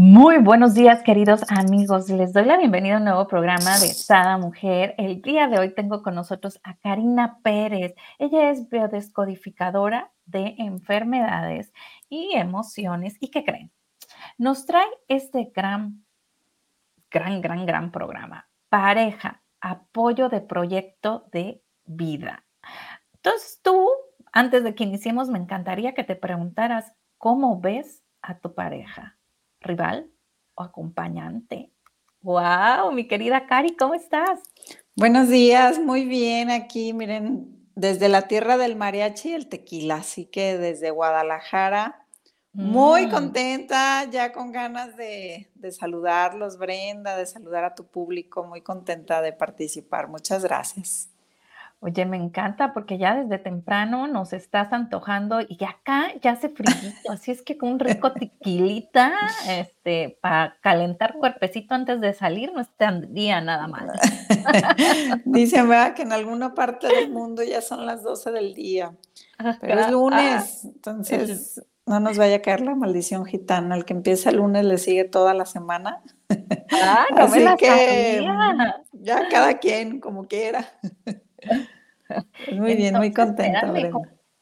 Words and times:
Muy 0.00 0.38
buenos 0.38 0.74
días, 0.74 1.02
queridos 1.02 1.42
amigos. 1.48 2.08
Les 2.08 2.32
doy 2.32 2.44
la 2.44 2.56
bienvenida 2.56 2.94
a 2.94 2.98
un 2.98 3.04
nuevo 3.04 3.26
programa 3.26 3.80
de 3.80 3.88
Sada 3.88 4.38
Mujer. 4.38 4.94
El 4.96 5.20
día 5.22 5.48
de 5.48 5.58
hoy 5.58 5.74
tengo 5.74 6.04
con 6.04 6.14
nosotros 6.14 6.60
a 6.62 6.76
Karina 6.76 7.40
Pérez. 7.42 7.96
Ella 8.20 8.50
es 8.50 8.68
biodescodificadora 8.68 10.12
de 10.24 10.54
enfermedades 10.58 11.72
y 12.08 12.30
emociones. 12.36 13.16
¿Y 13.18 13.32
qué 13.32 13.44
creen? 13.44 13.72
Nos 14.38 14.66
trae 14.66 14.86
este 15.08 15.50
gran, 15.52 16.04
gran, 17.10 17.40
gran, 17.40 17.66
gran 17.66 17.90
programa. 17.90 18.48
Pareja, 18.68 19.42
apoyo 19.60 20.28
de 20.28 20.40
proyecto 20.40 21.26
de 21.32 21.60
vida. 21.86 22.44
Entonces 23.14 23.58
tú, 23.64 23.90
antes 24.30 24.62
de 24.62 24.76
que 24.76 24.84
iniciemos, 24.84 25.28
me 25.28 25.40
encantaría 25.40 25.94
que 25.94 26.04
te 26.04 26.14
preguntaras, 26.14 26.92
¿cómo 27.16 27.60
ves 27.60 28.04
a 28.22 28.38
tu 28.38 28.54
pareja? 28.54 29.17
Rival 29.68 30.10
o 30.54 30.62
acompañante. 30.64 31.70
¡Wow! 32.22 32.90
Mi 32.92 33.06
querida 33.06 33.46
Cari, 33.46 33.76
¿cómo 33.76 33.94
estás? 33.94 34.40
Buenos 34.96 35.28
días, 35.28 35.78
muy 35.78 36.04
bien 36.04 36.50
aquí, 36.50 36.92
miren, 36.92 37.70
desde 37.76 38.08
la 38.08 38.22
tierra 38.22 38.56
del 38.56 38.74
mariachi 38.74 39.28
y 39.28 39.34
el 39.34 39.48
tequila, 39.48 39.96
así 39.96 40.24
que 40.24 40.58
desde 40.58 40.90
Guadalajara, 40.90 42.04
muy 42.52 43.06
mm. 43.06 43.10
contenta, 43.10 44.04
ya 44.10 44.32
con 44.32 44.50
ganas 44.50 44.96
de, 44.96 45.48
de 45.54 45.70
saludarlos, 45.70 46.58
Brenda, 46.58 47.16
de 47.16 47.26
saludar 47.26 47.64
a 47.64 47.74
tu 47.76 47.86
público, 47.86 48.42
muy 48.42 48.62
contenta 48.62 49.22
de 49.22 49.32
participar. 49.32 50.08
Muchas 50.08 50.42
gracias. 50.42 51.10
Oye, 51.80 52.04
me 52.06 52.16
encanta 52.16 52.72
porque 52.74 52.98
ya 52.98 53.14
desde 53.14 53.38
temprano 53.38 54.08
nos 54.08 54.32
estás 54.32 54.72
antojando 54.72 55.40
y 55.40 55.62
acá 55.62 56.08
ya 56.20 56.32
hace 56.32 56.48
frío, 56.48 56.74
así 57.08 57.30
es 57.30 57.40
que 57.40 57.56
con 57.56 57.70
un 57.70 57.78
rico 57.78 58.10
tequilita, 58.12 59.12
este, 59.48 60.18
para 60.20 60.56
calentar 60.60 61.14
cuerpecito 61.14 61.74
antes 61.74 62.00
de 62.00 62.14
salir 62.14 62.52
no 62.52 62.60
estaría 62.60 63.40
nada 63.40 63.68
mal. 63.68 63.92
Dicen, 65.24 65.68
¿verdad? 65.68 65.94
Que 65.94 66.02
en 66.02 66.12
alguna 66.12 66.52
parte 66.52 66.88
del 66.88 67.12
mundo 67.12 67.44
ya 67.44 67.62
son 67.62 67.86
las 67.86 68.02
12 68.02 68.32
del 68.32 68.54
día, 68.54 68.96
pero 69.60 69.80
es 69.80 69.90
lunes, 69.92 70.64
entonces 70.64 71.62
no 71.86 72.00
nos 72.00 72.18
vaya 72.18 72.36
a 72.36 72.42
caer 72.42 72.60
la 72.60 72.74
maldición 72.74 73.24
gitana, 73.24 73.76
el 73.76 73.84
que 73.84 73.94
empieza 73.94 74.30
el 74.30 74.38
lunes 74.38 74.64
le 74.64 74.78
sigue 74.78 75.04
toda 75.04 75.32
la 75.32 75.46
semana. 75.46 76.02
Ah, 76.70 77.06
no 77.16 77.22
así 77.22 77.44
que 77.56 78.20
ya 78.92 79.28
cada 79.28 79.58
quien 79.58 80.00
como 80.00 80.26
quiera. 80.26 80.68
Muy 82.52 82.74
bien, 82.74 82.96
muy 82.96 83.12
contenta. 83.12 83.72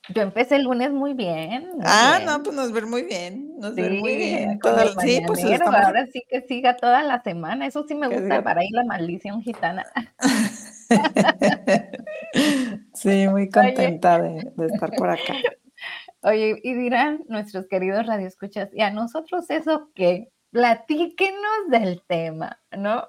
Yo 0.08 0.22
empecé 0.22 0.56
el 0.56 0.62
lunes 0.62 0.92
muy 0.92 1.14
bien. 1.14 1.68
ah, 1.84 2.20
no, 2.24 2.42
pues 2.42 2.54
nos 2.54 2.70
ver 2.70 2.86
muy 2.86 3.02
bien, 3.02 3.58
nos 3.58 3.74
ver 3.74 3.94
muy 3.94 4.16
bien. 4.16 4.60
sí, 5.00 5.20
pues 5.26 5.44
ahora 5.60 6.06
sí 6.12 6.22
que 6.28 6.42
siga 6.42 6.76
toda 6.76 7.02
la 7.02 7.22
semana. 7.22 7.66
Eso 7.66 7.84
sí 7.88 7.94
me 7.94 8.08
gusta 8.08 8.42
para 8.42 8.64
ir 8.64 8.70
la 8.72 8.84
maldición 8.84 9.42
gitana. 9.42 9.84
sí, 12.94 13.28
muy 13.28 13.50
contenta 13.50 14.20
de, 14.20 14.52
de, 14.56 14.66
estar 14.66 14.92
por 14.92 15.10
acá. 15.10 15.34
Oye, 16.22 16.60
y 16.62 16.74
dirán 16.74 17.24
nuestros 17.28 17.66
queridos 17.66 18.06
radioescuchas, 18.06 18.70
¿y 18.72 18.82
a 18.82 18.90
nosotros 18.90 19.50
eso 19.50 19.90
qué? 19.94 20.30
Platíquenos 20.50 21.68
del 21.68 22.02
tema, 22.06 22.60
¿no? 22.76 23.06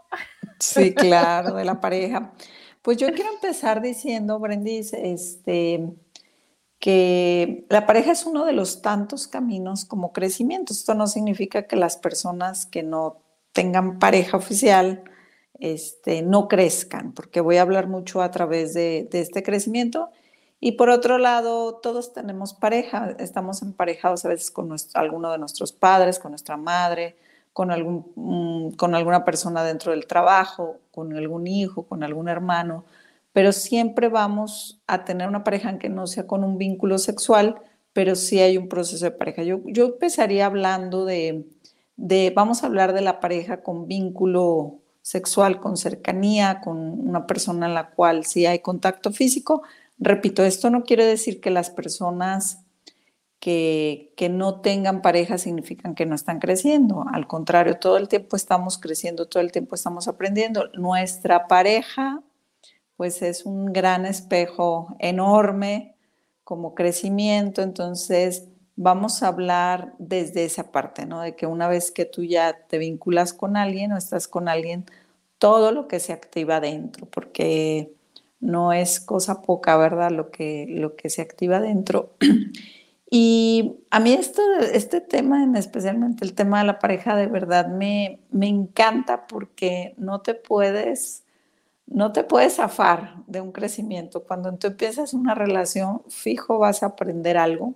Sí, 0.60 0.94
claro, 0.94 1.56
de 1.56 1.66
la 1.66 1.80
pareja. 1.80 2.34
Pues 2.88 2.96
yo 2.96 3.12
quiero 3.12 3.34
empezar 3.34 3.82
diciendo, 3.82 4.40
Brendis, 4.40 4.94
este, 4.94 5.90
que 6.80 7.66
la 7.68 7.86
pareja 7.86 8.14
es 8.14 8.26
uno 8.26 8.46
de 8.46 8.54
los 8.54 8.82
tantos 8.82 9.28
caminos 9.28 9.84
como 9.84 10.14
crecimiento. 10.14 10.72
Esto 10.72 10.94
no 10.94 11.08
significa 11.08 11.68
que 11.68 11.76
las 11.76 11.98
personas 11.98 12.66
que 12.66 12.84
no 12.84 13.22
tengan 13.52 14.00
pareja 14.00 14.38
oficial 14.38 15.04
este, 15.60 16.22
no 16.22 16.48
crezcan, 16.48 17.12
porque 17.12 17.42
voy 17.42 17.58
a 17.58 17.64
hablar 17.64 17.88
mucho 17.88 18.22
a 18.22 18.32
través 18.32 18.74
de, 18.74 19.10
este 19.12 19.44
crecimiento. 19.44 20.10
Y 20.62 20.78
por 20.78 20.90
otro 20.90 21.18
lado, 21.18 21.82
todos 21.82 22.14
tenemos 22.14 22.54
pareja, 22.54 23.18
estamos 23.20 23.62
emparejados 23.64 24.24
a 24.24 24.30
veces 24.30 24.50
con 24.50 24.74
alguno 24.94 25.34
de 25.34 25.40
nuestros 25.40 25.74
padres, 25.74 26.20
con 26.20 26.32
nuestra 26.32 26.56
madre, 26.56 27.18
con, 27.58 27.72
algún, 27.72 28.06
mm, 28.14 28.76
con 28.76 28.94
alguna 28.94 29.26
persona 29.26 29.64
dentro 29.64 29.92
del 29.92 30.06
trabajo, 30.06 30.78
con 30.92 31.18
algún 31.18 31.48
hijo, 31.48 31.88
con 31.88 32.04
algún 32.04 32.30
hermano, 32.30 32.86
pero 33.34 33.52
siempre 33.52 34.10
vamos 34.10 34.80
a 34.86 35.06
tener 35.06 35.28
una 35.28 35.44
pareja 35.44 35.80
que 35.80 35.90
no 35.90 36.06
sea 36.06 36.28
con 36.28 36.44
un 36.44 36.60
vínculo 36.60 37.00
sexual, 37.00 37.56
pero 37.94 38.14
sí 38.14 38.40
hay 38.40 38.60
un 38.60 38.70
proceso 38.70 39.06
de 39.06 39.10
pareja. 39.10 39.42
Yo, 39.42 39.62
yo 39.66 39.88
empezaría 39.88 40.46
hablando 40.46 41.04
de, 41.04 41.48
de, 41.96 42.32
vamos 42.36 42.62
a 42.62 42.68
hablar 42.68 42.94
de 42.94 43.02
la 43.02 43.20
pareja 43.20 43.64
con 43.64 43.88
vínculo 43.88 44.76
sexual, 45.02 45.60
con 45.60 45.78
cercanía, 45.78 46.62
con 46.62 46.78
una 46.78 47.26
persona 47.26 47.66
en 47.66 47.74
la 47.74 47.90
cual 47.90 48.24
sí 48.26 48.46
hay 48.46 48.60
contacto 48.60 49.12
físico. 49.12 49.64
Repito, 49.98 50.44
esto 50.44 50.70
no 50.70 50.84
quiere 50.84 51.08
decir 51.08 51.42
que 51.42 51.50
las 51.50 51.72
personas 51.72 52.67
que, 53.48 54.30
no 54.30 54.60
tengan 54.60 55.02
pareja 55.02 55.38
significan 55.38 55.96
que 55.96 56.06
no 56.06 56.16
están 56.16 56.40
creciendo. 56.40 57.06
Al 57.14 57.28
contrario, 57.28 57.80
todo 57.80 57.96
el 57.96 58.10
tiempo 58.10 58.36
estamos 58.36 58.78
creciendo, 58.78 59.28
todo 59.28 59.42
el 59.42 59.54
tiempo 59.54 59.76
estamos 59.76 60.10
aprendiendo. 60.10 60.70
Nuestra 60.74 61.48
pareja, 61.48 62.22
pues 62.98 63.22
es 63.22 63.46
un 63.46 63.72
gran 63.72 64.06
espejo 64.06 64.98
enorme 65.00 65.96
como 66.44 66.76
crecimiento. 66.76 67.62
Entonces, 67.62 68.50
vamos 68.76 69.24
a 69.24 69.28
hablar 69.30 69.94
desde 69.98 70.44
esa 70.44 70.72
parte, 70.74 71.06
¿no? 71.06 71.22
De 71.22 71.38
que 71.38 71.46
una 71.46 71.70
vez 71.70 71.92
que 71.92 72.04
tú 72.04 72.26
ya 72.26 72.66
te 72.68 72.78
vinculas 72.78 73.32
con 73.32 73.56
alguien 73.56 73.94
o 73.94 73.98
estás 73.98 74.28
con 74.28 74.50
alguien, 74.50 74.86
todo 75.38 75.72
lo 75.72 75.88
que 75.88 76.02
se 76.02 76.12
activa 76.12 76.60
dentro, 76.60 77.06
porque 77.06 77.94
no 78.42 78.74
es 78.74 79.00
cosa 79.00 79.42
poca, 79.42 79.78
¿verdad? 79.78 80.12
Lo 80.12 80.32
que, 80.32 80.66
lo 80.68 80.98
que 80.98 81.10
se 81.10 81.22
activa 81.22 81.62
dentro. 81.62 82.12
Y 83.10 83.80
a 83.90 84.00
mí 84.00 84.12
esto, 84.14 84.42
este 84.74 85.00
tema, 85.00 85.44
en 85.44 85.56
especialmente 85.56 86.26
el 86.26 86.34
tema 86.34 86.60
de 86.60 86.66
la 86.66 86.80
pareja, 86.80 87.16
de 87.16 87.28
verdad 87.28 87.68
me, 87.68 88.20
me 88.32 88.48
encanta 88.48 89.28
porque 89.28 89.96
no 89.98 90.20
te 90.20 90.34
puedes, 90.34 91.24
no 91.86 92.12
te 92.12 92.26
puedes 92.26 92.56
zafar 92.56 93.16
de 93.28 93.40
un 93.40 93.54
crecimiento. 93.54 94.24
Cuando 94.24 94.54
tú 94.56 94.68
empiezas 94.68 95.14
una 95.14 95.36
relación, 95.36 96.02
fijo 96.10 96.60
vas 96.60 96.84
a 96.84 96.88
aprender 96.88 97.38
algo. 97.38 97.76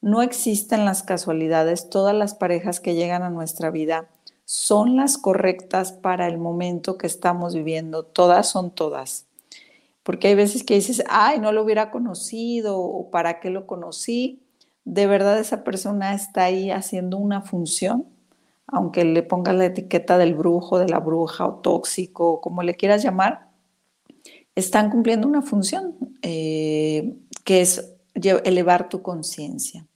No 0.00 0.22
existen 0.22 0.84
las 0.84 1.04
casualidades. 1.04 1.88
Todas 1.88 2.14
las 2.14 2.34
parejas 2.34 2.80
que 2.80 2.94
llegan 2.94 3.22
a 3.22 3.30
nuestra 3.30 3.70
vida 3.70 4.08
son 4.44 4.96
las 4.96 5.18
correctas 5.18 5.92
para 5.92 6.26
el 6.26 6.36
momento 6.36 6.98
que 6.98 7.06
estamos 7.06 7.54
viviendo. 7.54 8.02
Todas 8.02 8.48
son 8.50 8.72
todas. 8.72 9.26
Porque 10.02 10.28
hay 10.28 10.34
veces 10.34 10.64
que 10.64 10.74
dices, 10.74 11.04
ay, 11.08 11.38
no 11.38 11.52
lo 11.52 11.62
hubiera 11.62 11.92
conocido 11.92 12.78
o 12.80 13.10
para 13.10 13.38
qué 13.38 13.50
lo 13.50 13.66
conocí 13.66 14.43
de 14.84 15.06
verdad 15.06 15.38
esa 15.38 15.64
persona 15.64 16.14
está 16.14 16.44
ahí 16.44 16.70
haciendo 16.70 17.16
una 17.16 17.42
función, 17.42 18.06
aunque 18.66 19.04
le 19.04 19.22
pongas 19.22 19.54
la 19.54 19.66
etiqueta 19.66 20.18
del 20.18 20.34
brujo, 20.34 20.78
de 20.78 20.88
la 20.88 21.00
bruja 21.00 21.46
o 21.46 21.54
tóxico, 21.56 22.40
como 22.40 22.62
le 22.62 22.74
quieras 22.74 23.02
llamar, 23.02 23.48
están 24.54 24.90
cumpliendo 24.90 25.26
una 25.26 25.42
función 25.42 25.96
eh, 26.22 27.14
que 27.44 27.60
es 27.60 27.92
elevar 28.14 28.88
tu 28.88 29.02
conciencia. 29.02 29.86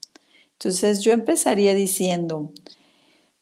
Entonces 0.53 1.03
yo 1.03 1.12
empezaría 1.12 1.75
diciendo, 1.75 2.50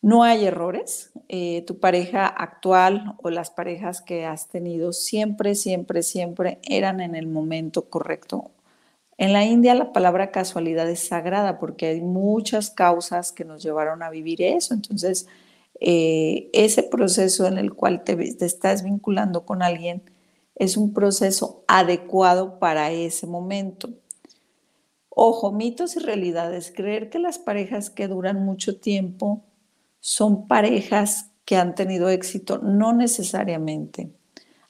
no 0.03 0.23
hay 0.23 0.45
errores, 0.45 1.11
eh, 1.29 1.65
tu 1.67 1.79
pareja 1.81 2.27
actual 2.27 3.15
o 3.23 3.31
las 3.31 3.51
parejas 3.51 4.03
que 4.03 4.27
has 4.27 4.49
tenido 4.49 4.93
siempre, 4.93 5.55
siempre, 5.55 6.03
siempre 6.03 6.59
eran 6.63 7.01
en 7.01 7.15
el 7.15 7.27
momento 7.27 7.89
correcto 7.89 8.51
en 9.19 9.33
la 9.33 9.45
India 9.45 9.75
la 9.75 9.93
palabra 9.93 10.31
casualidad 10.31 10.89
es 10.91 11.09
sagrada 11.09 11.59
porque 11.59 11.87
hay 11.87 12.01
muchas 12.03 12.71
causas 12.71 13.33
que 13.33 13.45
nos 13.45 13.63
llevaron 13.63 14.03
a 14.03 14.11
vivir 14.11 14.43
eso. 14.43 14.75
Entonces, 14.75 15.27
eh, 15.81 16.51
ese 16.53 16.83
proceso 16.83 17.47
en 17.47 17.59
el 17.59 17.75
cual 17.75 18.05
te, 18.05 18.17
te, 18.17 18.45
estás 18.45 18.83
vinculando 18.83 19.45
con 19.45 19.63
alguien 19.63 20.03
es 20.55 20.77
un 20.77 20.93
proceso 20.93 21.65
adecuado 21.69 22.59
para 22.59 22.91
ese 22.91 23.27
momento. 23.27 23.91
Ojo, 25.09 25.53
mitos 25.53 25.97
y 25.97 26.01
realidades. 26.01 26.73
Creer 26.75 27.09
que 27.11 27.19
las 27.19 27.39
parejas 27.39 27.91
que 27.91 28.09
duran 28.09 28.45
mucho 28.45 28.79
tiempo 28.81 29.45
son 30.01 30.47
parejas 30.47 31.31
que 31.47 31.57
han 31.57 31.75
tenido 31.75 32.11
éxito, 32.11 32.59
no 32.59 32.93
necesariamente. 32.93 34.11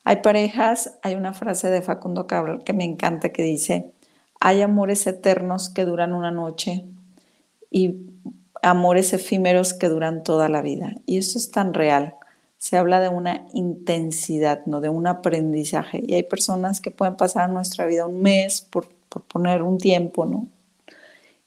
Hay 0.05 0.17
parejas, 0.23 0.99
hay 1.03 1.17
una 1.17 1.35
frase 1.35 1.69
de 1.69 1.83
Facundo 1.83 2.29
Cabral 2.29 2.63
que 2.63 2.73
me 2.73 2.85
encanta 2.85 3.31
que 3.31 3.43
dice, 3.43 3.93
hay 4.41 4.63
amores 4.63 5.07
eternos 5.07 5.69
que 5.69 5.85
duran 5.85 6.13
una 6.13 6.31
noche 6.31 6.85
y 7.71 7.97
amores 8.63 9.13
efímeros 9.13 9.75
que 9.75 9.89
duran 9.89 10.23
toda 10.23 10.49
la 10.49 10.63
vida. 10.63 10.95
Y 11.07 11.19
eso 11.19 11.39
es 11.39 11.51
tan 11.51 11.75
real. 11.75 12.15
Se 12.59 12.77
habla 12.77 13.01
de 13.01 13.09
una 13.09 13.47
intensidad, 13.53 14.65
no 14.67 14.81
de 14.81 14.89
un 14.89 15.07
aprendizaje. 15.07 16.03
Y 16.07 16.15
hay 16.15 16.23
personas 16.23 16.81
que 16.81 16.91
pueden 16.91 17.17
pasar 17.17 17.51
nuestra 17.51 17.87
vida 17.87 18.07
un 18.07 18.23
mes, 18.23 18.63
por, 18.63 18.89
poner 19.29 19.63
un 19.63 19.79
tiempo, 19.79 20.27
¿no? 20.27 20.49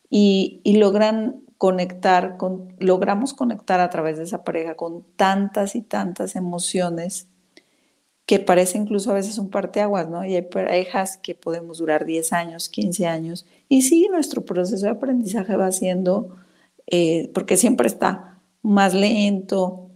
Y, 0.09 0.59
y 0.63 0.77
logran 0.77 1.41
conectar 1.57 2.38
con, 2.38 2.74
logramos 2.80 3.33
conectar 3.33 3.80
a 3.80 3.89
través 3.89 4.18
de 4.18 4.24
esa 4.24 4.44
pareja 4.44 4.75
con 4.75 5.03
tantas 5.15 5.75
y 5.75 5.81
tantas 5.81 6.36
emociones 6.36 7.27
que 8.30 8.38
parece 8.40 8.78
incluso 8.78 9.10
a 9.10 9.16
veces 9.16 9.40
un 9.40 9.50
parteaguas, 9.50 10.08
¿no? 10.08 10.24
Y 10.24 10.36
hay 10.36 10.44
parejas 10.44 11.18
que 11.18 11.34
podemos 11.34 11.80
durar 11.80 12.06
10 12.06 12.31
años, 12.31 12.70
15 12.70 13.08
años, 13.08 13.48
y 13.68 13.81
sí, 13.81 14.08
nuestro 14.08 14.46
proceso 14.46 14.86
de 14.86 14.92
aprendizaje 14.92 15.56
va 15.56 15.72
siendo, 15.72 16.38
eh, 16.86 17.31
porque 17.34 17.58
siempre 17.58 17.88
está 17.88 18.40
más 18.62 18.94
lento. 18.94 19.90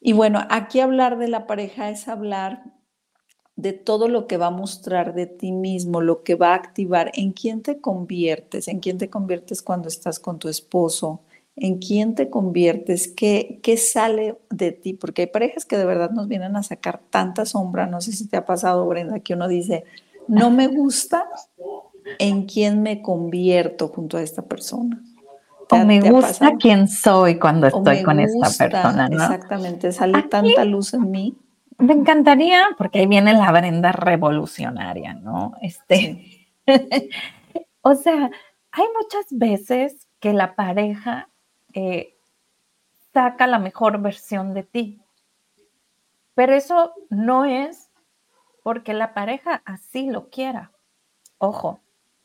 Y 0.00 0.14
bueno, 0.14 0.46
aquí 0.48 0.80
hablar 0.80 1.18
de 1.18 1.28
la 1.28 1.46
pareja 1.46 1.90
es 1.90 2.08
hablar 2.08 2.72
de 3.54 3.74
todo 3.74 4.08
lo 4.08 4.26
que 4.26 4.38
va 4.38 4.46
a 4.46 4.50
mostrar 4.50 5.12
de 5.12 5.26
ti 5.26 5.52
mismo, 5.52 6.00
lo 6.00 6.22
que 6.22 6.36
va 6.36 6.52
a 6.52 6.54
activar, 6.54 7.12
en 7.12 7.32
quién 7.32 7.60
te 7.60 7.82
conviertes, 7.82 8.66
en 8.66 8.80
quién 8.80 8.96
te 8.96 9.10
conviertes 9.10 9.60
cuando 9.60 9.88
estás 9.88 10.18
con 10.18 10.38
tu 10.38 10.48
esposo, 10.48 11.20
en 11.56 11.78
quién 11.78 12.14
te 12.14 12.28
conviertes, 12.28 13.08
qué, 13.08 13.60
qué 13.62 13.76
sale 13.76 14.38
de 14.50 14.72
ti, 14.72 14.92
porque 14.92 15.22
hay 15.22 15.28
parejas 15.28 15.64
que 15.64 15.76
de 15.76 15.86
verdad 15.86 16.10
nos 16.10 16.28
vienen 16.28 16.54
a 16.56 16.62
sacar 16.62 17.00
tanta 17.10 17.46
sombra, 17.46 17.86
no 17.86 18.00
sé 18.00 18.12
si 18.12 18.28
te 18.28 18.36
ha 18.36 18.44
pasado, 18.44 18.86
Brenda, 18.86 19.20
que 19.20 19.34
uno 19.34 19.48
dice, 19.48 19.84
no 20.28 20.50
me 20.50 20.68
gusta 20.68 21.26
en 22.18 22.44
quién 22.44 22.82
me 22.82 23.02
convierto 23.02 23.88
junto 23.88 24.18
a 24.18 24.22
esta 24.22 24.42
persona. 24.42 25.02
O 25.70 25.78
me 25.78 26.00
gusta 26.00 26.52
quién 26.60 26.86
soy 26.86 27.38
cuando 27.38 27.66
estoy 27.66 28.02
con 28.04 28.20
esta 28.20 28.66
persona, 28.66 29.08
¿no? 29.08 29.16
Exactamente, 29.16 29.90
sale 29.90 30.22
tanta 30.24 30.64
luz 30.64 30.94
en 30.94 31.10
mí 31.10 31.36
me 31.78 31.92
encantaría, 31.92 32.62
porque 32.78 33.00
ahí 33.00 33.06
viene 33.06 33.32
la 33.34 33.52
Brenda 33.52 33.92
revolucionaria, 33.92 35.14
¿no? 35.14 35.54
Este, 35.60 36.48
o 37.82 37.94
sea, 37.94 38.30
hay 38.72 38.84
muchas 39.00 39.26
veces 39.30 40.08
que 40.20 40.32
la 40.32 40.54
pareja 40.54 41.28
eh, 41.76 42.16
saca 43.12 43.46
la 43.46 43.58
mejor 43.58 44.00
versión 44.00 44.54
de 44.54 44.62
ti, 44.62 45.02
pero 46.34 46.54
eso 46.54 46.94
no 47.10 47.44
es 47.44 47.90
porque 48.62 48.94
la 48.94 49.12
pareja 49.12 49.62
así 49.66 50.10
lo 50.10 50.30
quiera. 50.30 50.72
Ojo, 51.36 51.80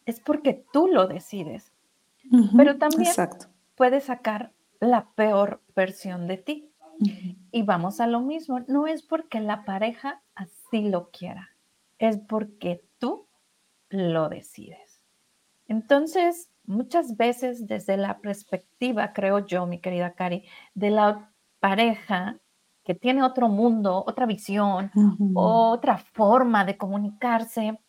es 0.05 0.21
porque 0.21 0.65
tú 0.71 0.87
lo 0.87 1.07
decides. 1.07 1.73
pero 2.55 2.77
también 2.77 3.11
puede 3.75 3.99
sacar 3.99 4.53
la 4.79 5.09
peor 5.15 5.61
versión 5.75 6.27
de 6.27 6.37
ti. 6.37 6.71
Y 7.51 7.63
vamos 7.63 7.99
a 7.99 8.07
lo 8.07 8.21
mismo, 8.21 8.61
no 8.67 8.87
es 8.87 9.03
porque 9.03 9.41
la 9.41 9.65
pareja 9.65 10.21
así 10.35 10.87
lo 10.87 11.09
quiera, 11.09 11.49
es 11.97 12.19
porque 12.19 12.85
tú 12.99 13.27
lo 13.89 14.29
decides. 14.29 15.03
Entonces, 15.67 16.50
muchas 16.65 17.17
veces 17.17 17.67
desde 17.67 17.97
la 17.97 18.19
perspectiva, 18.19 19.13
creo 19.13 19.45
yo, 19.45 19.65
mi 19.65 19.79
querida 19.79 20.13
Cari, 20.13 20.45
de 20.73 20.91
la 20.91 21.31
pareja 21.59 22.39
que 22.83 22.95
tiene 22.95 23.23
otro 23.23 23.47
mundo, 23.47 24.03
otra 24.07 24.25
visión, 24.25 24.91
otra 25.33 25.97
forma 25.97 26.65
de 26.65 26.77
comunicarse, 26.77 27.79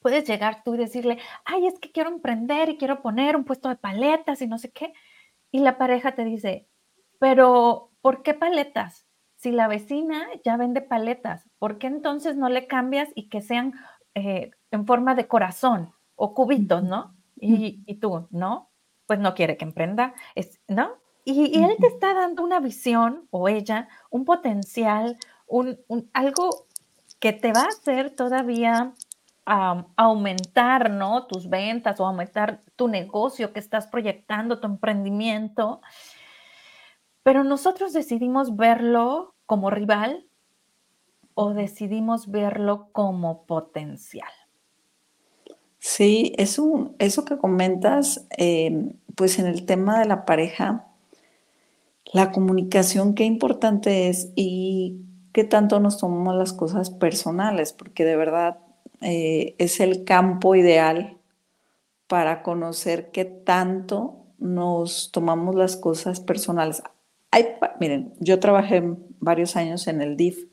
puedes 0.00 0.26
llegar 0.26 0.62
tú 0.64 0.74
y 0.74 0.78
decirle, 0.78 1.18
ay, 1.44 1.66
es 1.66 1.78
que 1.78 1.92
quiero 1.92 2.10
emprender 2.10 2.68
y 2.68 2.78
quiero 2.78 3.02
poner 3.02 3.36
un 3.36 3.44
puesto 3.44 3.68
de 3.68 3.76
paletas 3.76 4.40
y 4.40 4.46
no 4.46 4.58
sé 4.58 4.70
qué. 4.70 4.92
Y 5.50 5.58
la 5.58 5.78
pareja 5.78 6.14
te 6.14 6.24
dice, 6.24 6.68
pero 7.18 7.90
¿por 8.00 8.22
qué 8.22 8.32
paletas? 8.32 9.06
Si 9.34 9.52
la 9.52 9.68
vecina 9.68 10.26
ya 10.44 10.56
vende 10.56 10.80
paletas, 10.80 11.48
¿por 11.58 11.78
qué 11.78 11.88
entonces 11.88 12.36
no 12.36 12.48
le 12.48 12.66
cambias 12.66 13.10
y 13.14 13.28
que 13.28 13.42
sean 13.42 13.74
eh, 14.14 14.50
en 14.70 14.86
forma 14.86 15.14
de 15.14 15.28
corazón 15.28 15.92
o 16.14 16.34
cubitos, 16.34 16.82
¿no? 16.82 17.14
Y, 17.38 17.94
tú, 18.00 18.26
¿no? 18.30 18.70
Pues 19.06 19.18
no 19.18 19.34
quiere 19.34 19.56
que 19.56 19.64
emprenda, 19.64 20.14
¿no? 20.68 20.96
Y, 21.24 21.62
él 21.62 21.76
te 21.80 21.88
está 21.88 22.14
dando 22.14 22.42
una 22.42 22.60
visión, 22.60 23.26
o 23.30 23.48
ella, 23.48 23.88
un 24.10 24.24
potencial, 24.24 25.18
un, 25.46 25.78
algo 26.12 26.66
que 27.18 27.32
te 27.32 27.52
va 27.52 27.62
a 27.62 27.68
hacer 27.68 28.10
todavía 28.10 28.94
aumentar, 29.44 30.90
¿no? 30.90 31.26
Tus 31.26 31.48
ventas 31.48 32.00
o 32.00 32.06
aumentar 32.06 32.62
tu 32.74 32.88
negocio 32.88 33.52
que 33.52 33.60
estás 33.60 33.86
proyectando, 33.86 34.58
tu 34.58 34.66
emprendimiento. 34.66 35.80
Pero 37.22 37.44
nosotros 37.44 37.92
decidimos 37.92 38.56
verlo 38.56 39.34
como 39.46 39.70
rival 39.70 40.26
o 41.34 41.54
decidimos 41.54 42.30
verlo 42.30 42.88
como 42.92 43.46
potencial. 43.46 44.32
Sí, 45.88 46.32
eso, 46.36 46.96
eso 46.98 47.24
que 47.24 47.38
comentas, 47.38 48.26
eh, 48.36 48.90
pues 49.14 49.38
en 49.38 49.46
el 49.46 49.64
tema 49.66 50.00
de 50.00 50.04
la 50.06 50.24
pareja, 50.24 50.88
la 52.12 52.32
comunicación, 52.32 53.14
qué 53.14 53.22
importante 53.22 54.08
es 54.08 54.32
y 54.34 55.02
qué 55.32 55.44
tanto 55.44 55.78
nos 55.78 55.96
tomamos 55.96 56.34
las 56.34 56.52
cosas 56.52 56.90
personales, 56.90 57.72
porque 57.72 58.04
de 58.04 58.16
verdad 58.16 58.58
eh, 59.00 59.54
es 59.58 59.78
el 59.78 60.02
campo 60.02 60.56
ideal 60.56 61.18
para 62.08 62.42
conocer 62.42 63.12
qué 63.12 63.24
tanto 63.24 64.26
nos 64.38 65.12
tomamos 65.12 65.54
las 65.54 65.76
cosas 65.76 66.18
personales. 66.18 66.82
Miren, 67.78 68.12
yo 68.18 68.40
trabajé 68.40 68.82
varios 69.20 69.54
años 69.54 69.86
en 69.86 70.02
el 70.02 70.16
DIF 70.16 70.48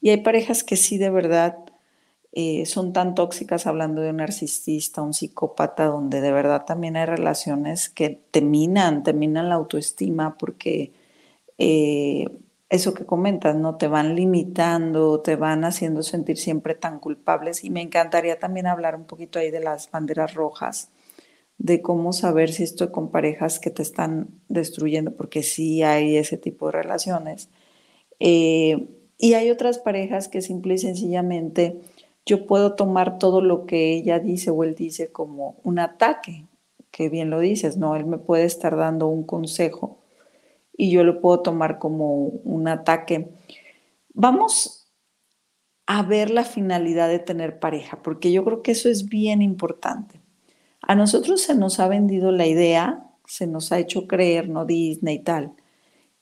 y 0.00 0.10
hay 0.10 0.20
parejas 0.22 0.64
que 0.64 0.74
sí 0.74 0.98
de 0.98 1.10
verdad 1.10 1.63
eh, 2.36 2.66
son 2.66 2.92
tan 2.92 3.14
tóxicas 3.14 3.66
hablando 3.68 4.02
de 4.02 4.10
un 4.10 4.16
narcisista, 4.16 5.02
un 5.02 5.14
psicópata, 5.14 5.86
donde 5.86 6.20
de 6.20 6.32
verdad 6.32 6.64
también 6.64 6.96
hay 6.96 7.06
relaciones 7.06 7.88
que 7.88 8.10
te 8.32 8.42
minan, 8.42 9.04
te 9.04 9.12
minan 9.12 9.48
la 9.48 9.54
autoestima 9.54 10.36
porque 10.36 10.92
eh, 11.58 12.26
eso 12.68 12.92
que 12.92 13.06
comentas, 13.06 13.54
¿no? 13.54 13.76
Te 13.76 13.86
van 13.86 14.16
limitando, 14.16 15.20
te 15.20 15.36
van 15.36 15.64
haciendo 15.64 16.02
sentir 16.02 16.36
siempre 16.36 16.74
tan 16.74 16.98
culpables 16.98 17.62
y 17.62 17.70
me 17.70 17.82
encantaría 17.82 18.40
también 18.40 18.66
hablar 18.66 18.96
un 18.96 19.04
poquito 19.04 19.38
ahí 19.38 19.52
de 19.52 19.60
las 19.60 19.88
banderas 19.92 20.34
rojas 20.34 20.90
de 21.58 21.82
cómo 21.82 22.12
saber 22.12 22.52
si 22.52 22.64
estoy 22.64 22.90
con 22.90 23.12
parejas 23.12 23.60
que 23.60 23.70
te 23.70 23.82
están 23.82 24.28
destruyendo, 24.48 25.14
porque 25.14 25.44
sí 25.44 25.84
hay 25.84 26.16
ese 26.16 26.36
tipo 26.36 26.66
de 26.66 26.72
relaciones. 26.72 27.48
Eh, 28.18 28.88
y 29.18 29.34
hay 29.34 29.50
otras 29.50 29.78
parejas 29.78 30.26
que 30.28 30.42
simple 30.42 30.74
y 30.74 30.78
sencillamente 30.78 31.80
yo 32.26 32.46
puedo 32.46 32.74
tomar 32.74 33.18
todo 33.18 33.40
lo 33.40 33.66
que 33.66 33.92
ella 33.92 34.18
dice 34.18 34.50
o 34.50 34.64
él 34.64 34.74
dice 34.74 35.12
como 35.12 35.56
un 35.62 35.78
ataque, 35.78 36.46
que 36.90 37.08
bien 37.08 37.30
lo 37.30 37.40
dices, 37.40 37.76
¿no? 37.76 37.96
Él 37.96 38.06
me 38.06 38.18
puede 38.18 38.44
estar 38.44 38.76
dando 38.76 39.08
un 39.08 39.24
consejo 39.24 39.98
y 40.76 40.90
yo 40.90 41.04
lo 41.04 41.20
puedo 41.20 41.40
tomar 41.40 41.78
como 41.78 42.26
un 42.26 42.68
ataque. 42.68 43.30
Vamos 44.12 44.88
a 45.86 46.02
ver 46.02 46.30
la 46.30 46.44
finalidad 46.44 47.08
de 47.08 47.18
tener 47.18 47.58
pareja, 47.58 48.02
porque 48.02 48.32
yo 48.32 48.44
creo 48.44 48.62
que 48.62 48.72
eso 48.72 48.88
es 48.88 49.08
bien 49.08 49.42
importante. 49.42 50.20
A 50.80 50.94
nosotros 50.94 51.42
se 51.42 51.54
nos 51.54 51.80
ha 51.80 51.88
vendido 51.88 52.32
la 52.32 52.46
idea, 52.46 53.04
se 53.26 53.46
nos 53.46 53.72
ha 53.72 53.78
hecho 53.78 54.06
creer, 54.06 54.48
no 54.48 54.64
Disney 54.64 55.16
y 55.16 55.22
tal, 55.22 55.52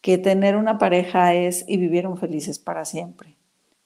que 0.00 0.18
tener 0.18 0.56
una 0.56 0.78
pareja 0.78 1.34
es 1.34 1.64
y 1.68 1.76
vivieron 1.76 2.18
felices 2.18 2.58
para 2.58 2.84
siempre. 2.84 3.36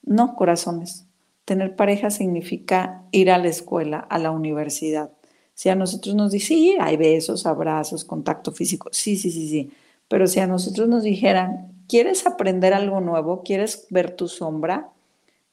No, 0.03 0.35
corazones. 0.37 1.07
Tener 1.47 1.77
pareja 1.77 2.11
significa 2.11 3.05
ir 3.13 3.31
a 3.31 3.39
la 3.39 3.49
escuela, 3.49 4.01
a 4.01 4.19
la 4.19 4.31
universidad. 4.31 5.11
Si 5.55 5.71
a 5.71 5.75
nosotros 5.75 6.15
nos 6.15 6.33
dicen, 6.33 6.59
sí, 6.59 6.77
hay 6.79 6.99
besos, 6.99 7.47
abrazos, 7.47 8.05
contacto 8.05 8.53
físico, 8.53 8.91
sí, 8.93 9.17
sí, 9.17 9.31
sí, 9.31 9.49
sí. 9.49 9.73
Pero 10.09 10.27
si 10.27 10.41
a 10.41 10.47
nosotros 10.47 10.89
nos 10.89 11.03
dijeran, 11.03 11.73
¿quieres 11.89 12.27
aprender 12.27 12.75
algo 12.75 13.01
nuevo? 13.01 13.43
¿Quieres 13.43 13.87
ver 13.89 14.11
tu 14.11 14.29
sombra? 14.29 14.91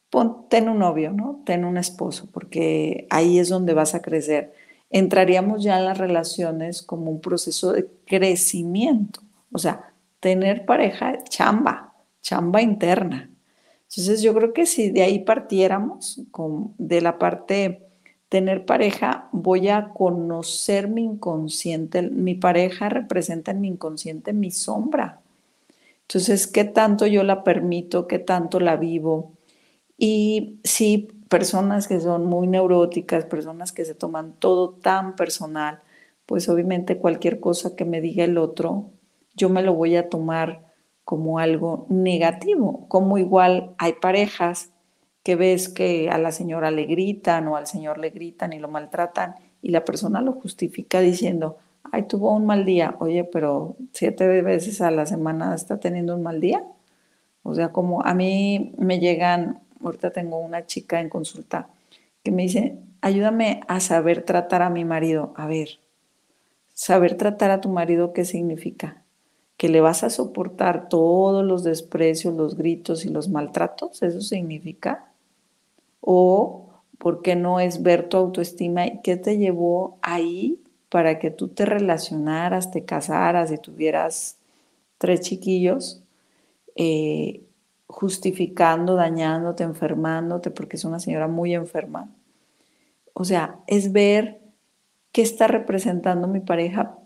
Pon, 0.10 0.50
ten 0.50 0.68
un 0.68 0.80
novio, 0.80 1.14
¿no? 1.14 1.42
Ten 1.46 1.64
un 1.64 1.78
esposo, 1.78 2.28
porque 2.34 3.08
ahí 3.10 3.40
es 3.40 3.48
donde 3.48 3.74
vas 3.74 3.96
a 3.96 4.02
crecer 4.02 4.54
entraríamos 4.94 5.64
ya 5.64 5.80
en 5.80 5.86
las 5.86 5.98
relaciones 5.98 6.84
como 6.84 7.12
un 7.12 7.20
proceso 7.20 7.74
de 7.74 7.90
crecimiento. 8.06 9.22
O 9.52 9.58
sea, 9.58 9.92
tener 10.20 10.66
pareja, 10.66 11.24
chamba, 11.26 11.96
chamba 12.22 12.62
interna. 12.62 13.30
Entonces 13.96 14.24
yo 14.24 14.34
creo 14.34 14.54
que 14.54 14.66
si 14.66 14.90
de 14.90 15.04
ahí 15.04 15.20
partiéramos, 15.20 16.22
con, 16.32 16.74
de 16.80 17.00
la 17.00 17.20
parte 17.20 17.84
tener 18.28 18.66
pareja, 18.66 19.30
voy 19.32 19.70
a 19.70 19.90
conocer 19.90 20.88
mi 20.88 21.04
inconsciente. 21.04 22.02
Mi 22.02 22.34
pareja 22.34 22.90
representa 22.90 23.52
en 23.52 23.62
mi 23.62 23.68
inconsciente 23.68 24.34
mi 24.34 24.50
sombra. 24.50 25.22
Entonces, 26.02 26.48
¿qué 26.48 26.64
tanto 26.64 27.06
yo 27.06 27.22
la 27.24 27.44
permito? 27.44 28.08
¿Qué 28.08 28.18
tanto 28.18 28.60
la 28.60 28.78
vivo? 28.78 29.34
Y 29.96 30.60
si 30.64 31.10
personas 31.30 31.88
que 31.88 32.00
son 32.00 32.26
muy 32.26 32.48
neuróticas, 32.48 33.26
personas 33.26 33.72
que 33.72 33.86
se 33.86 33.94
toman 33.94 34.34
todo 34.40 34.72
tan 34.72 35.16
personal, 35.16 35.82
pues 36.26 36.50
obviamente 36.50 36.98
cualquier 36.98 37.40
cosa 37.40 37.76
que 37.76 37.86
me 37.86 38.02
diga 38.02 38.24
el 38.24 38.40
otro, 38.40 38.90
yo 39.36 39.50
me 39.50 39.62
lo 39.62 39.76
voy 39.76 39.96
a 39.96 40.10
tomar 40.10 40.73
como 41.06 41.40
algo 41.40 41.86
negativo, 41.90 42.88
como 42.88 43.18
igual 43.18 43.76
hay 43.78 43.94
parejas 43.94 44.72
que 45.24 45.36
ves 45.36 45.70
que 45.70 46.10
a 46.10 46.18
la 46.18 46.32
señora 46.32 46.72
le 46.72 46.86
gritan 46.86 47.48
o 47.48 47.56
al 47.56 47.68
señor 47.68 47.98
le 47.98 48.10
gritan 48.10 48.54
y 48.54 48.60
lo 48.60 48.68
maltratan 48.68 49.36
y 49.62 49.70
la 49.70 49.86
persona 49.86 50.22
lo 50.22 50.34
justifica 50.34 51.00
diciendo, 51.00 51.58
ay, 51.92 52.04
tuvo 52.04 52.32
un 52.36 52.46
mal 52.46 52.66
día. 52.66 52.96
Oye, 53.00 53.24
pero 53.24 53.76
siete 53.94 54.42
veces 54.42 54.82
a 54.82 54.92
la 54.92 55.06
semana 55.06 55.56
está 55.56 55.80
teniendo 55.80 56.16
un 56.16 56.24
mal 56.24 56.42
día. 56.42 56.64
O 57.44 57.56
sea, 57.56 57.70
como 57.70 58.04
a 58.04 58.14
mí 58.14 58.74
me 58.78 59.00
llegan, 59.00 59.62
ahorita 59.82 60.12
tengo 60.12 60.40
una 60.40 60.66
chica 60.66 61.00
en 61.00 61.10
consulta 61.10 61.70
que 62.24 62.32
me 62.32 62.44
dice, 62.44 62.78
ayúdame 63.02 63.62
a 63.68 63.80
saber 63.80 64.24
tratar 64.24 64.62
a 64.62 64.70
mi 64.70 64.86
marido. 64.86 65.34
A 65.36 65.48
ver, 65.48 65.80
saber 66.74 67.16
tratar 67.16 67.52
a 67.52 67.62
tu 67.62 67.70
marido, 67.70 68.14
¿qué 68.14 68.26
significa? 68.26 69.03
¿Que 69.64 69.70
le 69.70 69.80
vas 69.80 70.04
a 70.04 70.10
soportar 70.10 70.90
todos 70.90 71.46
los 71.46 71.64
desprecios, 71.64 72.34
los 72.36 72.58
gritos 72.58 73.06
y 73.06 73.10
los 73.10 73.30
maltratos? 73.30 74.04
¿Eso 74.04 74.20
significa? 74.20 75.14
¿O 76.02 76.68
por 76.98 77.22
qué 77.22 77.38
no 77.38 77.62
es 77.62 77.82
ver 77.82 78.10
tu 78.10 78.18
autoestima 78.18 78.86
y 78.86 79.00
qué 79.02 79.16
te 79.16 79.38
llevó 79.38 80.00
ahí 80.02 80.62
para 80.90 81.18
que 81.18 81.32
tú 81.32 81.48
te 81.48 81.64
relacionaras, 81.64 82.72
te 82.72 82.84
casaras 82.84 83.54
y 83.54 83.58
tuvieras 83.58 84.38
tres 84.98 85.22
chiquillos? 85.22 86.04
Eh, 86.76 87.46
justificando, 87.88 88.96
dañándote, 88.96 89.64
enfermándote, 89.64 90.52
porque 90.52 90.76
es 90.76 90.84
una 90.84 91.00
señora 91.00 91.30
muy 91.30 91.56
enferma. 91.56 92.10
O 93.14 93.24
sea, 93.24 93.62
es 93.68 93.94
ver 93.94 94.42
qué 95.14 95.22
está 95.22 95.48
representando 95.48 96.28
mi 96.28 96.42
pareja 96.42 96.98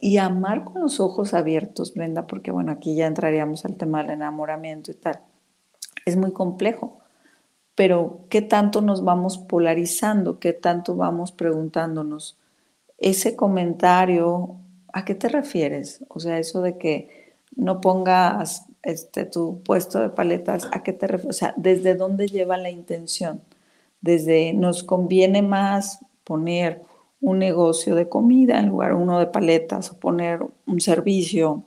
y 0.00 0.16
amar 0.16 0.64
con 0.64 0.80
los 0.80 0.98
ojos 0.98 1.34
abiertos, 1.34 1.92
Brenda, 1.94 2.26
porque 2.26 2.50
bueno, 2.50 2.72
aquí 2.72 2.94
ya 2.94 3.06
entraríamos 3.06 3.64
al 3.64 3.76
tema 3.76 4.02
del 4.02 4.12
enamoramiento 4.12 4.90
y 4.90 4.94
tal. 4.94 5.20
Es 6.06 6.16
muy 6.16 6.32
complejo, 6.32 6.98
pero 7.74 8.24
¿qué 8.30 8.40
tanto 8.40 8.80
nos 8.80 9.04
vamos 9.04 9.36
polarizando? 9.38 10.38
¿Qué 10.38 10.54
tanto 10.54 10.96
vamos 10.96 11.32
preguntándonos? 11.32 12.38
Ese 12.98 13.36
comentario, 13.36 14.56
¿a 14.92 15.04
qué 15.04 15.14
te 15.14 15.28
refieres? 15.28 16.02
O 16.08 16.18
sea, 16.18 16.38
eso 16.38 16.62
de 16.62 16.78
que 16.78 17.34
no 17.54 17.80
pongas 17.80 18.64
este, 18.82 19.26
tu 19.26 19.62
puesto 19.62 20.00
de 20.00 20.08
paletas, 20.08 20.66
¿a 20.72 20.82
qué 20.82 20.94
te 20.94 21.06
refieres? 21.06 21.36
O 21.36 21.38
sea, 21.38 21.54
¿desde 21.56 21.94
dónde 21.94 22.26
lleva 22.26 22.56
la 22.56 22.70
intención? 22.70 23.42
Desde 24.00 24.54
nos 24.54 24.82
conviene 24.82 25.42
más 25.42 26.00
poner 26.24 26.82
un 27.20 27.38
negocio 27.38 27.94
de 27.94 28.08
comida 28.08 28.58
en 28.58 28.68
lugar 28.68 28.94
uno 28.94 29.18
de 29.18 29.26
paletas 29.26 29.90
o 29.90 29.98
poner 29.98 30.40
un 30.66 30.80
servicio, 30.80 31.64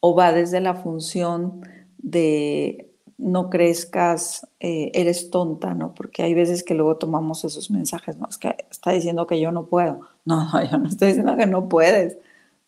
o 0.00 0.14
va 0.14 0.32
desde 0.32 0.60
la 0.60 0.74
función 0.74 1.62
de 1.98 2.90
no 3.18 3.50
crezcas, 3.50 4.46
eh, 4.60 4.90
eres 4.94 5.30
tonta, 5.30 5.74
¿no? 5.74 5.94
Porque 5.94 6.22
hay 6.22 6.32
veces 6.32 6.64
que 6.64 6.74
luego 6.74 6.96
tomamos 6.96 7.44
esos 7.44 7.70
mensajes, 7.70 8.16
¿no? 8.16 8.26
Es 8.28 8.38
que 8.38 8.56
está 8.70 8.92
diciendo 8.92 9.26
que 9.26 9.38
yo 9.40 9.52
no 9.52 9.66
puedo. 9.66 10.00
No, 10.26 10.44
no, 10.52 10.62
yo 10.62 10.76
no 10.76 10.86
estoy 10.86 11.08
diciendo 11.08 11.34
que 11.36 11.46
no 11.46 11.68
puedes. 11.68 12.18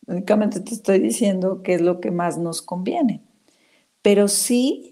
Únicamente 0.06 0.58
te 0.58 0.72
estoy 0.72 0.98
diciendo 0.98 1.62
qué 1.62 1.74
es 1.74 1.82
lo 1.82 2.00
que 2.00 2.10
más 2.10 2.38
nos 2.38 2.62
conviene. 2.62 3.22
Pero 4.00 4.26
sí 4.26 4.91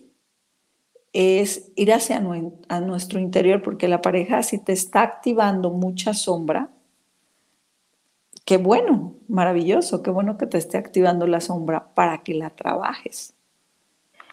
es 1.13 1.73
ir 1.77 1.93
hacia 1.93 2.23
a 2.69 2.81
nuestro 2.81 3.19
interior, 3.19 3.63
porque 3.63 3.89
la 3.89 4.01
pareja 4.01 4.43
si 4.43 4.59
te 4.59 4.73
está 4.73 5.03
activando 5.03 5.71
mucha 5.71 6.15
sombra, 6.15 6.71
qué 8.45 8.57
bueno, 8.57 9.15
maravilloso, 9.29 10.03
qué 10.03 10.11
bueno 10.11 10.39
que 10.39 10.47
te 10.47 10.59
esté 10.59 10.79
activando 10.79 11.27
la 11.27 11.41
sombra 11.41 11.95
para 11.95 12.19
que 12.23 12.35
la 12.35 12.51
trabajes. 12.51 13.35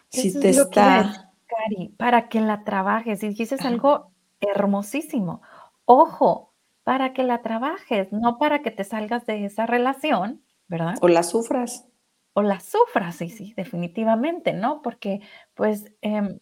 Si 0.08 0.38
te 0.38 0.50
está... 0.50 1.32
Cari, 1.46 1.88
para 1.96 2.28
que 2.28 2.40
la 2.40 2.62
trabajes. 2.62 3.22
Y 3.22 3.28
dices 3.30 3.62
algo 3.62 4.10
hermosísimo. 4.40 5.40
Ojo, 5.86 6.52
para 6.84 7.12
que 7.12 7.24
la 7.24 7.42
trabajes, 7.42 8.12
no 8.12 8.38
para 8.38 8.60
que 8.60 8.70
te 8.70 8.84
salgas 8.84 9.24
de 9.26 9.44
esa 9.46 9.66
relación 9.66 10.42
¿verdad? 10.68 10.96
O 11.00 11.08
la 11.08 11.22
sufras. 11.22 11.86
O 12.34 12.42
la 12.42 12.60
sufras, 12.60 13.16
sí, 13.16 13.30
sí, 13.30 13.54
definitivamente, 13.56 14.52
¿no? 14.52 14.80
Porque 14.82 15.20
pues 15.54 15.92
em, 16.02 16.38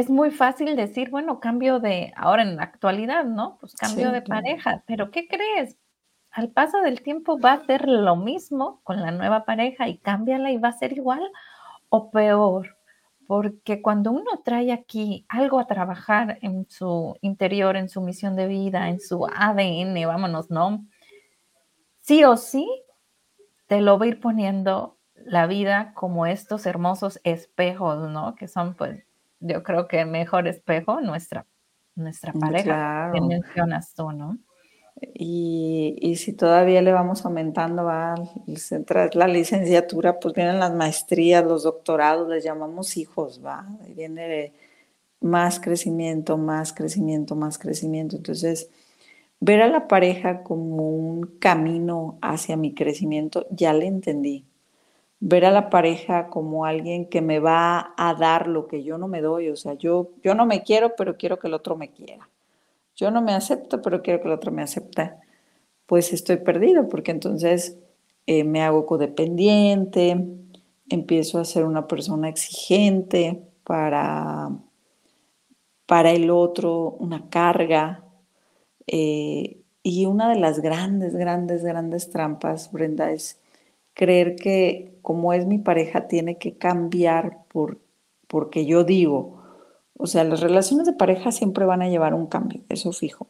es 0.00 0.08
muy 0.08 0.30
fácil 0.30 0.76
decir, 0.76 1.10
bueno, 1.10 1.40
cambio 1.40 1.78
de, 1.78 2.12
ahora 2.16 2.42
en 2.42 2.56
la 2.56 2.62
actualidad, 2.62 3.26
¿no? 3.26 3.58
Pues 3.60 3.74
cambio 3.74 4.12
de 4.12 4.22
pareja, 4.22 4.82
pero 4.86 5.10
¿qué 5.10 5.28
crees? 5.28 5.76
Al 6.30 6.48
paso 6.48 6.80
del 6.80 7.02
tiempo 7.02 7.38
va 7.38 7.52
a 7.52 7.66
ser 7.66 7.86
lo 7.86 8.16
mismo 8.16 8.80
con 8.82 9.02
la 9.02 9.10
nueva 9.10 9.44
pareja 9.44 9.88
y 9.88 9.98
cámbiala 9.98 10.52
y 10.52 10.56
va 10.56 10.68
a 10.68 10.78
ser 10.78 10.94
igual 10.94 11.20
o 11.90 12.10
peor. 12.10 12.78
Porque 13.26 13.82
cuando 13.82 14.10
uno 14.10 14.40
trae 14.42 14.72
aquí 14.72 15.26
algo 15.28 15.60
a 15.60 15.66
trabajar 15.66 16.38
en 16.40 16.66
su 16.70 17.16
interior, 17.20 17.76
en 17.76 17.90
su 17.90 18.00
misión 18.00 18.36
de 18.36 18.46
vida, 18.46 18.88
en 18.88 19.00
su 19.00 19.26
ADN, 19.26 20.06
vámonos, 20.06 20.50
¿no? 20.50 20.86
Sí 21.98 22.24
o 22.24 22.38
sí 22.38 22.66
te 23.66 23.82
lo 23.82 23.98
va 23.98 24.06
a 24.06 24.08
ir 24.08 24.18
poniendo 24.18 24.98
la 25.14 25.46
vida 25.46 25.92
como 25.94 26.24
estos 26.24 26.64
hermosos 26.64 27.20
espejos, 27.22 28.08
¿no? 28.08 28.34
Que 28.34 28.48
son, 28.48 28.74
pues, 28.74 29.04
yo 29.40 29.62
creo 29.62 29.88
que 29.88 30.00
el 30.00 30.08
mejor 30.08 30.46
espejo, 30.46 31.00
nuestra, 31.00 31.46
nuestra 31.94 32.32
mm, 32.32 32.38
pareja, 32.38 33.10
que 33.12 33.20
mencionas 33.20 33.94
tú, 33.94 34.12
¿no? 34.12 34.38
Y, 35.14 36.14
si 36.16 36.34
todavía 36.34 36.82
le 36.82 36.92
vamos 36.92 37.24
aumentando, 37.24 37.84
va, 37.84 38.14
la 39.14 39.28
licenciatura, 39.28 40.20
pues 40.20 40.34
vienen 40.34 40.58
las 40.58 40.74
maestrías, 40.74 41.42
los 41.42 41.62
doctorados, 41.62 42.28
les 42.28 42.44
llamamos 42.44 42.98
hijos, 42.98 43.40
va, 43.42 43.66
y 43.88 43.94
viene 43.94 44.52
más 45.20 45.58
crecimiento, 45.58 46.36
más 46.36 46.74
crecimiento, 46.74 47.34
más 47.34 47.58
crecimiento. 47.58 48.16
Entonces, 48.16 48.68
Ver 49.42 49.62
a 49.62 49.68
la 49.68 49.88
pareja 49.88 50.42
como 50.42 50.90
un 50.90 51.22
camino 51.38 52.18
hacia 52.20 52.58
mi 52.58 52.74
crecimiento, 52.74 53.46
ya 53.50 53.72
le 53.72 53.86
entendí. 53.86 54.44
Ver 55.20 55.44
a 55.44 55.50
la 55.50 55.68
pareja 55.70 56.28
como 56.28 56.64
alguien 56.64 57.06
que 57.06 57.20
me 57.20 57.38
va 57.38 57.94
a 57.96 58.14
dar 58.14 58.48
lo 58.48 58.66
que 58.66 58.82
yo 58.82 58.98
no 58.98 59.06
me 59.06 59.20
doy. 59.20 59.50
O 59.50 59.56
sea, 59.56 59.74
yo, 59.74 60.10
yo 60.22 60.34
no 60.34 60.46
me 60.46 60.62
quiero, 60.62 60.96
pero 60.96 61.16
quiero 61.16 61.38
que 61.38 61.48
el 61.48 61.54
otro 61.54 61.76
me 61.76 61.90
quiera. 61.90 62.28
Yo 62.96 63.10
no 63.10 63.22
me 63.22 63.32
acepto, 63.32 63.82
pero 63.82 64.02
quiero 64.02 64.20
que 64.20 64.28
el 64.28 64.34
otro 64.34 64.50
me 64.50 64.62
acepte. 64.62 65.12
Pues 65.86 66.12
estoy 66.12 66.36
perdido, 66.38 66.88
porque 66.88 67.10
entonces 67.10 67.78
eh, 68.26 68.44
me 68.44 68.62
hago 68.62 68.86
codependiente, 68.86 70.24
empiezo 70.88 71.38
a 71.38 71.44
ser 71.44 71.64
una 71.64 71.86
persona 71.86 72.28
exigente 72.28 73.42
para, 73.64 74.50
para 75.86 76.10
el 76.12 76.30
otro, 76.30 76.96
una 76.98 77.28
carga, 77.28 78.04
eh, 78.86 79.60
y 79.82 80.06
una 80.06 80.28
de 80.28 80.38
las 80.38 80.60
grandes, 80.60 81.14
grandes, 81.16 81.64
grandes 81.64 82.10
trampas, 82.10 82.70
Brenda, 82.70 83.12
es 83.12 83.40
creer 83.94 84.36
que 84.36 84.98
como 85.02 85.32
es 85.32 85.46
mi 85.46 85.58
pareja 85.58 86.08
tiene 86.08 86.38
que 86.38 86.56
cambiar 86.56 87.44
por, 87.48 87.80
porque 88.26 88.66
yo 88.66 88.84
digo. 88.84 89.38
O 89.98 90.06
sea, 90.06 90.24
las 90.24 90.40
relaciones 90.40 90.86
de 90.86 90.94
pareja 90.94 91.30
siempre 91.32 91.66
van 91.66 91.82
a 91.82 91.88
llevar 91.88 92.14
un 92.14 92.26
cambio, 92.26 92.62
eso 92.68 92.92
fijo. 92.92 93.26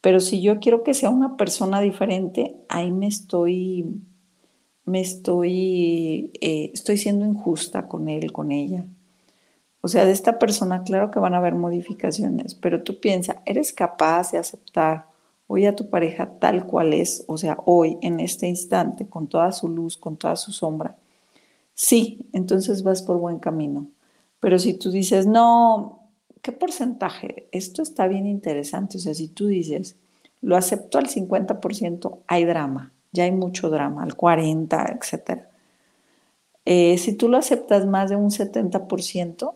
Pero 0.00 0.20
si 0.20 0.42
yo 0.42 0.60
quiero 0.60 0.82
que 0.82 0.94
sea 0.94 1.10
una 1.10 1.36
persona 1.36 1.80
diferente, 1.80 2.56
ahí 2.68 2.92
me 2.92 3.06
estoy, 3.06 3.86
me 4.84 5.00
estoy, 5.00 6.30
eh, 6.40 6.70
estoy 6.74 6.98
siendo 6.98 7.24
injusta 7.24 7.88
con 7.88 8.08
él, 8.08 8.32
con 8.32 8.52
ella. 8.52 8.84
O 9.80 9.88
sea, 9.88 10.04
de 10.04 10.12
esta 10.12 10.38
persona, 10.38 10.82
claro 10.82 11.10
que 11.10 11.18
van 11.18 11.34
a 11.34 11.38
haber 11.38 11.54
modificaciones, 11.54 12.54
pero 12.54 12.82
tú 12.82 13.00
piensa, 13.00 13.42
¿eres 13.46 13.72
capaz 13.72 14.32
de 14.32 14.38
aceptar 14.38 15.06
hoy 15.46 15.66
a 15.66 15.76
tu 15.76 15.88
pareja 15.90 16.38
tal 16.38 16.66
cual 16.66 16.92
es? 16.92 17.24
O 17.28 17.36
sea, 17.36 17.58
hoy, 17.66 17.98
en 18.02 18.20
este 18.20 18.46
instante, 18.48 19.06
con 19.06 19.28
toda 19.28 19.52
su 19.52 19.68
luz, 19.68 19.96
con 19.96 20.16
toda 20.16 20.36
su 20.36 20.52
sombra. 20.52 20.96
Sí, 21.74 22.26
entonces 22.32 22.82
vas 22.82 23.02
por 23.02 23.18
buen 23.18 23.38
camino. 23.38 23.88
Pero 24.40 24.58
si 24.58 24.74
tú 24.74 24.90
dices, 24.90 25.26
no, 25.26 26.10
¿qué 26.42 26.52
porcentaje? 26.52 27.48
Esto 27.52 27.82
está 27.82 28.08
bien 28.08 28.26
interesante. 28.26 28.98
O 28.98 29.00
sea, 29.00 29.14
si 29.14 29.28
tú 29.28 29.46
dices, 29.48 29.96
lo 30.40 30.56
acepto 30.56 30.98
al 30.98 31.08
50%, 31.08 32.20
hay 32.26 32.44
drama, 32.44 32.92
ya 33.12 33.24
hay 33.24 33.32
mucho 33.32 33.70
drama, 33.70 34.02
al 34.02 34.16
40%, 34.16 34.96
etc. 34.96 35.42
Eh, 36.64 36.98
si 36.98 37.14
tú 37.14 37.28
lo 37.28 37.36
aceptas 37.36 37.86
más 37.86 38.10
de 38.10 38.16
un 38.16 38.30
70%, 38.30 39.54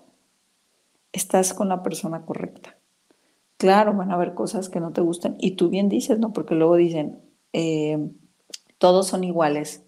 estás 1.12 1.54
con 1.54 1.68
la 1.68 1.82
persona 1.82 2.24
correcta. 2.24 2.76
Claro, 3.60 3.92
van 3.92 4.10
a 4.10 4.14
haber 4.14 4.32
cosas 4.32 4.70
que 4.70 4.80
no 4.80 4.94
te 4.94 5.02
gustan 5.02 5.36
y 5.38 5.50
tú 5.50 5.68
bien 5.68 5.90
dices, 5.90 6.18
¿no? 6.18 6.32
Porque 6.32 6.54
luego 6.54 6.76
dicen, 6.76 7.20
eh, 7.52 7.98
todos 8.78 9.08
son 9.08 9.22
iguales. 9.22 9.84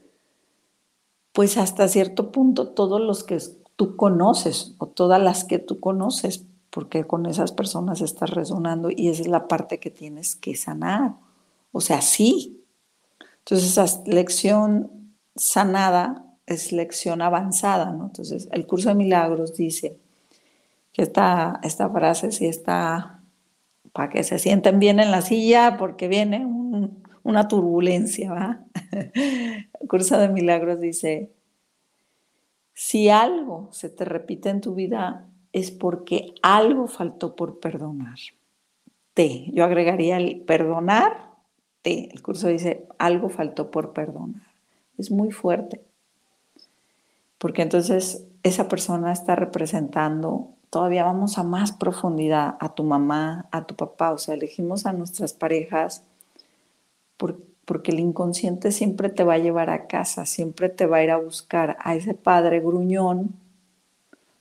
Pues 1.32 1.56
hasta 1.56 1.88
cierto 1.88 2.32
punto 2.32 2.68
todos 2.74 3.00
los 3.00 3.24
que 3.24 3.38
tú 3.76 3.96
conoces 3.96 4.74
o 4.76 4.88
todas 4.88 5.22
las 5.22 5.44
que 5.44 5.58
tú 5.58 5.80
conoces, 5.80 6.44
porque 6.68 7.06
con 7.06 7.24
esas 7.24 7.52
personas 7.52 8.02
estás 8.02 8.28
resonando 8.28 8.90
y 8.94 9.08
esa 9.08 9.22
es 9.22 9.28
la 9.28 9.48
parte 9.48 9.80
que 9.80 9.90
tienes 9.90 10.36
que 10.36 10.54
sanar. 10.54 11.14
O 11.72 11.80
sea, 11.80 12.02
sí. 12.02 12.62
Entonces 13.38 13.70
esa 13.70 14.02
lección 14.04 15.14
sanada 15.34 16.26
es 16.44 16.72
lección 16.72 17.22
avanzada, 17.22 17.90
¿no? 17.92 18.04
Entonces 18.04 18.50
el 18.52 18.66
curso 18.66 18.90
de 18.90 18.96
milagros 18.96 19.56
dice, 19.56 19.98
que 20.92 21.04
esta, 21.04 21.58
esta 21.62 21.88
frase 21.88 22.32
sí 22.32 22.44
está 22.44 23.21
para 23.92 24.08
que 24.08 24.24
se 24.24 24.38
sienten 24.38 24.78
bien 24.78 25.00
en 25.00 25.10
la 25.10 25.22
silla 25.22 25.76
porque 25.78 26.08
viene 26.08 26.44
un, 26.44 27.02
una 27.22 27.48
turbulencia, 27.48 28.32
¿va? 28.32 28.64
El 28.90 29.64
curso 29.88 30.18
de 30.18 30.28
milagros 30.28 30.80
dice, 30.80 31.30
si 32.74 33.08
algo 33.08 33.68
se 33.72 33.90
te 33.90 34.04
repite 34.04 34.48
en 34.48 34.60
tu 34.60 34.74
vida 34.74 35.28
es 35.52 35.70
porque 35.70 36.34
algo 36.42 36.88
faltó 36.88 37.36
por 37.36 37.60
perdonar. 37.60 38.18
Te, 39.14 39.50
yo 39.52 39.64
agregaría 39.64 40.16
el 40.16 40.40
perdonar, 40.40 41.30
te. 41.82 42.10
El 42.12 42.22
curso 42.22 42.48
dice, 42.48 42.86
algo 42.98 43.28
faltó 43.28 43.70
por 43.70 43.92
perdonar. 43.92 44.42
Es 44.96 45.10
muy 45.10 45.30
fuerte. 45.30 45.82
Porque 47.36 47.62
entonces 47.62 48.26
esa 48.42 48.68
persona 48.68 49.12
está 49.12 49.36
representando, 49.36 50.54
todavía 50.72 51.04
vamos 51.04 51.36
a 51.36 51.42
más 51.42 51.70
profundidad, 51.70 52.56
a 52.58 52.74
tu 52.74 52.82
mamá, 52.82 53.46
a 53.50 53.66
tu 53.66 53.76
papá. 53.76 54.12
O 54.12 54.16
sea, 54.16 54.32
elegimos 54.32 54.86
a 54.86 54.94
nuestras 54.94 55.34
parejas 55.34 56.02
porque 57.66 57.90
el 57.90 58.00
inconsciente 58.00 58.72
siempre 58.72 59.10
te 59.10 59.22
va 59.22 59.34
a 59.34 59.38
llevar 59.38 59.68
a 59.68 59.86
casa, 59.86 60.24
siempre 60.24 60.70
te 60.70 60.86
va 60.86 60.96
a 60.96 61.04
ir 61.04 61.10
a 61.10 61.18
buscar 61.18 61.76
a 61.78 61.94
ese 61.94 62.14
padre 62.14 62.60
gruñón 62.60 63.34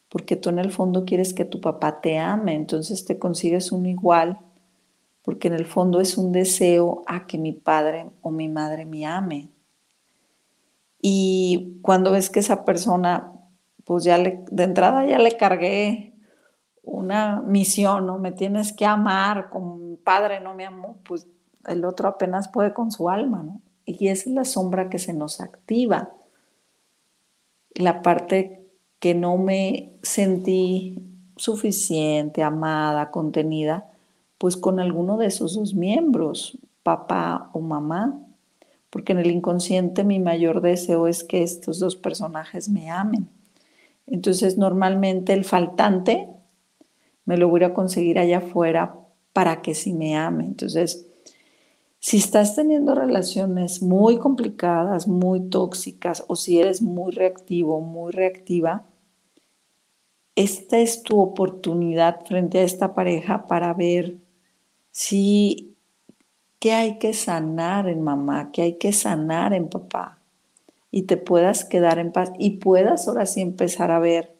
porque 0.08 0.38
tú 0.38 0.50
en 0.50 0.60
el 0.60 0.72
fondo 0.72 1.04
quieres 1.04 1.34
que 1.34 1.44
tu 1.44 1.60
papá 1.60 2.00
te 2.00 2.18
ame, 2.18 2.56
entonces 2.56 3.04
te 3.04 3.20
consigues 3.20 3.74
un 3.74 3.86
igual, 3.86 4.40
porque 5.24 5.50
en 5.50 5.56
el 5.56 5.66
fondo 5.66 6.00
es 6.00 6.18
un 6.18 6.32
deseo 6.32 7.04
a 7.08 7.28
que 7.28 7.38
mi 7.38 7.52
padre 7.52 8.08
o 8.22 8.32
mi 8.32 8.48
madre 8.48 8.86
me 8.86 9.06
ame. 9.06 9.50
Y 11.02 11.78
cuando 11.82 12.12
ves 12.12 12.30
que 12.30 12.40
esa 12.40 12.64
persona, 12.64 13.34
pues 13.84 14.06
ya 14.06 14.18
le, 14.18 14.46
de 14.50 14.64
entrada 14.64 15.06
ya 15.06 15.20
le 15.20 15.36
cargué 15.36 16.11
una 16.84 17.42
misión, 17.42 18.06
¿no? 18.06 18.18
Me 18.18 18.32
tienes 18.32 18.74
que 18.74 18.86
amar, 18.86 19.50
como 19.50 19.78
mi 19.78 19.96
padre 19.98 20.40
no 20.40 20.54
me 20.54 20.66
amó, 20.66 20.98
pues 21.04 21.28
el 21.68 21.86
otro 21.86 22.08
apenas 22.08 22.48
puede 22.48 22.74
con 22.74 22.92
su 22.92 23.10
alma, 23.10 23.44
¿no? 23.44 23.62
Y 23.86 24.08
es 24.08 24.28
la 24.28 24.46
sombra 24.46 24.90
que 24.90 25.00
se 25.00 25.14
nos 25.14 25.42
activa. 25.42 26.12
La 27.76 28.02
parte 28.02 28.66
que 29.00 29.16
no 29.16 29.38
me 29.38 29.94
sentí 30.04 31.00
suficiente, 31.36 32.44
amada, 32.44 33.12
contenida, 33.12 33.90
pues 34.38 34.58
con 34.58 34.80
alguno 34.80 35.18
de 35.18 35.28
esos 35.28 35.56
dos 35.56 35.74
miembros, 35.74 36.58
papá 36.84 37.50
o 37.54 37.60
mamá, 37.60 38.20
porque 38.90 39.14
en 39.14 39.20
el 39.20 39.32
inconsciente 39.32 40.04
mi 40.04 40.20
mayor 40.20 40.62
deseo 40.62 41.08
es 41.08 41.24
que 41.24 41.44
estos 41.44 41.80
dos 41.80 41.96
personajes 41.96 42.70
me 42.70 42.90
amen. 42.92 43.30
Entonces 44.06 44.58
normalmente 44.58 45.34
el 45.34 45.46
faltante 45.46 46.28
me 47.26 47.38
lo 47.38 47.50
voy 47.50 47.64
a 47.64 47.74
conseguir 47.74 48.20
allá 48.20 48.40
afuera 48.40 48.96
para 49.34 49.62
que 49.62 49.76
sí 49.76 49.94
me 49.94 50.18
ame. 50.18 50.46
Entonces, 50.46 51.08
si 52.00 52.18
estás 52.18 52.56
teniendo 52.56 52.96
relaciones 52.96 53.82
muy 53.82 54.18
complicadas, 54.18 55.08
muy 55.08 55.50
tóxicas, 55.50 56.24
o 56.28 56.36
si 56.36 56.60
eres 56.60 56.82
muy 56.82 57.12
reactivo, 57.12 57.80
muy 57.80 58.12
reactiva, 58.12 58.86
esta 60.36 60.80
es 60.80 61.04
tu 61.04 61.20
oportunidad 61.20 62.26
frente 62.26 62.60
a 62.60 62.64
esta 62.64 62.96
pareja 62.96 63.46
para 63.48 63.74
ver 63.74 64.18
si 64.92 65.76
qué 66.60 66.74
hay 66.74 66.98
que 66.98 67.14
sanar 67.14 67.88
en 67.88 68.02
mamá, 68.02 68.52
qué 68.52 68.62
hay 68.64 68.78
que 68.78 68.94
sanar 68.94 69.54
en 69.54 69.70
papá 69.70 70.20
y 70.92 71.04
te 71.04 71.18
puedas 71.18 71.66
quedar 71.66 72.00
en 72.00 72.12
paz 72.12 72.32
y 72.38 72.58
puedas 72.58 73.08
ahora 73.08 73.26
sí 73.26 73.42
empezar 73.42 73.92
a 73.92 74.00
ver 74.00 74.36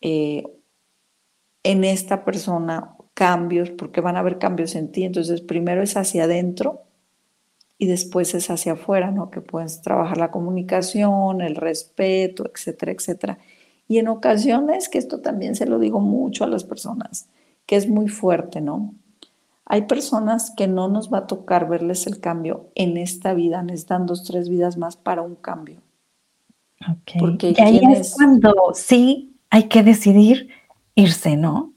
eh, 0.00 0.44
en 1.62 1.84
esta 1.84 2.24
persona 2.24 2.96
cambios, 3.14 3.70
porque 3.70 4.00
van 4.00 4.16
a 4.16 4.20
haber 4.20 4.38
cambios 4.38 4.74
en 4.74 4.90
ti. 4.90 5.04
Entonces, 5.04 5.40
primero 5.40 5.82
es 5.82 5.96
hacia 5.96 6.24
adentro 6.24 6.82
y 7.78 7.86
después 7.86 8.34
es 8.34 8.50
hacia 8.50 8.72
afuera, 8.72 9.10
¿no? 9.10 9.30
Que 9.30 9.40
puedes 9.40 9.82
trabajar 9.82 10.16
la 10.18 10.30
comunicación, 10.30 11.40
el 11.40 11.56
respeto, 11.56 12.44
etcétera, 12.52 12.92
etcétera. 12.92 13.38
Y 13.88 13.98
en 13.98 14.08
ocasiones, 14.08 14.88
que 14.88 14.98
esto 14.98 15.20
también 15.20 15.54
se 15.54 15.66
lo 15.66 15.78
digo 15.78 16.00
mucho 16.00 16.44
a 16.44 16.48
las 16.48 16.64
personas, 16.64 17.28
que 17.66 17.76
es 17.76 17.88
muy 17.88 18.08
fuerte, 18.08 18.60
¿no? 18.60 18.94
Hay 19.64 19.82
personas 19.82 20.52
que 20.56 20.66
no 20.66 20.88
nos 20.88 21.12
va 21.12 21.18
a 21.18 21.26
tocar 21.26 21.68
verles 21.68 22.06
el 22.06 22.20
cambio 22.20 22.70
en 22.74 22.96
esta 22.96 23.34
vida, 23.34 23.62
necesitan 23.62 24.06
dos, 24.06 24.24
tres 24.24 24.48
vidas 24.48 24.76
más 24.76 24.96
para 24.96 25.22
un 25.22 25.34
cambio. 25.36 25.80
Okay. 26.80 27.20
Porque 27.20 27.54
y 27.56 27.62
ahí 27.62 27.80
es 27.92 28.14
cuando 28.14 28.54
sí 28.74 29.36
hay 29.50 29.64
que 29.64 29.82
decidir 29.82 30.48
irse, 30.94 31.36
¿no? 31.36 31.74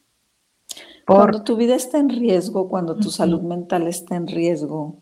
Cuando 1.08 1.43
tu 1.43 1.56
vida 1.56 1.75
está 1.75 1.99
en 1.99 2.10
riesgo, 2.10 2.67
cuando 2.67 2.97
tu 2.97 3.12
salud 3.12 3.41
mental 3.41 3.88
está 3.88 4.15
en 4.15 4.28
riesgo, 4.28 4.97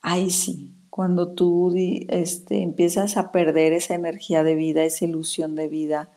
ahí 0.00 0.30
sí, 0.30 0.72
cuando 0.90 1.32
tú 1.32 1.74
este, 1.76 2.62
empiezas 2.62 3.16
a 3.16 3.32
perder 3.32 3.72
esa 3.72 3.94
energía 3.94 4.44
de 4.44 4.54
vida, 4.54 4.84
esa 4.84 5.06
ilusión 5.06 5.54
de 5.54 5.66
vida, 5.66 6.10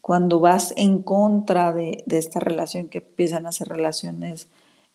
cuando 0.00 0.40
vas 0.40 0.74
en 0.76 1.02
contra 1.02 1.72
de, 1.72 2.04
esta 2.08 2.40
relación, 2.40 2.88
que 2.88 2.98
empiezan 2.98 3.46
a 3.46 3.52
ser 3.52 3.68
relaciones 3.68 4.48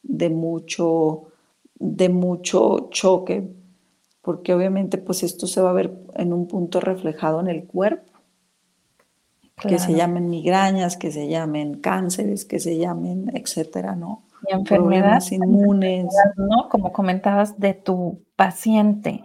de 0.04 0.30
mucho, 0.30 1.28
de 1.76 2.10
mucho 2.10 2.90
choque, 2.90 3.50
porque 4.22 4.54
obviamente 4.54 4.98
pues 4.98 5.24
esto 5.24 5.48
se 5.48 5.62
va 5.62 5.70
a 5.70 5.74
ver 5.74 5.96
en 6.16 6.34
un 6.34 6.48
punto 6.48 6.80
reflejado 6.80 7.40
en 7.40 7.48
el 7.48 7.66
cuerpo, 7.66 8.09
que 9.62 9.80
se 9.80 9.94
llamen 9.94 10.30
migrañas, 10.30 10.98
que 10.98 11.12
se 11.12 11.28
llamen 11.28 11.80
cánceres, 11.80 12.46
que 12.46 12.60
se 12.60 12.78
llamen, 12.78 13.32
etcétera, 13.34 13.96
¿no? 13.96 14.24
Y 14.48 14.54
enfermedades 14.54 15.32
inmunes. 15.32 16.08
¿no? 16.38 16.70
Como 16.70 16.94
comentabas 16.94 17.60
de 17.60 17.74
tu 17.74 18.24
paciente. 18.36 19.24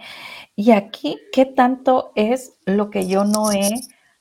Y 0.57 0.73
aquí, 0.73 1.19
¿qué 1.33 1.47
tanto 1.47 2.13
es 2.15 2.57
lo 2.65 2.91
que 2.91 3.07
yo 3.07 3.25
no 3.25 3.53
he 3.53 3.71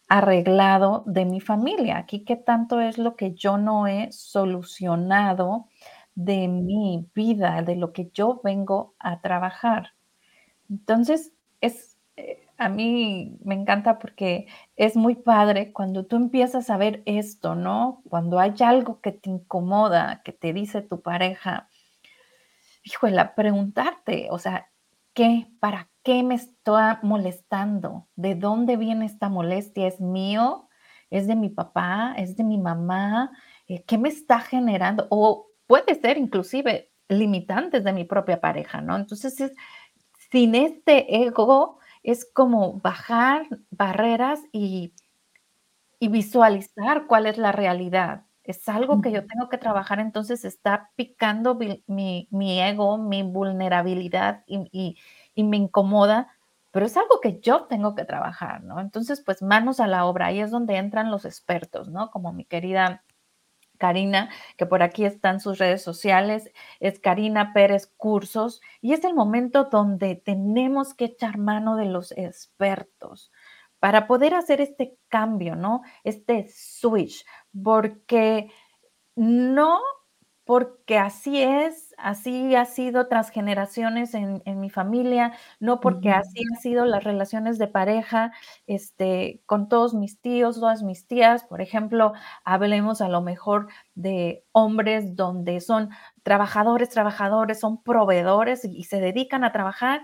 arreglado 0.07 1.03
de 1.07 1.25
mi 1.25 1.41
familia? 1.41 1.97
Aquí, 1.97 2.23
¿qué 2.23 2.35
tanto 2.35 2.79
es 2.79 2.97
lo 2.97 3.15
que 3.15 3.33
yo 3.33 3.57
no 3.57 3.87
he 3.87 4.11
solucionado 4.11 5.67
de 6.15 6.47
mi 6.47 7.09
vida, 7.15 7.61
de 7.63 7.75
lo 7.75 7.91
que 7.91 8.11
yo 8.13 8.39
vengo 8.43 8.93
a 8.99 9.21
trabajar? 9.21 9.93
Entonces, 10.69 11.33
es, 11.61 11.97
eh, 12.17 12.42
a 12.57 12.69
mí 12.69 13.37
me 13.43 13.55
encanta 13.55 13.99
porque 13.99 14.47
es 14.75 14.95
muy 14.95 15.15
padre 15.15 15.71
cuando 15.73 16.05
tú 16.05 16.15
empiezas 16.15 16.69
a 16.69 16.77
ver 16.77 17.01
esto, 17.05 17.55
¿no? 17.55 18.01
Cuando 18.09 18.39
hay 18.39 18.53
algo 18.59 19.01
que 19.01 19.11
te 19.11 19.29
incomoda, 19.29 20.21
que 20.23 20.31
te 20.31 20.53
dice 20.53 20.81
tu 20.81 21.01
pareja, 21.01 21.69
híjole, 22.83 23.23
preguntarte, 23.35 24.27
o 24.31 24.39
sea, 24.39 24.69
¿qué? 25.13 25.47
¿Para 25.59 25.89
qué 26.03 26.23
me 26.23 26.35
está 26.35 26.99
molestando? 27.01 28.07
¿De 28.15 28.35
dónde 28.35 28.77
viene 28.77 29.05
esta 29.05 29.29
molestia? 29.29 29.87
¿Es 29.87 29.99
mío? 29.99 30.69
¿Es 31.09 31.27
de 31.27 31.35
mi 31.35 31.49
papá? 31.49 32.13
¿Es 32.17 32.35
de 32.37 32.43
mi 32.43 32.57
mamá? 32.57 33.31
Eh, 33.67 33.83
¿Qué 33.83 33.97
me 33.97 34.09
está 34.09 34.39
generando? 34.39 35.07
O 35.09 35.47
puede 35.67 35.95
ser 35.95 36.17
inclusive 36.17 36.91
limitantes 37.07 37.83
de 37.83 37.93
mi 37.93 38.03
propia 38.03 38.41
pareja, 38.41 38.81
¿no? 38.81 38.95
Entonces, 38.95 39.39
es, 39.39 39.53
sin 40.31 40.55
este 40.55 41.23
ego, 41.23 41.79
es 42.03 42.29
como 42.31 42.79
bajar 42.81 43.47
barreras 43.71 44.41
y, 44.51 44.93
visualizar 45.99 47.07
cuál 47.07 47.27
es 47.27 47.37
la 47.37 47.53
realidad. 47.53 48.25
Es 48.43 48.67
algo 48.67 48.99
que 48.99 49.09
yo 49.09 49.25
tengo 49.25 49.47
que 49.47 49.57
trabajar, 49.57 50.01
entonces 50.01 50.43
está 50.43 50.91
picando 50.97 51.57
mi, 51.87 52.27
ego, 52.61 52.97
mi 52.97 53.23
vulnerabilidad 53.23 54.43
y, 54.45 54.97
y, 55.33 55.43
me 55.45 55.55
incomoda, 55.55 56.27
pero 56.71 56.85
es 56.85 56.97
algo 56.97 57.21
que 57.21 57.39
yo 57.39 57.67
tengo 57.67 57.95
que 57.95 58.03
trabajar, 58.03 58.63
¿no? 58.63 58.81
Entonces, 58.81 59.21
pues 59.21 59.41
manos 59.41 59.79
a 59.79 59.87
la 59.87 60.05
obra, 60.05 60.25
ahí 60.25 60.41
es 60.41 60.51
donde 60.51 60.75
entran 60.75 61.09
los 61.09 61.23
expertos, 61.23 61.87
¿no? 61.87 62.11
Como 62.11 62.33
mi 62.33 62.43
querida 62.43 63.01
Karina, 63.77 64.29
que 64.57 64.65
por 64.65 64.83
aquí 64.83 65.05
están 65.05 65.39
sus 65.39 65.57
redes 65.57 65.81
sociales, 65.81 66.51
es 66.79 66.99
Karina 66.99 67.53
Pérez 67.53 67.91
Cursos, 67.97 68.61
y 68.81 68.93
es 68.93 69.03
el 69.03 69.13
momento 69.13 69.65
donde 69.65 70.15
tenemos 70.15 70.93
que 70.93 71.05
echar 71.05 71.37
mano 71.37 71.75
de 71.75 71.85
los 71.85 72.11
expertos 72.11 73.31
para 73.79 74.07
poder 74.07 74.33
hacer 74.33 74.61
este 74.61 74.97
cambio, 75.09 75.55
¿no? 75.55 75.81
Este 76.03 76.47
switch, 76.49 77.25
porque 77.51 78.49
no 79.15 79.79
porque 80.45 80.97
así 80.97 81.41
es, 81.41 81.92
así 82.03 82.53
ha 82.55 82.65
sido 82.65 83.07
tras 83.07 83.29
generaciones 83.29 84.13
en, 84.13 84.41
mi 84.59 84.69
familia, 84.69 85.33
no 85.59 85.79
porque 85.79 86.11
así 86.11 86.43
han 86.51 86.59
sido 86.59 86.85
las 86.85 87.03
relaciones 87.03 87.57
de 87.57 87.67
pareja 87.67 88.33
este, 88.67 89.41
con 89.45 89.69
todos 89.69 89.93
mis 89.93 90.19
tíos, 90.19 90.59
todas 90.59 90.83
mis 90.83 91.07
tías. 91.07 91.45
Por 91.45 91.61
ejemplo, 91.61 92.11
hablemos 92.43 92.99
a 93.01 93.07
lo 93.07 93.21
mejor 93.21 93.67
de 93.95 94.43
hombres 94.51 95.15
donde 95.15 95.61
son 95.61 95.89
trabajadores, 96.23 96.89
trabajadores, 96.89 97.59
son 97.59 97.81
proveedores 97.81 98.65
y, 98.65 98.83
se 98.83 98.99
dedican 98.99 99.45
a 99.45 99.53
trabajar 99.53 100.01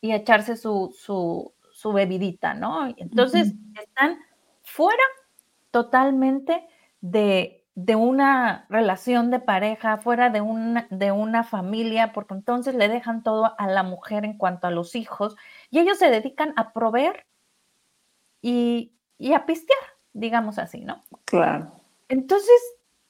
y 0.00 0.10
a 0.10 0.16
echarse 0.16 0.56
su, 0.56 0.92
su, 0.92 1.92
bebidita, 1.92 2.54
¿no? 2.54 2.92
Entonces, 2.96 3.54
están 3.80 4.18
fuera 4.62 5.02
totalmente 5.70 6.66
de 7.00 7.59
de 7.74 7.96
una 7.96 8.66
relación 8.68 9.30
de 9.30 9.38
pareja, 9.38 9.98
fuera 9.98 10.30
de 10.30 10.40
una, 10.40 10.86
de 10.90 11.12
una 11.12 11.44
familia, 11.44 12.12
porque 12.12 12.34
entonces 12.34 12.74
le 12.74 12.88
dejan 12.88 13.22
todo 13.22 13.54
a 13.58 13.66
la 13.66 13.82
mujer 13.82 14.24
en 14.24 14.36
cuanto 14.36 14.66
a 14.66 14.70
los 14.70 14.94
hijos 14.94 15.36
y 15.70 15.78
ellos 15.78 15.98
se 15.98 16.10
dedican 16.10 16.52
a 16.56 16.72
proveer 16.72 17.26
y, 18.42 18.92
y 19.18 19.32
a 19.34 19.46
pistear, 19.46 19.78
digamos 20.12 20.58
así, 20.58 20.80
¿no? 20.80 21.02
Claro. 21.24 21.72
Entonces, 22.08 22.60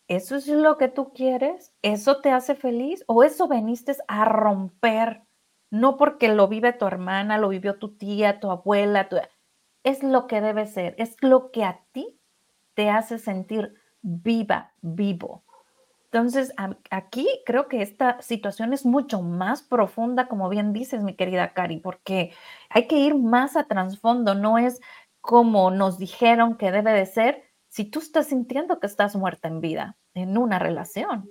¿eso 0.08 0.36
es 0.36 0.46
lo 0.46 0.76
que 0.76 0.88
tú 0.88 1.12
quieres? 1.14 1.72
¿Eso 1.82 2.20
te 2.20 2.30
hace 2.30 2.54
feliz? 2.54 3.02
¿O 3.06 3.24
eso 3.24 3.48
veniste 3.48 3.96
a 4.08 4.24
romper? 4.26 5.22
No 5.70 5.96
porque 5.96 6.28
lo 6.28 6.48
vive 6.48 6.72
tu 6.72 6.86
hermana, 6.86 7.38
lo 7.38 7.48
vivió 7.48 7.78
tu 7.78 7.96
tía, 7.96 8.40
tu 8.40 8.50
abuela, 8.50 9.08
es 9.84 10.02
lo 10.02 10.26
que 10.26 10.40
debe 10.40 10.66
ser, 10.66 10.94
es 10.98 11.16
lo 11.22 11.50
que 11.50 11.64
a 11.64 11.80
ti 11.92 12.20
te 12.74 12.90
hace 12.90 13.18
sentir 13.18 13.79
viva, 14.02 14.72
vivo. 14.80 15.42
Entonces, 16.12 16.52
aquí 16.90 17.28
creo 17.46 17.68
que 17.68 17.82
esta 17.82 18.20
situación 18.20 18.72
es 18.72 18.84
mucho 18.84 19.22
más 19.22 19.62
profunda, 19.62 20.26
como 20.26 20.48
bien 20.48 20.72
dices, 20.72 21.04
mi 21.04 21.14
querida 21.14 21.52
Cari, 21.52 21.76
porque 21.76 22.32
hay 22.68 22.88
que 22.88 22.98
ir 22.98 23.14
más 23.14 23.56
a 23.56 23.64
trasfondo, 23.64 24.34
no 24.34 24.58
es 24.58 24.80
como 25.20 25.70
nos 25.70 25.98
dijeron 25.98 26.56
que 26.56 26.72
debe 26.72 26.92
de 26.92 27.06
ser 27.06 27.44
si 27.68 27.84
tú 27.84 28.00
estás 28.00 28.26
sintiendo 28.26 28.80
que 28.80 28.88
estás 28.88 29.14
muerta 29.14 29.46
en 29.46 29.60
vida, 29.60 29.96
en 30.14 30.36
una 30.36 30.58
relación. 30.58 31.30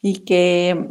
Y 0.00 0.20
que 0.20 0.88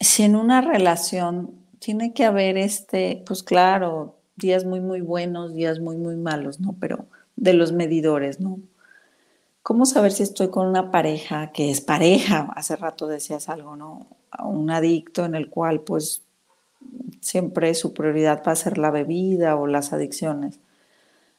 si 0.00 0.22
en 0.22 0.36
una 0.36 0.62
relación 0.62 1.66
tiene 1.78 2.14
que 2.14 2.24
haber 2.24 2.56
este, 2.56 3.22
pues 3.26 3.42
claro, 3.42 4.16
días 4.36 4.64
muy, 4.64 4.80
muy 4.80 5.02
buenos, 5.02 5.52
días 5.52 5.80
muy, 5.80 5.98
muy 5.98 6.16
malos, 6.16 6.60
¿no? 6.60 6.76
Pero 6.80 7.06
de 7.36 7.52
los 7.52 7.72
medidores, 7.72 8.40
¿no? 8.40 8.58
¿Cómo 9.62 9.86
saber 9.86 10.10
si 10.10 10.24
estoy 10.24 10.48
con 10.48 10.66
una 10.66 10.90
pareja 10.90 11.52
que 11.52 11.70
es 11.70 11.80
pareja? 11.80 12.48
Hace 12.56 12.74
rato 12.74 13.06
decías 13.06 13.48
algo, 13.48 13.76
¿no? 13.76 14.08
Un 14.42 14.70
adicto 14.70 15.24
en 15.24 15.36
el 15.36 15.50
cual 15.50 15.82
pues 15.82 16.22
siempre 17.20 17.72
su 17.74 17.94
prioridad 17.94 18.42
va 18.44 18.52
a 18.52 18.56
ser 18.56 18.76
la 18.76 18.90
bebida 18.90 19.54
o 19.54 19.68
las 19.68 19.92
adicciones. 19.92 20.58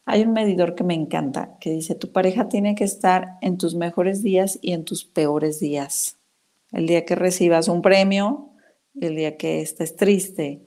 Hay 0.05 0.21
un 0.21 0.31
medidor 0.31 0.73
que 0.73 0.85
me 0.85 0.93
encanta 0.93 1.57
que 1.59 1.71
dice, 1.71 1.95
tu 1.95 2.13
pareja 2.13 2.47
tiene 2.47 2.75
que 2.75 2.85
estar 2.85 3.37
en 3.41 3.57
tus 3.57 3.75
mejores 3.75 4.23
días 4.23 4.57
y 4.61 4.71
en 4.71 4.85
tus 4.85 5.03
peores 5.03 5.59
días. 5.59 6.15
El 6.71 6.87
día 6.87 7.03
que 7.03 7.15
recibas 7.15 7.67
un 7.67 7.81
premio, 7.81 8.51
el 9.01 9.17
día 9.17 9.35
que 9.35 9.59
estés 9.61 9.97
triste. 9.97 10.61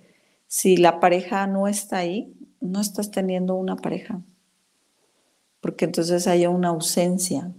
Si 0.47 0.77
la 0.77 1.01
pareja 1.01 1.47
no 1.47 1.69
está 1.69 1.99
ahí, 1.99 2.35
no 2.61 2.83
estás 2.83 3.11
teniendo 3.11 3.55
una 3.55 3.77
pareja 3.77 4.21
porque 5.61 5.85
entonces 5.85 6.27
hay 6.27 6.47
una 6.47 6.69
ausencia. 6.69 7.53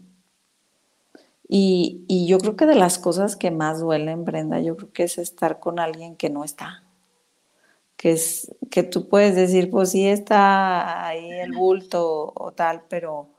Y, 1.49 2.03
y, 2.07 2.27
yo 2.27 2.39
creo 2.39 2.55
que 2.57 2.65
de 2.65 2.75
las 2.75 2.99
cosas 2.99 3.37
que 3.37 3.51
más 3.51 3.79
duelen, 3.79 4.25
Brenda, 4.25 4.59
yo 4.59 4.75
creo 4.75 4.91
que 4.91 5.03
es 5.03 5.17
estar 5.17 5.59
con 5.59 5.79
alguien 5.79 6.17
que 6.17 6.29
no 6.29 6.43
está. 6.43 6.83
Que, 7.95 8.11
es, 8.11 8.53
que 8.69 8.83
tú 8.83 9.07
puedes 9.07 9.35
decir, 9.35 9.69
pues 9.71 9.91
sí 9.91 10.07
está 10.07 11.07
ahí 11.07 11.31
el 11.31 11.53
bulto 11.53 12.33
o 12.35 12.51
tal, 12.51 12.83
pero, 12.89 13.29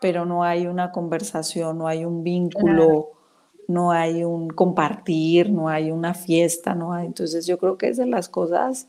pero 0.00 0.24
no 0.24 0.44
hay 0.44 0.66
una 0.66 0.92
conversación, 0.92 1.78
no 1.78 1.88
hay 1.88 2.04
un 2.04 2.22
vínculo, 2.22 3.10
no 3.66 3.90
hay 3.90 4.24
un 4.24 4.48
compartir, 4.48 5.50
no 5.50 5.68
hay 5.68 5.90
una 5.90 6.14
fiesta, 6.14 6.74
no 6.74 6.92
hay. 6.92 7.06
Entonces 7.06 7.46
yo 7.46 7.58
creo 7.58 7.76
que 7.76 7.88
es 7.88 7.96
de 7.96 8.06
las 8.06 8.28
cosas 8.28 8.88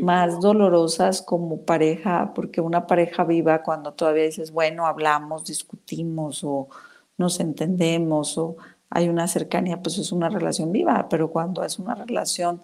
más 0.00 0.40
dolorosas 0.40 1.22
como 1.22 1.62
pareja, 1.62 2.32
porque 2.34 2.60
una 2.60 2.86
pareja 2.86 3.24
viva 3.24 3.62
cuando 3.62 3.92
todavía 3.92 4.24
dices, 4.24 4.50
bueno, 4.52 4.86
hablamos, 4.86 5.44
discutimos 5.44 6.44
o 6.44 6.68
nos 7.16 7.40
entendemos 7.40 8.38
o 8.38 8.56
hay 8.90 9.08
una 9.08 9.28
cercanía, 9.28 9.82
pues 9.82 9.98
es 9.98 10.12
una 10.12 10.28
relación 10.28 10.72
viva, 10.72 11.08
pero 11.08 11.30
cuando 11.30 11.64
es 11.64 11.78
una 11.78 11.94
relación 11.94 12.62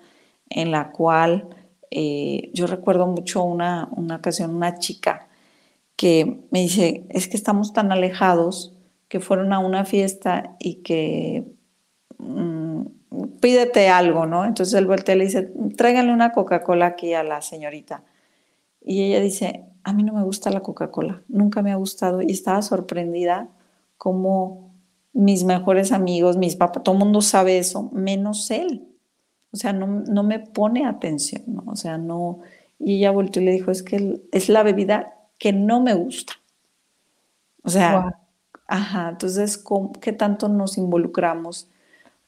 en 0.48 0.70
la 0.70 0.92
cual 0.92 1.48
eh, 1.90 2.50
yo 2.54 2.66
recuerdo 2.66 3.06
mucho 3.06 3.42
una, 3.42 3.88
una 3.92 4.16
ocasión, 4.16 4.54
una 4.54 4.78
chica 4.78 5.28
que 5.96 6.40
me 6.50 6.60
dice, 6.60 7.04
es 7.10 7.28
que 7.28 7.36
estamos 7.36 7.72
tan 7.72 7.92
alejados 7.92 8.74
que 9.08 9.20
fueron 9.20 9.52
a 9.52 9.58
una 9.58 9.84
fiesta 9.84 10.56
y 10.58 10.76
que... 10.76 11.44
Mm, 12.18 12.99
pídete 13.40 13.88
algo, 13.88 14.26
¿no? 14.26 14.44
Entonces 14.44 14.74
él 14.74 14.87
voltea 14.87 15.14
y 15.14 15.18
le 15.18 15.24
dice, 15.24 15.52
tráiganle 15.76 16.12
una 16.12 16.33
Coca-Cola 16.33 16.87
aquí 16.87 17.14
a 17.14 17.22
la 17.22 17.42
señorita. 17.42 18.02
Y 18.83 19.02
ella 19.04 19.20
dice, 19.20 19.64
a 19.85 19.92
mí 19.92 20.02
no 20.02 20.12
me 20.12 20.22
gusta 20.22 20.50
la 20.50 20.61
Coca-Cola, 20.61 21.22
nunca 21.28 21.62
me 21.62 21.72
ha 21.72 21.76
gustado. 21.76 22.22
Y 22.22 22.30
estaba 22.30 22.62
sorprendida 22.62 23.48
como 23.96 24.70
mis 25.12 25.44
mejores 25.44 25.92
amigos, 25.92 26.37
mis 26.37 26.56
papás, 26.56 26.83
todo 26.83 26.94
el 26.94 27.00
mundo 27.00 27.20
sabe 27.20 27.59
eso, 27.59 27.90
menos 27.92 28.50
él. 28.50 28.87
O 29.52 29.56
sea, 29.56 29.72
no, 29.72 29.87
no 29.87 30.22
me 30.22 30.38
pone 30.38 30.87
atención, 30.87 31.42
¿no? 31.46 31.64
O 31.66 31.76
sea, 31.76 31.98
no. 31.98 32.40
Y 32.78 32.98
ella 32.98 33.11
volteó 33.11 33.42
y 33.42 33.46
le 33.46 33.52
dijo, 33.52 33.70
es 33.70 33.83
que 33.83 34.22
es 34.30 34.48
la 34.48 34.62
bebida 34.62 35.14
que 35.38 35.52
no 35.52 35.80
me 35.80 35.94
gusta. 35.94 36.35
O 37.62 37.68
sea, 37.68 38.20
ajá, 38.66 39.11
entonces, 39.11 39.62
¿qué 40.00 40.12
tanto 40.12 40.48
nos 40.48 40.78
involucramos? 40.78 41.68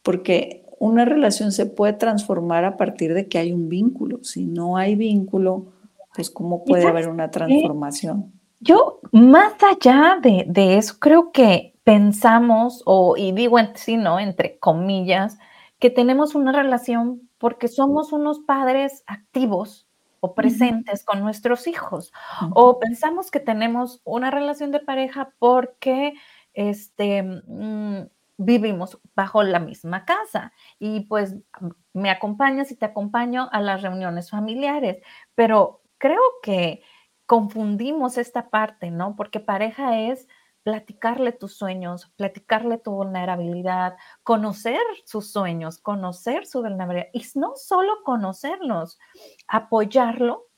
Porque 0.02 0.61
una 0.82 1.04
relación 1.04 1.52
se 1.52 1.66
puede 1.66 1.92
transformar 1.92 2.64
a 2.64 2.76
partir 2.76 3.14
de 3.14 3.28
que 3.28 3.38
hay 3.38 3.52
un 3.52 3.68
vínculo. 3.68 4.18
Si 4.24 4.46
no 4.46 4.76
hay 4.76 4.96
vínculo, 4.96 5.66
pues 6.12 6.28
¿cómo 6.28 6.64
puede 6.64 6.88
haber 6.88 7.08
una 7.08 7.30
transformación? 7.30 8.32
Yo, 8.58 8.98
más 9.12 9.52
allá 9.62 10.18
de, 10.20 10.76
eso, 10.76 10.96
creo 10.98 11.30
que 11.30 11.76
pensamos, 11.84 12.82
o, 12.84 13.16
y 13.16 13.30
digo 13.30 13.60
en 13.60 13.76
sí, 13.76 13.96
¿no? 13.96 14.18
Entre 14.18 14.58
comillas, 14.58 15.38
que 15.78 15.88
tenemos 15.88 16.34
una 16.34 16.50
relación 16.50 17.30
porque 17.38 17.68
somos 17.68 18.12
unos 18.12 18.40
padres 18.40 19.04
activos 19.06 19.86
o 20.18 20.34
presentes 20.34 21.04
con 21.04 21.20
nuestros 21.20 21.68
hijos. 21.68 22.12
O 22.54 22.80
pensamos 22.80 23.30
que 23.30 23.38
tenemos 23.38 24.00
una 24.02 24.32
relación 24.32 24.72
de 24.72 24.80
pareja 24.80 25.32
porque 25.38 26.14
este, 26.54 27.22
mm, 27.22 28.08
vivimos 28.44 28.98
bajo 29.14 29.42
la 29.42 29.58
misma 29.60 30.04
casa 30.04 30.52
y 30.78 31.00
pues 31.00 31.36
me 31.92 32.10
acompañas 32.10 32.70
y 32.72 32.76
te 32.76 32.86
acompaño 32.86 33.48
a 33.52 33.60
las 33.60 33.82
reuniones 33.82 34.30
familiares, 34.30 35.02
pero 35.34 35.82
creo 35.98 36.20
que 36.42 36.82
confundimos 37.26 38.18
esta 38.18 38.50
parte, 38.50 38.90
¿no? 38.90 39.16
Porque 39.16 39.40
pareja 39.40 39.98
es 40.00 40.28
platicarle 40.62 41.32
tus 41.32 41.56
sueños, 41.56 42.12
platicarle 42.16 42.78
tu 42.78 42.92
vulnerabilidad, 42.92 43.96
conocer 44.22 44.80
sus 45.04 45.32
sueños, 45.32 45.78
conocer 45.78 46.46
su 46.46 46.60
vulnerabilidad 46.60 47.08
y 47.12 47.24
no 47.34 47.54
solo 47.56 48.02
conocerlos, 48.04 48.98
apoyarlo 49.48 50.48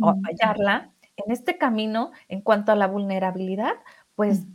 o 0.00 0.08
apoyarla 0.08 0.92
en 1.16 1.32
este 1.32 1.58
camino 1.58 2.10
en 2.28 2.42
cuanto 2.42 2.72
a 2.72 2.76
la 2.76 2.88
vulnerabilidad, 2.88 3.74
pues 4.14 4.46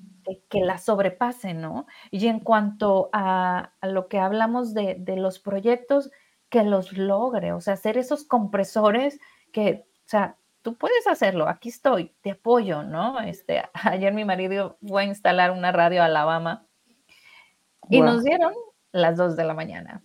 que, 0.50 0.62
la 0.62 0.78
sobrepase, 0.78 1.54
¿no? 1.54 1.86
Y 2.12 2.28
en 2.28 2.40
cuanto 2.40 3.10
a, 3.14 3.74
lo 3.82 4.08
que 4.08 4.20
hablamos 4.20 4.74
de, 4.74 5.04
los 5.18 5.40
proyectos, 5.40 6.12
que 6.50 6.64
los 6.64 6.94
logre, 6.94 7.54
o 7.54 7.62
sea, 7.62 7.74
hacer 7.74 7.98
esos 7.98 8.24
compresores 8.24 9.20
que, 9.52 9.86
o 10.06 10.10
sea, 10.10 10.38
tú 10.62 10.76
puedes 10.76 11.08
hacerlo, 11.08 11.48
aquí 11.48 11.70
estoy, 11.70 12.16
te 12.22 12.32
apoyo, 12.32 12.84
¿no? 12.84 13.20
Este, 13.20 13.64
ayer 13.74 14.14
mi 14.14 14.26
marido 14.26 14.78
fue 14.86 15.04
a 15.04 15.06
instalar 15.06 15.52
una 15.52 15.72
radio 15.72 16.04
Alabama 16.04 16.68
y 17.90 18.02
nos 18.02 18.24
dieron 18.24 18.54
las 18.92 19.18
dos 19.18 19.36
de 19.36 19.44
la 19.44 19.54
mañana. 19.54 20.04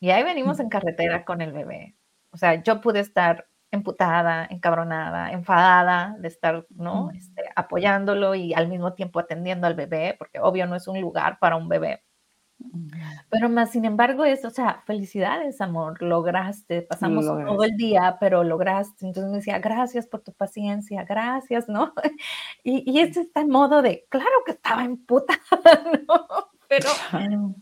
Y 0.00 0.10
ahí 0.10 0.22
venimos 0.22 0.60
en 0.60 0.68
carretera 0.68 1.24
con 1.24 1.42
el 1.42 1.52
bebé. 1.52 1.96
O 2.32 2.36
sea, 2.36 2.62
yo 2.62 2.80
pude 2.80 3.00
estar 3.00 3.49
emputada, 3.70 4.46
encabronada, 4.50 5.30
enfadada 5.32 6.16
de 6.18 6.28
estar, 6.28 6.66
¿no? 6.70 7.10
Este, 7.12 7.44
apoyándolo 7.54 8.34
y 8.34 8.54
al 8.54 8.68
mismo 8.68 8.94
tiempo 8.94 9.20
atendiendo 9.20 9.66
al 9.66 9.74
bebé, 9.74 10.16
porque 10.18 10.40
obvio 10.40 10.66
no 10.66 10.76
es 10.76 10.88
un 10.88 11.00
lugar 11.00 11.38
para 11.38 11.56
un 11.56 11.68
bebé. 11.68 12.02
Pero 13.30 13.48
más, 13.48 13.70
sin 13.70 13.84
embargo, 13.84 14.24
es, 14.24 14.44
o 14.44 14.50
sea, 14.50 14.82
felicidades, 14.86 15.60
amor, 15.60 16.02
lograste, 16.02 16.82
pasamos 16.82 17.24
todo 17.24 17.64
el 17.64 17.76
día, 17.76 18.16
pero 18.20 18.44
lograste. 18.44 19.06
Entonces 19.06 19.30
me 19.30 19.38
decía, 19.38 19.58
gracias 19.60 20.06
por 20.06 20.20
tu 20.20 20.32
paciencia, 20.32 21.04
gracias, 21.04 21.68
¿no? 21.68 21.94
Y, 22.62 22.90
y 22.90 23.00
este 23.00 23.20
está 23.20 23.40
en 23.40 23.48
modo 23.48 23.80
de, 23.80 24.06
claro 24.10 24.30
que 24.44 24.52
estaba 24.52 24.84
emputada, 24.84 25.38
¿no? 26.08 26.49
Pero 26.70 26.88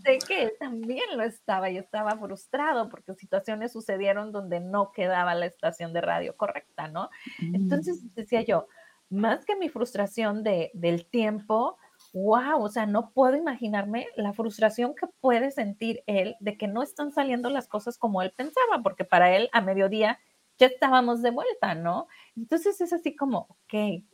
sé 0.04 0.18
que 0.18 0.42
él 0.42 0.52
también 0.60 1.16
lo 1.16 1.22
estaba 1.22 1.70
y 1.70 1.78
estaba 1.78 2.10
frustrado 2.18 2.90
porque 2.90 3.14
situaciones 3.14 3.72
sucedieron 3.72 4.32
donde 4.32 4.60
no 4.60 4.92
quedaba 4.92 5.34
la 5.34 5.46
estación 5.46 5.94
de 5.94 6.02
radio 6.02 6.36
correcta, 6.36 6.88
¿no? 6.88 7.08
Entonces 7.40 8.14
decía 8.14 8.42
yo, 8.42 8.68
más 9.08 9.46
que 9.46 9.56
mi 9.56 9.70
frustración 9.70 10.42
de, 10.42 10.70
del 10.74 11.06
tiempo, 11.06 11.78
wow, 12.12 12.62
o 12.62 12.68
sea, 12.68 12.84
no 12.84 13.10
puedo 13.12 13.34
imaginarme 13.34 14.08
la 14.14 14.34
frustración 14.34 14.94
que 14.94 15.06
puede 15.20 15.52
sentir 15.52 16.02
él 16.06 16.36
de 16.40 16.58
que 16.58 16.68
no 16.68 16.82
están 16.82 17.10
saliendo 17.10 17.48
las 17.48 17.66
cosas 17.66 17.96
como 17.96 18.20
él 18.20 18.34
pensaba, 18.36 18.82
porque 18.82 19.04
para 19.06 19.34
él 19.34 19.48
a 19.54 19.62
mediodía 19.62 20.18
ya 20.58 20.66
estábamos 20.66 21.22
de 21.22 21.30
vuelta, 21.30 21.74
¿no? 21.74 22.08
Entonces 22.36 22.78
es 22.82 22.92
así 22.92 23.16
como, 23.16 23.46
ok, 23.48 24.04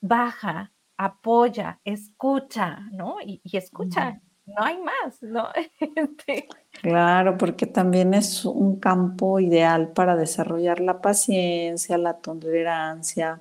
baja, 0.00 0.72
apoya, 0.98 1.80
escucha, 1.84 2.80
¿no? 2.92 3.16
Y, 3.24 3.40
escucha, 3.56 4.20
no 4.46 4.62
hay 4.62 4.78
más, 4.78 5.22
¿no? 5.22 5.48
Este 5.96 6.48
claro, 6.82 7.38
porque 7.38 7.66
también 7.66 8.14
es 8.14 8.44
un 8.44 8.78
campo 8.80 9.40
ideal 9.40 9.92
para 9.92 10.16
desarrollar 10.16 10.80
la 10.80 11.00
paciencia, 11.00 11.96
la 11.98 12.14
tolerancia, 12.18 13.40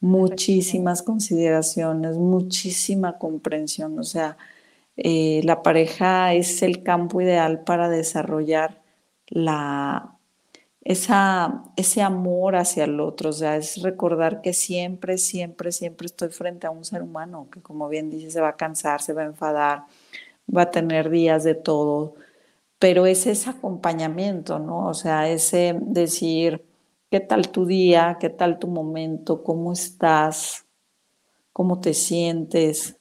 muchísimas 0.00 1.02
consideraciones, 1.02 2.16
muchísima 2.16 3.18
comprensión. 3.18 3.98
O 3.98 4.04
sea, 4.04 4.36
eh, 4.96 5.40
la 5.44 5.62
pareja 5.62 6.34
es 6.34 6.62
el 6.62 6.82
campo 6.82 7.20
ideal 7.20 7.62
para 7.64 7.88
desarrollar 7.88 8.82
la, 9.28 10.19
esa, 10.90 11.62
ese 11.76 12.02
amor 12.02 12.56
hacia 12.56 12.82
el 12.82 12.98
otro, 12.98 13.30
o 13.30 13.32
sea, 13.32 13.56
es 13.56 13.80
recordar 13.80 14.40
que 14.40 14.52
siempre, 14.52 15.18
siempre, 15.18 15.70
siempre 15.70 16.06
estoy 16.06 16.30
frente 16.30 16.66
a 16.66 16.72
un 16.72 16.84
ser 16.84 17.02
humano 17.02 17.46
que 17.52 17.60
como 17.62 17.88
bien 17.88 18.10
dice, 18.10 18.32
se 18.32 18.40
va 18.40 18.48
a 18.48 18.56
cansar, 18.56 19.00
se 19.00 19.12
va 19.12 19.22
a 19.22 19.26
enfadar, 19.26 19.84
va 20.54 20.62
a 20.62 20.70
tener 20.72 21.08
días 21.08 21.44
de 21.44 21.54
todo, 21.54 22.14
pero 22.80 23.06
es 23.06 23.28
ese 23.28 23.50
acompañamiento, 23.50 24.58
¿no? 24.58 24.88
O 24.88 24.94
sea, 24.94 25.28
ese 25.28 25.78
decir, 25.80 26.64
¿qué 27.08 27.20
tal 27.20 27.50
tu 27.52 27.66
día? 27.66 28.16
¿Qué 28.18 28.28
tal 28.28 28.58
tu 28.58 28.66
momento? 28.66 29.44
¿Cómo 29.44 29.72
estás? 29.72 30.66
¿Cómo 31.52 31.80
te 31.80 31.94
sientes? 31.94 32.96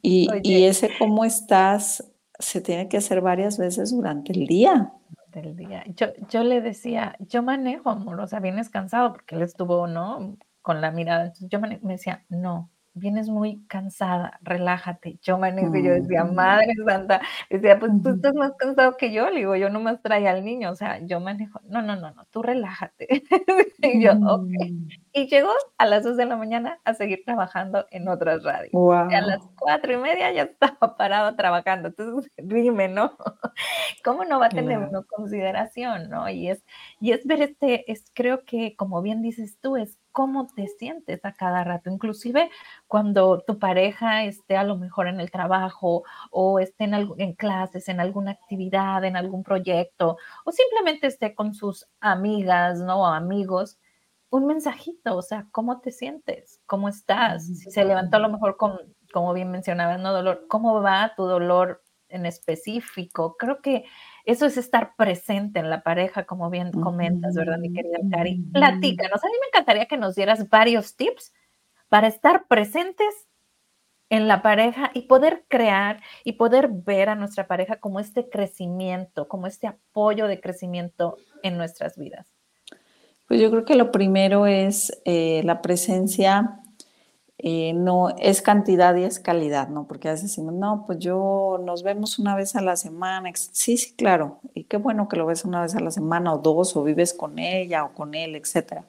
Y, 0.00 0.28
y 0.44 0.62
ese 0.62 0.90
cómo 0.96 1.24
estás 1.24 2.04
se 2.38 2.60
tiene 2.60 2.88
que 2.88 2.98
hacer 2.98 3.20
varias 3.20 3.58
veces 3.58 3.90
durante 3.90 4.32
el 4.32 4.46
día 4.46 4.92
del 5.30 5.56
día. 5.56 5.84
Yo, 5.94 6.08
yo 6.28 6.44
le 6.44 6.60
decía, 6.60 7.16
yo 7.20 7.42
manejo, 7.42 7.90
amor, 7.90 8.20
o 8.20 8.26
sea, 8.26 8.40
vienes 8.40 8.70
cansado 8.70 9.12
porque 9.12 9.36
él 9.36 9.42
estuvo, 9.42 9.86
¿no? 9.86 10.36
Con 10.62 10.80
la 10.80 10.90
mirada. 10.90 11.26
Entonces 11.26 11.48
yo 11.48 11.60
me 11.60 11.78
decía, 11.82 12.24
no, 12.28 12.70
vienes 12.94 13.28
muy 13.28 13.64
cansada, 13.66 14.38
relájate. 14.42 15.18
Yo 15.22 15.38
manejo 15.38 15.74
y 15.76 15.84
yo 15.84 15.92
decía, 15.92 16.24
madre 16.24 16.72
santa, 16.86 17.20
decía, 17.48 17.78
pues 17.78 17.92
tú 18.02 18.10
estás 18.10 18.34
más 18.34 18.52
cansado 18.58 18.96
que 18.96 19.12
yo, 19.12 19.30
le 19.30 19.40
digo, 19.40 19.56
yo 19.56 19.70
nomás 19.70 20.02
traía 20.02 20.30
al 20.30 20.44
niño, 20.44 20.70
o 20.70 20.74
sea, 20.74 20.98
yo 21.04 21.20
manejo, 21.20 21.60
no, 21.64 21.82
no, 21.82 21.96
no, 21.96 22.10
no, 22.12 22.24
tú 22.30 22.42
relájate. 22.42 23.06
y 23.78 24.02
yo, 24.02 24.12
ok. 24.12 24.42
Mm. 24.42 24.88
Y 25.12 25.26
llegó 25.28 25.50
a 25.78 25.86
las 25.86 26.04
dos 26.04 26.16
de 26.16 26.26
la 26.26 26.36
mañana 26.36 26.80
a 26.84 26.94
seguir 26.94 27.22
trabajando 27.24 27.86
en 27.90 28.08
otras 28.08 28.42
radios. 28.42 28.72
Y 28.72 29.14
a 29.14 29.20
las 29.20 29.40
cuatro 29.58 29.92
y 29.92 29.96
media 29.96 30.32
ya 30.32 30.42
estaba 30.42 30.96
parado 30.96 31.34
trabajando. 31.36 31.88
Entonces, 31.88 32.30
dime, 32.36 32.88
¿no? 32.88 33.16
¿Cómo 34.04 34.24
no 34.24 34.38
va 34.40 34.46
a 34.46 34.50
tener 34.50 34.78
una 34.78 35.02
consideración, 35.02 36.08
no? 36.10 36.28
Y 36.28 36.48
es, 36.48 36.64
y 37.00 37.12
es 37.12 37.26
ver 37.26 37.42
este, 37.42 37.90
es 37.90 38.04
creo 38.14 38.44
que, 38.44 38.76
como 38.76 39.02
bien 39.02 39.22
dices 39.22 39.58
tú, 39.60 39.76
es 39.76 39.98
cómo 40.12 40.46
te 40.46 40.66
sientes 40.66 41.24
a 41.24 41.32
cada 41.32 41.64
rato, 41.64 41.90
inclusive 41.90 42.50
cuando 42.86 43.40
tu 43.46 43.58
pareja 43.58 44.24
esté 44.24 44.56
a 44.56 44.64
lo 44.64 44.76
mejor 44.76 45.08
en 45.08 45.20
el 45.20 45.30
trabajo 45.30 46.04
o 46.30 46.58
esté 46.58 46.84
en, 46.84 46.94
en 47.18 47.34
clases, 47.34 47.88
en 47.88 48.00
alguna 48.00 48.32
actividad, 48.32 49.04
en 49.04 49.16
algún 49.16 49.42
proyecto, 49.42 50.16
o 50.44 50.52
simplemente 50.52 51.06
esté 51.06 51.34
con 51.34 51.54
sus 51.54 51.86
amigas, 52.00 52.80
¿no? 52.80 53.02
O 53.02 53.06
amigos, 53.06 53.78
un 54.30 54.46
mensajito, 54.46 55.16
o 55.16 55.22
sea, 55.22 55.46
¿cómo 55.50 55.80
te 55.80 55.90
sientes? 55.90 56.60
¿Cómo 56.66 56.88
estás? 56.88 57.46
Si 57.46 57.70
se 57.70 57.84
levantó 57.84 58.16
a 58.16 58.20
lo 58.20 58.28
mejor 58.28 58.56
con, 58.56 58.78
como 59.12 59.32
bien 59.32 59.50
mencionabas, 59.50 60.00
¿no? 60.00 60.12
Dolor, 60.12 60.46
¿cómo 60.48 60.80
va 60.82 61.12
tu 61.16 61.24
dolor 61.24 61.82
en 62.08 62.26
específico? 62.26 63.36
Creo 63.36 63.60
que 63.60 63.84
eso 64.30 64.46
es 64.46 64.56
estar 64.56 64.94
presente 64.96 65.58
en 65.58 65.70
la 65.70 65.82
pareja, 65.82 66.24
como 66.24 66.50
bien 66.50 66.70
comentas, 66.70 67.34
¿verdad, 67.34 67.58
mi 67.58 67.72
querida 67.72 67.98
Cari? 68.10 68.38
Platícanos, 68.52 69.24
a 69.24 69.26
mí 69.26 69.32
me 69.40 69.48
encantaría 69.48 69.86
que 69.86 69.96
nos 69.96 70.14
dieras 70.14 70.48
varios 70.48 70.94
tips 70.94 71.32
para 71.88 72.06
estar 72.06 72.46
presentes 72.46 73.28
en 74.08 74.28
la 74.28 74.40
pareja 74.40 74.92
y 74.94 75.02
poder 75.02 75.44
crear 75.48 76.00
y 76.22 76.32
poder 76.32 76.68
ver 76.68 77.08
a 77.08 77.16
nuestra 77.16 77.48
pareja 77.48 77.80
como 77.80 77.98
este 77.98 78.28
crecimiento, 78.28 79.26
como 79.26 79.48
este 79.48 79.66
apoyo 79.66 80.28
de 80.28 80.40
crecimiento 80.40 81.16
en 81.42 81.56
nuestras 81.56 81.96
vidas. 81.96 82.32
Pues 83.26 83.40
yo 83.40 83.50
creo 83.50 83.64
que 83.64 83.74
lo 83.74 83.90
primero 83.90 84.46
es 84.46 85.00
eh, 85.04 85.42
la 85.44 85.60
presencia, 85.60 86.60
eh, 87.42 87.72
no 87.72 88.10
es 88.18 88.42
cantidad 88.42 88.94
y 88.96 89.04
es 89.04 89.18
calidad, 89.18 89.68
¿no? 89.68 89.86
Porque 89.86 90.08
a 90.08 90.12
veces 90.12 90.28
decimos, 90.28 90.52
no, 90.52 90.84
pues 90.86 90.98
yo 90.98 91.58
nos 91.64 91.82
vemos 91.82 92.18
una 92.18 92.36
vez 92.36 92.54
a 92.54 92.60
la 92.60 92.76
semana. 92.76 93.30
Sí, 93.34 93.78
sí, 93.78 93.94
claro. 93.94 94.40
Y 94.52 94.64
qué 94.64 94.76
bueno 94.76 95.08
que 95.08 95.16
lo 95.16 95.24
ves 95.24 95.46
una 95.46 95.62
vez 95.62 95.74
a 95.74 95.80
la 95.80 95.90
semana 95.90 96.34
o 96.34 96.38
dos, 96.38 96.76
o 96.76 96.84
vives 96.84 97.14
con 97.14 97.38
ella 97.38 97.84
o 97.84 97.94
con 97.94 98.14
él, 98.14 98.36
etcétera. 98.36 98.84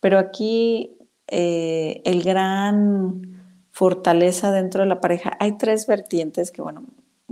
Pero 0.00 0.18
aquí 0.18 0.98
eh, 1.26 2.02
el 2.04 2.22
gran 2.22 3.42
fortaleza 3.70 4.52
dentro 4.52 4.82
de 4.82 4.88
la 4.88 5.00
pareja, 5.00 5.34
hay 5.40 5.52
tres 5.52 5.86
vertientes 5.86 6.50
que, 6.50 6.60
bueno, 6.60 6.84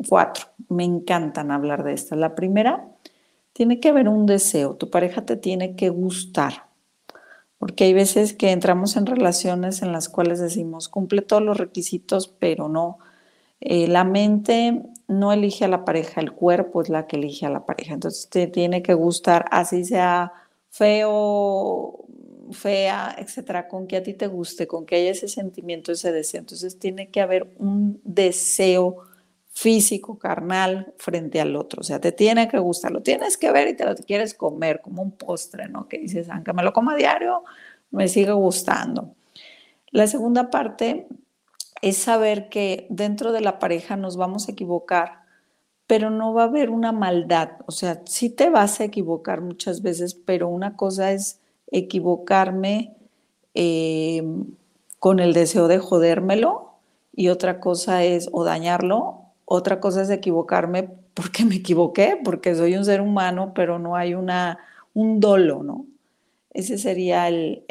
cuatro, 0.08 0.46
me 0.70 0.84
encantan 0.84 1.50
hablar 1.50 1.84
de 1.84 1.92
esta. 1.92 2.16
La 2.16 2.34
primera 2.34 2.88
tiene 3.52 3.80
que 3.80 3.90
haber 3.90 4.08
un 4.08 4.24
deseo, 4.24 4.76
tu 4.76 4.88
pareja 4.88 5.26
te 5.26 5.36
tiene 5.36 5.76
que 5.76 5.90
gustar, 5.90 6.68
porque 7.64 7.84
hay 7.84 7.94
veces 7.94 8.34
que 8.34 8.50
entramos 8.50 8.94
en 8.94 9.06
relaciones 9.06 9.80
en 9.80 9.90
las 9.90 10.10
cuales 10.10 10.38
decimos, 10.38 10.90
cumple 10.90 11.22
todos 11.22 11.42
los 11.42 11.56
requisitos, 11.56 12.28
pero 12.28 12.68
no. 12.68 12.98
Eh, 13.62 13.88
la 13.88 14.04
mente 14.04 14.82
no 15.08 15.32
elige 15.32 15.64
a 15.64 15.68
la 15.68 15.82
pareja, 15.82 16.20
el 16.20 16.32
cuerpo 16.32 16.82
es 16.82 16.90
la 16.90 17.06
que 17.06 17.16
elige 17.16 17.46
a 17.46 17.48
la 17.48 17.64
pareja. 17.64 17.94
Entonces 17.94 18.28
te 18.28 18.48
tiene 18.48 18.82
que 18.82 18.92
gustar, 18.92 19.46
así 19.50 19.86
sea 19.86 20.34
feo, 20.68 22.04
fea, 22.52 23.16
etcétera, 23.18 23.66
con 23.66 23.86
que 23.86 23.96
a 23.96 24.02
ti 24.02 24.12
te 24.12 24.26
guste, 24.26 24.66
con 24.66 24.84
que 24.84 24.96
haya 24.96 25.12
ese 25.12 25.28
sentimiento, 25.28 25.90
ese 25.90 26.12
deseo. 26.12 26.40
Entonces 26.40 26.78
tiene 26.78 27.08
que 27.08 27.22
haber 27.22 27.50
un 27.58 27.98
deseo 28.04 28.98
físico, 29.54 30.18
carnal, 30.18 30.92
frente 30.98 31.40
al 31.40 31.54
otro. 31.56 31.80
O 31.80 31.84
sea, 31.84 32.00
te 32.00 32.12
tiene 32.12 32.48
que 32.48 32.58
gustar, 32.58 32.90
lo 32.90 33.02
tienes 33.02 33.38
que 33.38 33.52
ver 33.52 33.68
y 33.68 33.76
te 33.76 33.84
lo 33.84 33.94
quieres 33.94 34.34
comer 34.34 34.80
como 34.82 35.00
un 35.00 35.12
postre, 35.12 35.68
¿no? 35.68 35.88
Que 35.88 35.98
dices, 35.98 36.28
aunque 36.28 36.52
me 36.52 36.64
lo 36.64 36.72
coma 36.72 36.94
a 36.94 36.96
diario, 36.96 37.44
me 37.90 38.08
sigue 38.08 38.32
gustando. 38.32 39.14
La 39.90 40.08
segunda 40.08 40.50
parte 40.50 41.06
es 41.82 41.98
saber 41.98 42.48
que 42.48 42.88
dentro 42.90 43.30
de 43.30 43.40
la 43.40 43.60
pareja 43.60 43.96
nos 43.96 44.16
vamos 44.16 44.48
a 44.48 44.52
equivocar, 44.52 45.20
pero 45.86 46.10
no 46.10 46.34
va 46.34 46.42
a 46.42 46.46
haber 46.46 46.70
una 46.70 46.90
maldad. 46.90 47.52
O 47.66 47.72
sea, 47.72 48.02
sí 48.06 48.30
te 48.30 48.50
vas 48.50 48.80
a 48.80 48.84
equivocar 48.84 49.40
muchas 49.40 49.82
veces, 49.82 50.14
pero 50.14 50.48
una 50.48 50.76
cosa 50.76 51.12
es 51.12 51.40
equivocarme 51.70 52.96
eh, 53.54 54.24
con 54.98 55.20
el 55.20 55.32
deseo 55.32 55.68
de 55.68 55.78
jodérmelo 55.78 56.72
y 57.14 57.28
otra 57.28 57.60
cosa 57.60 58.02
es 58.02 58.28
o 58.32 58.42
dañarlo 58.42 59.23
otra 59.44 59.80
cosa 59.80 60.02
es 60.02 60.10
equivocarme 60.10 60.88
porque 61.14 61.44
me 61.44 61.56
equivoqué, 61.56 62.18
porque 62.22 62.54
soy 62.54 62.76
un 62.76 62.84
ser 62.84 63.00
humano, 63.00 63.52
pero 63.54 63.78
no 63.78 63.96
hay 63.96 64.14
una, 64.14 64.58
un 64.94 65.20
dolo, 65.20 65.62
¿no? 65.62 65.86
Ese 66.50 66.78
sería 66.78 67.28
el, 67.28 67.64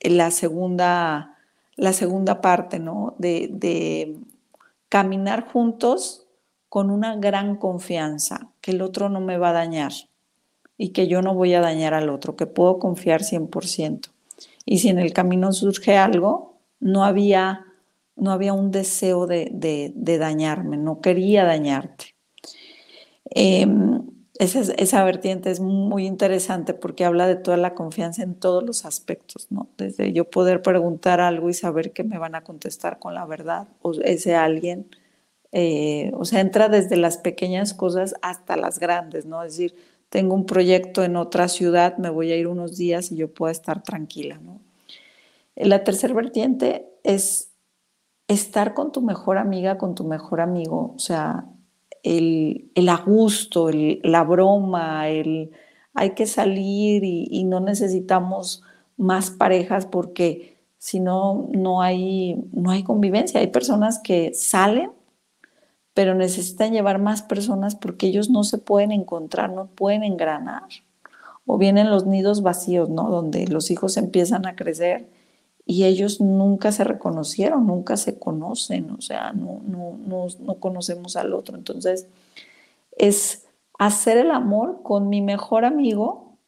la, 0.00 0.30
segunda, 0.30 1.36
la 1.76 1.92
segunda 1.92 2.40
parte, 2.40 2.78
¿no? 2.78 3.14
De, 3.18 3.48
de 3.52 4.16
caminar 4.88 5.46
juntos 5.50 6.26
con 6.68 6.90
una 6.90 7.16
gran 7.16 7.56
confianza, 7.56 8.48
que 8.60 8.72
el 8.72 8.82
otro 8.82 9.08
no 9.08 9.20
me 9.20 9.38
va 9.38 9.50
a 9.50 9.52
dañar 9.52 9.92
y 10.78 10.88
que 10.90 11.06
yo 11.06 11.22
no 11.22 11.34
voy 11.34 11.54
a 11.54 11.60
dañar 11.60 11.94
al 11.94 12.08
otro, 12.10 12.34
que 12.34 12.46
puedo 12.46 12.78
confiar 12.78 13.22
100%. 13.22 14.08
Y 14.64 14.78
si 14.78 14.88
en 14.88 14.98
el 14.98 15.12
camino 15.12 15.52
surge 15.52 15.96
algo, 15.96 16.56
no 16.80 17.04
había 17.04 17.66
no 18.22 18.30
había 18.30 18.52
un 18.52 18.70
deseo 18.70 19.26
de, 19.26 19.92
dañarme, 19.94 20.76
no 20.76 21.00
quería 21.00 21.44
dañarte. 21.44 22.14
Em, 23.24 24.02
esa, 24.38 24.60
esa, 24.74 25.04
vertiente 25.04 25.50
es 25.50 25.60
muy 25.60 26.06
interesante 26.06 26.72
porque 26.72 27.04
habla 27.04 27.26
de 27.26 27.36
toda 27.36 27.56
la 27.56 27.74
confianza 27.74 28.22
en 28.22 28.34
todos 28.34 28.62
los 28.62 28.84
aspectos, 28.84 29.48
¿no? 29.50 29.68
Desde 29.76 30.12
yo 30.12 30.30
poder 30.30 30.62
preguntar 30.62 31.20
algo 31.20 31.50
y 31.50 31.54
saber 31.54 31.92
que 31.92 32.04
me 32.04 32.18
van 32.18 32.34
a 32.34 32.44
contestar 32.44 32.98
con 32.98 33.14
la 33.14 33.26
verdad, 33.26 33.68
o 33.82 33.92
ese 34.02 34.36
alguien, 34.36 34.86
eh, 35.50 36.12
o 36.14 36.24
sea, 36.24 36.40
entra 36.40 36.68
desde 36.68 36.96
las 36.96 37.18
pequeñas 37.18 37.74
cosas 37.74 38.14
hasta 38.22 38.56
las 38.56 38.78
grandes, 38.78 39.26
¿no? 39.26 39.42
Es 39.42 39.56
decir, 39.56 39.74
tengo 40.10 40.34
un 40.34 40.46
proyecto 40.46 41.02
en 41.02 41.16
otra 41.16 41.48
ciudad, 41.48 41.96
me 41.98 42.10
voy 42.10 42.30
a 42.30 42.36
ir 42.36 42.46
unos 42.46 42.76
días 42.76 43.10
y 43.10 43.16
yo 43.16 43.32
puedo 43.34 43.50
estar 43.50 43.82
tranquila, 43.82 44.38
¿no? 44.42 44.60
La 45.56 45.84
tercera 45.84 46.14
vertiente 46.14 46.86
es 47.02 47.51
estar 48.32 48.74
con 48.74 48.92
tu 48.92 49.02
mejor 49.02 49.38
amiga, 49.38 49.78
con 49.78 49.94
tu 49.94 50.04
mejor 50.04 50.40
amigo, 50.40 50.92
o 50.96 50.98
sea, 50.98 51.46
el, 52.02 52.70
el 52.74 52.90
gusto, 53.04 53.70
la 53.72 54.24
broma, 54.24 55.08
el 55.08 55.52
hay 55.94 56.10
que 56.10 56.26
salir 56.26 57.04
y, 57.04 57.44
no 57.44 57.60
necesitamos 57.60 58.62
más 58.96 59.30
parejas 59.30 59.86
porque 59.86 60.56
si 60.78 61.00
no, 61.00 61.48
no 61.52 61.82
hay, 61.82 62.42
no 62.52 62.70
hay 62.70 62.82
convivencia. 62.82 63.40
Hay 63.40 63.48
personas 63.48 63.98
que 63.98 64.32
salen, 64.34 64.90
pero 65.94 66.14
necesitan 66.14 66.72
llevar 66.72 66.98
más 66.98 67.22
personas 67.22 67.74
porque 67.74 68.06
ellos 68.06 68.30
no 68.30 68.42
se 68.42 68.58
pueden 68.58 68.90
encontrar, 68.90 69.52
no 69.52 69.66
pueden 69.66 70.02
engranar. 70.02 70.68
O 71.44 71.58
vienen 71.58 71.90
los 71.90 72.06
nidos 72.06 72.42
vacíos, 72.42 72.88
¿no? 72.88 73.10
Donde 73.10 73.46
los 73.48 73.70
hijos 73.70 73.96
empiezan 73.96 74.46
a 74.46 74.56
crecer 74.56 75.08
y 75.64 75.84
ellos 75.84 76.20
nunca 76.20 76.72
se 76.72 76.84
reconocieron, 76.84 77.66
nunca 77.66 77.96
se 77.96 78.18
conocen, 78.18 78.90
o 78.90 79.00
sea, 79.00 79.32
no, 79.32 79.62
no, 79.64 79.96
no, 80.04 80.26
no 80.40 80.54
conocemos 80.56 81.16
al 81.16 81.32
otro. 81.34 81.56
Entonces, 81.56 82.08
es 82.96 83.46
hacer 83.78 84.18
el 84.18 84.30
amor 84.30 84.80
con 84.82 85.08
mi 85.08 85.20
mejor 85.20 85.64
amigo 85.64 86.38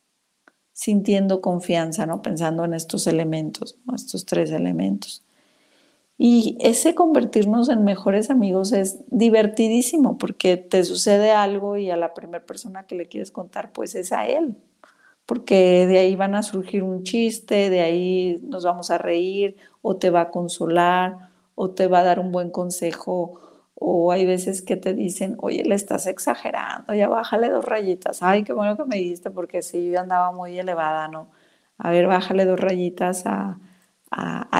sintiendo 0.72 1.40
confianza, 1.40 2.04
¿no? 2.04 2.20
Pensando 2.20 2.64
en 2.64 2.74
estos 2.74 3.06
elementos, 3.06 3.78
estos 3.94 4.26
tres 4.26 4.50
elementos. 4.50 5.24
Y 6.16 6.56
ese 6.60 6.94
convertirnos 6.94 7.68
en 7.68 7.84
mejores 7.84 8.30
amigos 8.30 8.72
es 8.72 8.98
divertidísimo 9.08 10.16
porque 10.18 10.56
te 10.56 10.84
sucede 10.84 11.32
algo 11.32 11.76
y 11.76 11.90
a 11.90 11.96
la 11.96 12.14
primera 12.14 12.44
persona 12.44 12.86
que 12.86 12.94
le 12.94 13.06
quieres 13.06 13.30
contar, 13.30 13.72
pues 13.72 13.94
es 13.94 14.12
a 14.12 14.26
él, 14.26 14.56
porque 15.26 15.86
de 15.86 15.98
ahí 15.98 16.16
van 16.16 16.34
a 16.34 16.42
surgir 16.42 16.82
un 16.82 17.02
chiste, 17.02 17.70
de 17.70 17.80
ahí 17.80 18.40
nos 18.42 18.64
vamos 18.64 18.90
a 18.90 18.98
reír, 18.98 19.56
o 19.82 19.96
te 19.96 20.10
va 20.10 20.22
a 20.22 20.30
consolar, 20.30 21.30
o 21.54 21.70
te 21.70 21.86
va 21.86 22.00
a 22.00 22.04
dar 22.04 22.18
un 22.20 22.32
buen 22.32 22.50
consejo, 22.50 23.40
o 23.74 24.12
hay 24.12 24.26
veces 24.26 24.62
que 24.62 24.76
te 24.76 24.94
dicen, 24.94 25.36
oye, 25.40 25.64
le 25.64 25.74
estás 25.74 26.06
exagerando, 26.06 26.94
ya 26.94 27.08
bájale 27.08 27.48
dos 27.48 27.64
rayitas, 27.64 28.22
ay, 28.22 28.44
qué 28.44 28.52
bueno 28.52 28.76
que 28.76 28.84
me 28.84 28.96
diste, 28.96 29.30
porque 29.30 29.62
sí, 29.62 29.90
yo 29.90 30.00
andaba 30.00 30.32
muy 30.32 30.58
elevada, 30.58 31.08
¿no? 31.08 31.30
A 31.78 31.90
ver, 31.90 32.06
bájale 32.06 32.44
dos 32.44 32.60
rayitas 32.60 33.24
a, 33.26 33.58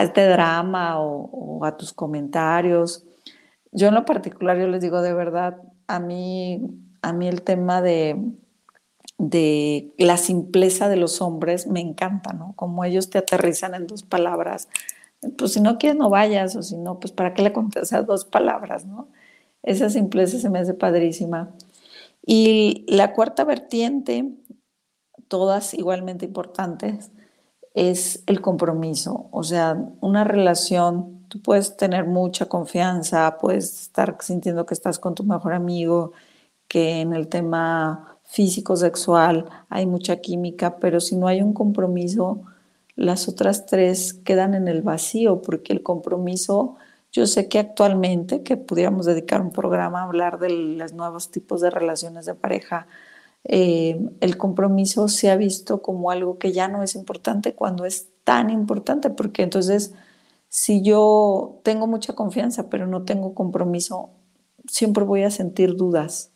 este 0.03 0.27
drama 0.27 1.00
o, 1.00 1.31
o 1.31 1.64
a 1.64 1.77
tus 1.77 1.92
comentarios. 1.92 3.07
Yo 3.70 3.88
en 3.88 3.94
lo 3.94 4.05
particular, 4.05 4.59
yo 4.59 4.66
les 4.66 4.83
digo 4.83 5.00
de 5.00 5.14
verdad, 5.14 5.59
a 5.87 6.00
mí, 6.00 6.61
a 7.03 7.12
mí 7.12 7.29
el 7.29 7.42
tema 7.42 7.81
de 7.81 8.16
de 9.30 9.92
la 9.98 10.16
simpleza 10.16 10.88
de 10.88 10.96
los 10.96 11.20
hombres 11.20 11.66
me 11.66 11.80
encanta, 11.80 12.32
¿no? 12.32 12.54
Como 12.56 12.84
ellos 12.84 13.10
te 13.10 13.18
aterrizan 13.18 13.74
en 13.74 13.87
dos 13.87 14.02
palabras. 14.02 14.68
Pues 15.38 15.52
si 15.52 15.60
no 15.60 15.78
quieres, 15.78 15.98
no 15.98 16.10
vayas, 16.10 16.56
o 16.56 16.62
si 16.62 16.76
no, 16.76 17.00
pues 17.00 17.12
para 17.12 17.34
qué 17.34 17.42
le 17.42 17.52
contestas 17.52 18.06
dos 18.06 18.24
palabras, 18.24 18.84
¿no? 18.87 19.08
Esa 19.62 19.90
simpleza 19.90 20.38
se 20.38 20.50
me 20.50 20.58
hace 20.58 20.74
padrísima. 20.74 21.50
Y 22.26 22.84
la 22.88 23.12
cuarta 23.12 23.44
vertiente, 23.44 24.30
todas 25.28 25.74
igualmente 25.74 26.26
importantes, 26.26 27.10
es 27.74 28.22
el 28.26 28.40
compromiso. 28.40 29.28
O 29.32 29.42
sea, 29.42 29.76
una 30.00 30.24
relación, 30.24 31.24
tú 31.28 31.40
puedes 31.42 31.76
tener 31.76 32.06
mucha 32.06 32.46
confianza, 32.46 33.37
puedes 33.40 33.82
estar 33.82 34.16
sintiendo 34.20 34.66
que 34.66 34.74
estás 34.74 34.98
con 34.98 35.14
tu 35.14 35.24
mejor 35.24 35.54
amigo, 35.54 36.12
que 36.68 37.00
en 37.00 37.12
el 37.12 37.28
tema 37.28 38.13
físico, 38.34 38.74
sexual, 38.76 39.48
hay 39.68 39.86
mucha 39.86 40.16
química, 40.16 40.78
pero 40.80 40.98
si 40.98 41.14
no 41.16 41.28
hay 41.28 41.40
un 41.40 41.52
compromiso, 41.54 42.42
las 42.96 43.28
otras 43.28 43.64
tres 43.64 44.12
quedan 44.12 44.54
en 44.54 44.66
el 44.66 44.82
vacío, 44.82 45.40
porque 45.40 45.72
el 45.72 45.84
compromiso, 45.84 46.74
yo 47.12 47.28
sé 47.28 47.48
que 47.48 47.60
actualmente, 47.60 48.42
que 48.42 48.56
pudiéramos 48.56 49.06
dedicar 49.06 49.40
un 49.40 49.52
programa 49.52 50.00
a 50.00 50.04
hablar 50.06 50.40
de 50.40 50.50
los 50.50 50.92
nuevos 50.94 51.30
tipos 51.30 51.60
de 51.60 51.70
relaciones 51.70 52.26
de 52.26 52.34
pareja, 52.34 52.88
eh, 53.44 54.00
el 54.20 54.36
compromiso 54.36 55.06
se 55.06 55.30
ha 55.30 55.36
visto 55.36 55.80
como 55.80 56.10
algo 56.10 56.38
que 56.38 56.50
ya 56.52 56.66
no 56.66 56.82
es 56.82 56.96
importante 56.96 57.54
cuando 57.54 57.84
es 57.84 58.08
tan 58.24 58.50
importante, 58.50 59.10
porque 59.10 59.42
entonces 59.44 59.94
si 60.48 60.82
yo 60.82 61.60
tengo 61.62 61.86
mucha 61.86 62.14
confianza 62.14 62.68
pero 62.68 62.86
no 62.88 63.04
tengo 63.04 63.34
compromiso, 63.34 64.10
siempre 64.66 65.04
voy 65.04 65.22
a 65.22 65.30
sentir 65.30 65.76
dudas 65.76 66.33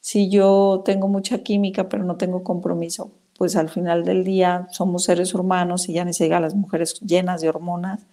si 0.00 0.30
yo 0.30 0.82
tengo 0.84 1.08
mucha 1.08 1.42
química 1.42 1.88
pero 1.88 2.04
no 2.04 2.16
tengo 2.16 2.42
compromiso, 2.42 3.12
pues 3.36 3.56
al 3.56 3.68
final 3.68 4.04
del 4.04 4.24
día 4.24 4.66
somos 4.70 5.04
seres 5.04 5.34
humanos 5.34 5.88
y 5.88 5.94
ya 5.94 6.04
ni 6.04 6.12
se 6.12 6.24
diga 6.24 6.40
las 6.40 6.54
mujeres 6.54 7.00
llenas 7.00 7.40
de 7.40 7.48
hormonas, 7.48 8.06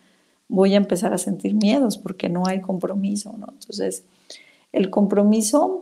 voy 0.47 0.73
a 0.73 0.77
empezar 0.77 1.13
a 1.13 1.17
sentir 1.17 1.55
miedos 1.55 1.97
porque 1.97 2.29
no 2.29 2.45
hay 2.45 2.61
compromiso, 2.61 3.33
¿no? 3.37 3.47
Entonces, 3.51 4.03
el 4.71 4.89
compromiso 4.89 5.81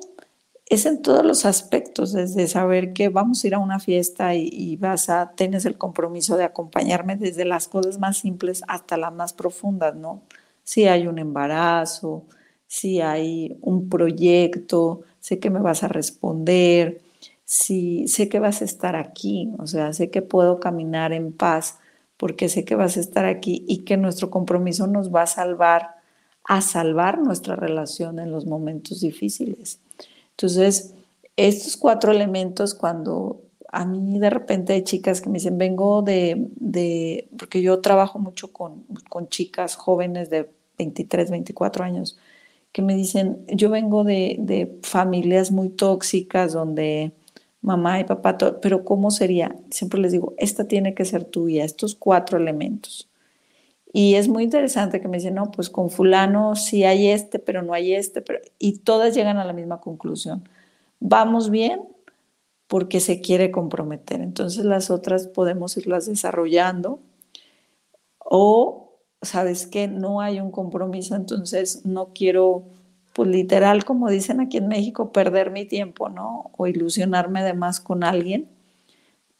es 0.65 0.85
en 0.85 1.01
todos 1.01 1.25
los 1.25 1.45
aspectos, 1.45 2.13
desde 2.13 2.47
saber 2.47 2.93
que 2.93 3.09
vamos 3.09 3.43
a 3.43 3.47
ir 3.47 3.55
a 3.55 3.59
una 3.59 3.79
fiesta 3.79 4.33
y, 4.35 4.75
vas 4.77 5.09
a, 5.09 5.33
tienes 5.35 5.65
el 5.65 5.77
compromiso 5.77 6.37
de 6.37 6.45
acompañarme 6.45 7.15
desde 7.15 7.45
las 7.45 7.67
cosas 7.67 7.99
más 7.99 8.17
simples 8.17 8.63
hasta 8.67 8.97
las 8.97 9.13
más 9.13 9.33
profundas, 9.33 9.95
¿no? 9.95 10.21
Si 10.63 10.85
hay 10.85 11.07
un 11.07 11.19
embarazo, 11.19 12.25
si 12.65 13.01
hay 13.01 13.57
un 13.61 13.89
proyecto, 13.89 15.01
sé 15.23 15.39
que 15.39 15.49
me 15.49 15.61
vas 15.61 15.83
a 15.83 15.87
responder, 15.87 17.01
si 17.45 18.09
sé 18.09 18.27
que 18.27 18.39
vas 18.39 18.61
a 18.61 18.65
estar 18.65 18.97
aquí, 18.97 19.53
o 19.57 19.67
sea, 19.67 19.93
sé 19.93 20.09
que 20.09 20.21
puedo 20.21 20.59
caminar 20.59 21.13
en 21.13 21.31
paz 21.31 21.79
porque 22.17 22.49
sé 22.49 22.65
que 22.65 22.75
vas 22.75 22.97
a 22.97 22.99
estar 22.99 23.25
aquí 23.25 23.63
y 23.65 23.85
que 23.85 23.95
nuestro 23.95 24.29
compromiso 24.29 24.85
nos 24.85 25.15
va 25.15 25.21
a 25.21 25.27
salvar, 25.27 25.91
a 26.43 26.59
salvar 26.59 27.19
nuestra 27.19 27.55
relación 27.55 28.19
en 28.19 28.33
los 28.33 28.45
momentos 28.45 28.99
difíciles. 28.99 29.79
Entonces, 30.31 30.93
estos 31.37 31.77
cuatro 31.77 32.11
elementos, 32.11 32.73
cuando 32.73 33.43
a 33.71 33.85
mí 33.85 34.19
de 34.19 34.29
repente 34.29 34.73
hay 34.73 34.83
chicas 34.83 35.21
que 35.21 35.29
me 35.29 35.35
dicen, 35.35 35.57
vengo 35.57 36.01
de, 36.01 36.49
de 36.57 37.29
porque 37.39 37.61
yo 37.61 37.79
trabajo 37.79 38.19
mucho 38.19 38.51
con, 38.51 38.83
con 39.07 39.29
chicas 39.29 39.75
jóvenes 39.75 40.29
de 40.29 40.49
23, 40.77 41.31
24 41.31 41.85
años, 41.85 42.19
que 42.73 42.81
me 42.81 42.95
dicen, 42.95 43.45
yo 43.47 43.69
vengo 43.69 44.03
de, 44.03 44.79
familias 44.81 45.51
muy 45.51 45.69
tóxicas 45.69 46.53
donde 46.53 47.13
mamá 47.61 47.99
y 47.99 48.03
papá, 48.03 48.35
pero 48.61 48.83
¿cómo 48.83 49.11
sería? 49.11 49.55
Siempre 49.69 50.01
les 50.01 50.11
digo, 50.11 50.33
esta 50.37 50.67
tiene 50.67 50.93
que 50.95 51.05
ser 51.05 51.23
tuya, 51.23 51.63
estos 51.63 51.95
cuatro 51.95 52.37
elementos. 52.37 53.09
Y 53.93 54.15
es 54.15 54.27
muy 54.27 54.43
interesante 54.43 54.99
que 54.99 55.07
me 55.07 55.17
dicen, 55.17 55.35
no, 55.35 55.51
pues 55.51 55.69
con 55.69 55.91
fulano 55.91 56.55
sí 56.55 56.83
hay 56.83 57.07
este, 57.09 57.39
pero 57.39 57.61
no 57.61 57.73
hay 57.73 57.93
este, 57.93 58.21
pero... 58.21 58.39
y 58.57 58.79
todas 58.79 59.15
llegan 59.15 59.37
a 59.37 59.45
la 59.45 59.53
misma 59.53 59.79
conclusión. 59.79 60.49
Vamos 60.99 61.51
bien 61.51 61.81
porque 62.67 62.99
se 62.99 63.21
quiere 63.21 63.51
comprometer. 63.51 64.19
Entonces 64.21 64.65
las 64.65 64.89
otras 64.89 65.27
podemos 65.27 65.77
irlas 65.77 66.07
desarrollando 66.07 66.99
o 68.17 68.92
sabes 69.23 69.67
que 69.67 69.87
no 69.87 70.21
hay 70.21 70.39
un 70.39 70.51
compromiso, 70.51 71.15
entonces 71.15 71.85
no 71.85 72.09
quiero, 72.13 72.63
pues 73.13 73.29
literal, 73.29 73.85
como 73.85 74.09
dicen 74.09 74.39
aquí 74.39 74.57
en 74.57 74.67
México, 74.67 75.11
perder 75.11 75.51
mi 75.51 75.65
tiempo, 75.65 76.09
¿no? 76.09 76.51
O 76.57 76.67
ilusionarme 76.67 77.43
de 77.43 77.53
más 77.53 77.79
con 77.79 78.03
alguien. 78.03 78.49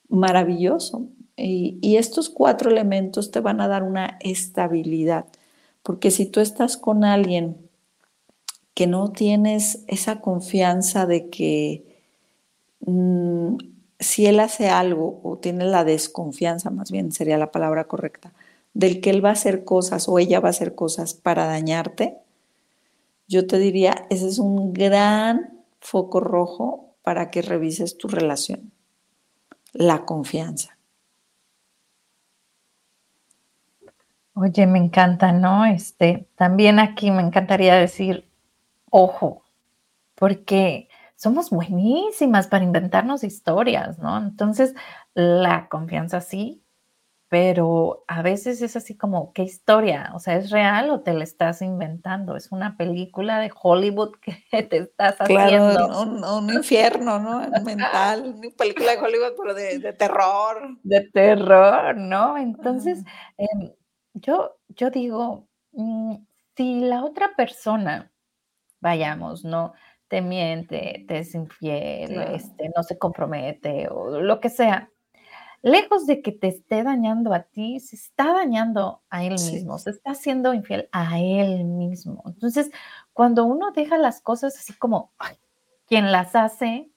Maravilloso. 0.10 1.08
Y, 1.36 1.98
estos 1.98 2.30
cuatro 2.30 2.70
elementos 2.70 3.32
te 3.32 3.40
van 3.40 3.62
a 3.62 3.68
dar 3.68 3.84
una 3.84 4.18
estabilidad, 4.22 5.26
porque 5.82 6.12
si 6.12 6.26
tú 6.28 6.40
estás 6.40 6.78
con 6.78 7.04
alguien 7.04 7.58
que 8.76 8.88
no 8.88 9.12
tienes 9.12 9.84
esa 9.88 10.22
confianza 10.22 11.06
de 11.06 11.30
que 11.30 11.84
mm, 12.82 13.58
si 14.00 14.26
él 14.28 14.40
hace 14.40 14.70
algo 14.70 15.22
o 15.24 15.38
tiene 15.38 15.66
la 15.66 15.84
desconfianza, 15.84 16.70
más 16.70 16.92
bien 16.92 17.12
sería 17.12 17.38
la 17.38 17.52
palabra 17.52 17.86
correcta, 17.86 18.34
del 18.74 19.02
que 19.02 19.10
él 19.10 19.24
va 19.24 19.30
a 19.30 19.34
hacer 19.34 19.64
cosas 19.64 20.08
o 20.10 20.20
ella 20.20 20.40
va 20.40 20.50
a 20.50 20.52
hacer 20.52 20.76
cosas 20.76 21.14
para 21.14 21.46
dañarte, 21.46 22.18
yo 23.28 23.48
te 23.48 23.58
diría, 23.58 24.06
ese 24.10 24.28
es 24.28 24.40
un 24.40 24.74
gran 24.74 25.64
foco 25.80 26.20
rojo 26.20 26.96
para 27.04 27.32
que 27.32 27.42
revises 27.42 27.98
tu 27.98 28.08
relación, 28.08 28.72
la 29.74 30.06
confianza. 30.06 30.78
Oye, 34.36 34.66
me 34.66 34.80
encanta, 34.80 35.32
¿no? 35.32 35.66
Este, 35.66 36.28
también 36.36 36.80
aquí 36.80 37.12
me 37.12 37.22
encantaría 37.22 37.76
decir, 37.76 38.28
ojo, 38.90 39.44
porque 40.16 40.90
somos 41.16 41.52
buenísimas 41.52 42.48
para 42.48 42.64
inventarnos 42.64 43.24
historias, 43.24 44.00
¿no? 44.00 44.18
Entonces, 44.18 44.74
la 45.14 45.70
confianza 45.70 46.20
sí, 46.22 46.63
pero 47.34 48.06
a 48.08 48.22
veces 48.22 48.62
es 48.62 48.76
así 48.76 48.96
como, 48.96 49.34
¿qué 49.34 49.42
historia? 49.42 50.12
O 50.14 50.20
sea, 50.20 50.36
¿es 50.36 50.52
real 50.52 50.92
o 50.92 51.02
te 51.02 51.14
la 51.14 51.24
estás 51.24 51.64
inventando? 51.64 52.36
Es 52.36 52.52
una 52.52 52.78
película 52.78 53.40
de 53.40 53.52
Hollywood 53.60 54.12
que 54.52 54.62
te 54.62 54.78
estás 54.78 55.16
haciendo. 55.20 55.88
Claro, 55.88 56.38
un, 56.38 56.54
infierno, 56.54 57.20
¿no? 57.20 57.40
Mental, 57.66 58.36
una 58.38 58.50
película 58.56 58.92
de 58.92 58.98
Hollywood, 59.00 59.34
pero 59.36 59.56
de, 59.56 59.94
terror. 59.94 60.78
De 60.84 61.10
terror, 61.10 61.98
¿no? 61.98 62.38
Entonces, 62.38 63.04
em, 63.38 63.72
yo, 64.14 64.56
yo 64.68 64.92
digo, 64.92 65.48
mm, 65.72 66.18
si 66.56 66.82
la 66.82 67.04
otra 67.04 67.36
persona, 67.36 68.12
vayamos, 68.80 69.44
¿no? 69.44 69.74
Te 70.08 70.22
miente, 70.22 71.04
te 71.08 71.18
es 71.18 71.34
infiel, 71.34 72.22
este, 72.36 72.70
no 72.76 72.84
se 72.84 73.00
compromete 73.00 73.88
o 73.90 74.22
lo 74.22 74.40
que 74.40 74.50
sea, 74.50 74.93
lejos 75.64 76.06
de 76.06 76.22
que 76.22 76.32
te 76.32 76.50
esté 76.50 76.84
dañando 76.84 77.34
a 77.34 77.44
ti, 77.44 77.80
se 77.80 77.96
está 77.96 78.34
dañando 78.34 79.02
a 79.10 79.24
él 79.24 79.32
mismo, 79.34 79.80
se 79.80 79.92
está 79.92 80.12
haciendo 80.12 80.54
infiel 80.54 80.90
a 80.92 81.20
él 81.20 81.64
mismo. 81.66 82.22
Entonces, 82.28 82.70
cuando 83.14 83.46
uno 83.46 83.72
deja 83.72 83.98
las 83.98 84.22
cosas 84.22 84.56
así 84.58 84.74
como 84.74 85.12
quien 85.88 86.12
las 86.12 86.36
hace, 86.36 86.92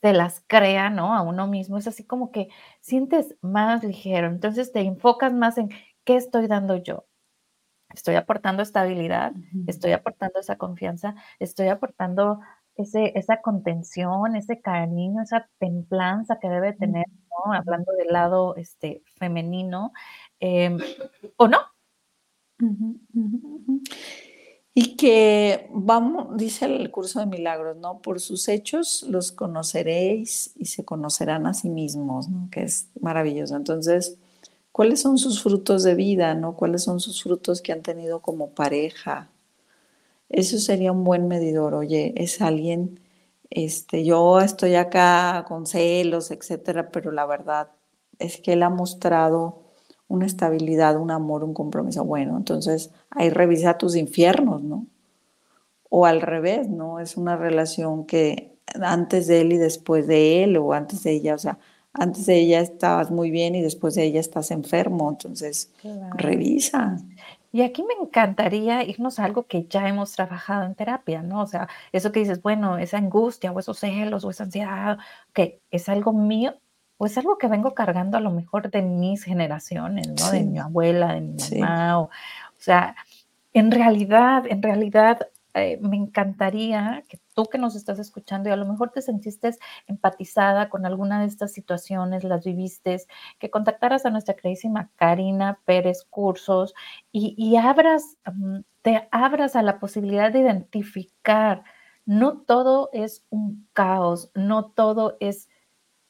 se 0.00 0.12
las 0.14 0.42
crea, 0.46 0.90
¿no? 0.90 1.14
A 1.14 1.22
uno 1.22 1.46
mismo, 1.46 1.76
es 1.78 1.86
así 1.86 2.04
como 2.04 2.32
que 2.32 2.48
sientes 2.80 3.36
más 3.42 3.84
ligero. 3.84 4.28
Entonces 4.28 4.72
te 4.72 4.80
enfocas 4.80 5.32
más 5.34 5.58
en 5.58 5.70
¿qué 6.04 6.16
estoy 6.16 6.46
dando 6.46 6.76
yo? 6.76 7.06
Estoy 7.94 8.14
aportando 8.14 8.62
estabilidad, 8.62 9.32
estoy 9.66 9.92
aportando 9.92 10.38
esa 10.38 10.56
confianza, 10.56 11.16
estoy 11.40 11.68
aportando 11.68 12.40
ese, 12.82 13.12
esa 13.18 13.40
contención, 13.40 14.36
ese 14.36 14.60
cariño, 14.60 15.22
esa 15.22 15.48
templanza 15.58 16.38
que 16.40 16.48
debe 16.48 16.72
tener, 16.72 17.06
¿no? 17.08 17.52
Hablando 17.52 17.92
del 17.92 18.08
lado 18.08 18.56
este, 18.56 19.02
femenino, 19.18 19.92
em, 20.40 20.78
¿o 21.36 21.48
no? 21.48 21.58
Y 24.72 24.96
que 24.96 25.68
vamos, 25.72 26.36
dice 26.36 26.66
el 26.66 26.90
curso 26.90 27.20
de 27.20 27.26
milagros, 27.26 27.76
¿no? 27.76 28.00
Por 28.00 28.20
sus 28.20 28.48
hechos 28.48 29.04
los 29.08 29.32
conoceréis 29.32 30.52
y 30.56 30.66
se 30.66 30.84
conocerán 30.84 31.46
a 31.46 31.54
sí 31.54 31.68
mismos, 31.68 32.28
¿no? 32.28 32.48
Que 32.50 32.62
es 32.62 32.88
maravilloso. 33.00 33.56
Entonces, 33.56 34.16
¿cuáles 34.72 35.00
son 35.00 35.18
sus 35.18 35.42
frutos 35.42 35.82
de 35.82 35.94
vida, 35.94 36.34
¿no? 36.34 36.54
¿Cuáles 36.56 36.84
son 36.84 37.00
sus 37.00 37.22
frutos 37.22 37.62
que 37.62 37.72
han 37.72 37.82
tenido 37.82 38.20
como 38.20 38.50
pareja? 38.50 39.28
Eso 40.30 40.58
sería 40.58 40.92
un 40.92 41.04
buen 41.04 41.28
medidor. 41.28 41.74
Oye, 41.74 42.14
es 42.16 42.40
alguien, 42.40 43.00
este, 43.50 44.04
yo 44.04 44.40
estoy 44.40 44.76
acá 44.76 45.44
con 45.46 45.66
celos, 45.66 46.30
etcétera, 46.30 46.90
pero 46.90 47.10
la 47.10 47.26
verdad 47.26 47.68
es 48.18 48.40
que 48.40 48.54
él 48.54 48.62
ha 48.62 48.70
mostrado 48.70 49.64
una 50.06 50.26
estabilidad, 50.26 50.96
un 50.96 51.10
amor, 51.10 51.44
un 51.44 51.52
compromiso. 51.52 52.04
Bueno, 52.04 52.36
entonces 52.36 52.90
ahí 53.10 53.30
revisa 53.30 53.76
tus 53.76 53.96
infiernos, 53.96 54.62
¿no? 54.62 54.86
O 55.88 56.06
al 56.06 56.20
revés, 56.20 56.68
¿no? 56.68 57.00
Es 57.00 57.16
una 57.16 57.36
relación 57.36 58.06
que 58.06 58.56
antes 58.80 59.26
de 59.26 59.40
él 59.40 59.52
y 59.52 59.58
después 59.58 60.06
de 60.06 60.44
él, 60.44 60.56
o 60.56 60.72
antes 60.72 61.02
de 61.02 61.12
ella, 61.12 61.34
o 61.34 61.38
sea, 61.38 61.58
antes 61.92 62.26
de 62.26 62.38
ella 62.38 62.60
estabas 62.60 63.10
muy 63.10 63.30
bien 63.30 63.56
y 63.56 63.62
después 63.62 63.94
de 63.94 64.04
ella 64.04 64.20
estás 64.20 64.52
enfermo, 64.52 65.10
entonces 65.10 65.72
revisa. 66.14 66.98
Y 67.52 67.62
aquí 67.62 67.82
me 67.82 67.94
encantaría 67.94 68.84
irnos 68.84 69.18
a 69.18 69.24
algo 69.24 69.46
que 69.46 69.64
ya 69.64 69.88
hemos 69.88 70.12
trabajado 70.12 70.64
en 70.64 70.74
terapia, 70.76 71.22
¿no? 71.22 71.42
O 71.42 71.46
sea, 71.46 71.68
eso 71.92 72.12
que 72.12 72.20
dices, 72.20 72.42
bueno, 72.42 72.78
esa 72.78 72.98
angustia 72.98 73.50
o 73.50 73.58
esos 73.58 73.80
celos 73.80 74.24
o 74.24 74.30
esa 74.30 74.44
ansiedad, 74.44 74.98
que 75.32 75.60
es 75.70 75.88
algo 75.88 76.12
mío, 76.12 76.54
pues 76.96 77.16
algo 77.18 77.38
que 77.38 77.48
vengo 77.48 77.74
cargando 77.74 78.18
a 78.18 78.20
lo 78.20 78.30
mejor 78.30 78.70
de 78.70 78.82
mis 78.82 79.24
generaciones, 79.24 80.06
¿no? 80.08 80.30
De 80.30 80.44
mi 80.44 80.58
abuela, 80.58 81.14
de 81.14 81.22
mi 81.22 81.60
mamá, 81.60 82.00
o, 82.00 82.10
sea, 82.58 82.94
en 83.52 83.70
realidad, 83.72 84.44
en 84.46 84.62
realidad 84.62 85.28
eh, 85.54 85.78
me 85.80 85.96
encantaría 85.96 87.02
que 87.08 87.18
tú 87.40 87.48
que 87.48 87.56
nos 87.56 87.74
estás 87.74 87.98
escuchando 87.98 88.48
y 88.48 88.52
a 88.52 88.56
lo 88.56 88.66
mejor 88.66 88.90
te 88.90 89.00
sentiste 89.00 89.50
empatizada 89.86 90.68
con 90.68 90.84
alguna 90.84 91.20
de 91.20 91.26
estas 91.26 91.52
situaciones, 91.52 92.22
las 92.22 92.44
viviste, 92.44 93.00
que 93.38 93.50
contactaras 93.50 94.04
a 94.04 94.10
nuestra 94.10 94.34
queridísima 94.34 94.90
Karina 94.96 95.58
Pérez 95.64 96.04
Cursos 96.10 96.74
y, 97.12 97.34
y 97.38 97.56
abras, 97.56 98.18
mm, 98.30 98.58
te 98.82 99.08
abras 99.10 99.56
a 99.56 99.62
la 99.62 99.78
posibilidad 99.78 100.30
de 100.30 100.40
identificar, 100.40 101.64
no 102.04 102.42
todo 102.42 102.90
es 102.92 103.24
un 103.30 103.66
caos, 103.72 104.30
no 104.34 104.66
todo 104.66 105.16
es 105.20 105.48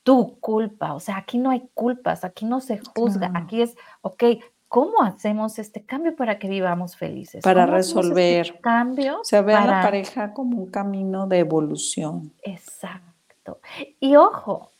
tu 0.02 0.40
culpa, 0.40 0.94
o 0.94 1.00
sea, 1.00 1.16
aquí 1.18 1.38
no 1.38 1.50
hay 1.50 1.68
culpas, 1.74 2.24
aquí 2.24 2.44
no 2.44 2.60
se 2.60 2.80
juzga, 2.96 3.30
aquí 3.34 3.62
es, 3.62 3.76
ok, 4.00 4.24
¿cómo 4.70 5.02
hacemos 5.02 5.58
este 5.58 5.84
cambio 5.84 6.14
para 6.14 6.38
que 6.38 6.48
vivamos 6.48 6.96
felices? 6.96 7.42
Para 7.42 7.64
este 7.64 7.74
resolver. 7.74 8.60
cambio. 8.60 9.20
O 9.20 9.24
sea, 9.24 9.42
ve 9.42 9.52
a 9.52 9.66
la 9.66 9.82
pareja 9.82 10.32
como 10.32 10.58
un 10.58 10.70
camino 10.70 11.26
de 11.26 11.40
evolución. 11.40 12.32
Exacto. 12.40 13.58
Y 13.98 14.14
ojo, 14.14 14.70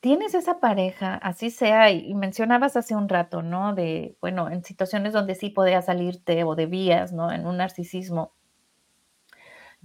tienes 0.00 0.34
esa 0.34 0.58
pareja, 0.58 1.14
así 1.14 1.50
sea, 1.50 1.92
y 1.92 2.12
mencionabas 2.14 2.76
hace 2.76 2.96
un 2.96 3.08
rato, 3.08 3.42
¿no? 3.42 3.76
De, 3.76 4.16
bueno, 4.20 4.50
en 4.50 4.64
situaciones 4.64 5.12
donde 5.12 5.36
sí 5.36 5.50
podías 5.50 5.86
salirte 5.86 6.42
o 6.42 6.56
debías, 6.56 7.12
¿no? 7.12 7.30
En 7.30 7.46
un 7.46 7.58
narcisismo. 7.58 8.32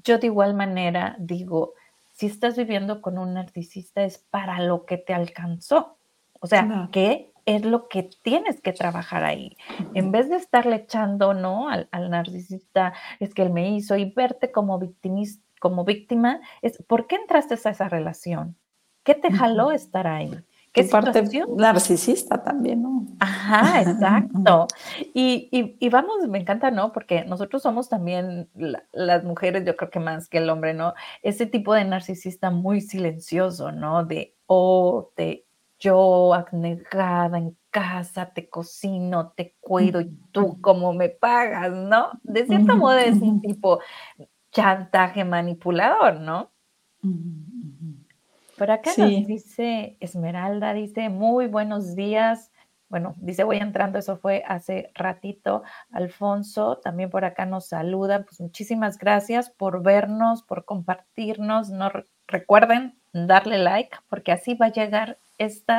Yo 0.03 0.17
de 0.17 0.27
igual 0.27 0.55
manera 0.55 1.15
digo, 1.19 1.73
si 2.11 2.25
estás 2.25 2.57
viviendo 2.57 3.03
con 3.03 3.19
un 3.19 3.35
narcisista 3.35 4.03
es 4.03 4.17
para 4.17 4.59
lo 4.61 4.85
que 4.85 4.97
te 4.97 5.13
alcanzó. 5.13 5.97
O 6.39 6.47
sea, 6.47 6.89
¿qué 6.91 7.31
es 7.47 7.65
lo 7.65 7.87
que 7.87 8.09
tienes 8.21 8.61
que 8.61 8.73
trabajar 8.73 9.23
ahí? 9.23 9.57
En 9.93 10.11
vez 10.11 10.29
de 10.29 10.35
estarle 10.35 10.75
echando, 10.75 11.33
¿no? 11.33 11.69
Al, 11.69 11.87
narcisista, 12.09 12.93
es 13.19 13.33
que 13.33 13.41
él 13.41 13.51
me 13.51 13.71
hizo 13.71 13.95
y 13.95 14.11
verte 14.11 14.51
como, 14.51 14.79
como 15.59 15.85
víctima, 15.85 16.41
es 16.61 16.83
¿por 16.83 17.07
qué 17.07 17.15
entraste 17.15 17.55
a 17.55 17.71
esa 17.71 17.89
relación? 17.89 18.57
¿Qué 19.03 19.15
te 19.15 19.31
jaló 19.31 19.71
estar 19.71 20.05
ahí? 20.05 20.37
¿Qué 20.73 20.83
parte 20.83 21.23
narcisista 21.55 22.43
también, 22.43 22.83
¿no? 22.83 23.05
Ajá, 23.19 23.81
exacto. 23.81 24.67
Y, 25.13 25.89
vamos, 25.89 26.27
me 26.27 26.39
encanta, 26.39 26.69
¿no? 26.69 26.91
Porque 26.91 27.23
nosotros 27.23 27.61
somos 27.61 27.87
también 27.87 28.49
las 28.91 29.23
mujeres, 29.23 29.63
yo 29.65 29.77
creo 29.77 29.89
que 29.89 29.99
más 30.01 30.27
que 30.27 30.39
el 30.39 30.49
hombre, 30.49 30.73
¿no? 30.73 30.93
Ese 31.23 31.45
tipo 31.45 31.73
de 31.73 31.85
narcisista 31.85 32.51
muy 32.51 32.81
silencioso, 32.81 33.71
¿no? 33.71 34.03
De, 34.05 34.35
oh, 34.45 35.11
te, 35.15 35.46
yo 35.79 36.33
abnegada 36.33 37.37
en 37.37 37.55
casa, 37.69 38.25
te 38.33 38.49
cocino, 38.49 39.33
te 39.35 39.55
cuido 39.59 40.01
y 40.01 40.11
tú 40.31 40.59
como 40.61 40.93
me 40.93 41.09
pagas, 41.09 41.71
¿no? 41.71 42.11
De 42.23 42.45
cierto 42.45 42.75
modo 42.75 42.97
es 42.97 43.21
un 43.21 43.41
tipo 43.41 43.79
chantaje 44.51 45.23
manipulador, 45.23 46.19
¿no? 46.19 46.49
Por 48.57 48.71
acá 48.71 48.91
nos 48.97 49.27
dice 49.27 49.97
Esmeralda, 49.99 50.73
dice, 50.73 51.09
muy 51.09 51.45
buenos 51.47 51.95
días. 51.95 52.51
Bueno, 52.89 53.13
dice, 53.17 53.43
voy 53.43 53.57
entrando, 53.57 53.99
eso 53.99 54.17
fue 54.17 54.43
hace 54.47 54.91
ratito. 54.95 55.61
Alfonso 55.91 56.77
también 56.77 57.11
por 57.11 57.25
acá 57.25 57.45
nos 57.45 57.67
saluda. 57.67 58.23
Pues 58.23 58.41
muchísimas 58.41 58.97
gracias 58.97 59.51
por 59.51 59.83
vernos, 59.83 60.41
por 60.41 60.65
compartirnos. 60.65 61.69
No 61.69 61.91
recuerden 62.27 62.97
darle 63.13 63.59
like 63.59 63.95
porque 64.09 64.31
así 64.31 64.55
va 64.55 64.67
a 64.67 64.71
llegar 64.71 65.19
este 65.37 65.73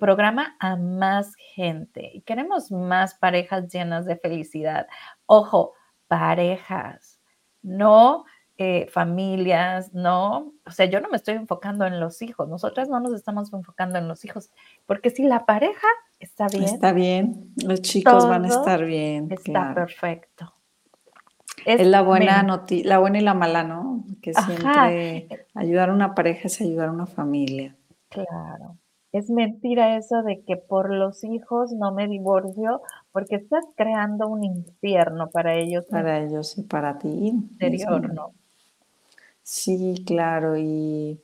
programa 0.00 0.56
a 0.60 0.76
más 0.76 1.34
gente. 1.36 2.10
Y 2.12 2.20
queremos 2.22 2.70
más 2.70 3.14
parejas 3.14 3.72
llenas 3.72 4.04
de 4.04 4.16
felicidad. 4.16 4.86
Ojo, 5.26 5.72
parejas, 6.08 7.20
no 7.62 8.24
eh, 8.58 8.86
familias, 8.90 9.94
¿no? 9.94 10.52
O 10.66 10.70
sea, 10.70 10.86
yo 10.86 11.00
no 11.00 11.08
me 11.08 11.16
estoy 11.16 11.34
enfocando 11.34 11.86
en 11.86 11.98
los 11.98 12.20
hijos, 12.20 12.48
nosotras 12.48 12.88
no 12.88 13.00
nos 13.00 13.14
estamos 13.14 13.52
enfocando 13.52 13.98
en 13.98 14.06
los 14.06 14.24
hijos, 14.24 14.50
porque 14.84 15.10
si 15.10 15.24
la 15.24 15.46
pareja 15.46 15.88
está 16.20 16.48
bien. 16.48 16.64
Está 16.64 16.92
bien, 16.92 17.52
los 17.64 17.80
chicos 17.80 18.28
van 18.28 18.44
a 18.44 18.48
estar 18.48 18.84
bien. 18.84 19.32
Está 19.32 19.74
perfecto. 19.74 20.52
Es, 21.64 21.86
la 21.86 22.02
buena 22.02 22.42
noticia, 22.42 22.88
la 22.88 22.98
buena 22.98 23.18
y 23.18 23.22
la 23.22 23.34
mala, 23.34 23.64
¿no? 23.64 24.04
Que 24.20 24.34
siempre 24.34 25.28
ayudar 25.54 25.90
a 25.90 25.94
una 25.94 26.14
pareja 26.14 26.46
es 26.46 26.60
ayudar 26.60 26.88
a 26.88 26.92
una 26.92 27.06
familia. 27.06 27.74
Claro. 28.12 28.76
Es 29.12 29.28
mentira 29.28 29.96
eso 29.98 30.22
de 30.22 30.42
que 30.42 30.56
por 30.56 30.92
los 30.92 31.22
hijos 31.22 31.72
no 31.72 31.92
me 31.92 32.08
divorcio, 32.08 32.80
porque 33.12 33.36
estás 33.36 33.64
creando 33.76 34.26
un 34.26 34.42
infierno 34.42 35.28
para 35.30 35.54
ellos. 35.54 35.84
Para 35.90 36.20
ellos 36.20 36.56
y 36.56 36.62
para 36.62 36.98
ti. 36.98 37.08
Interior, 37.08 38.12
¿no? 38.12 38.32
Sí, 39.42 40.02
claro, 40.06 40.56
y 40.56 41.20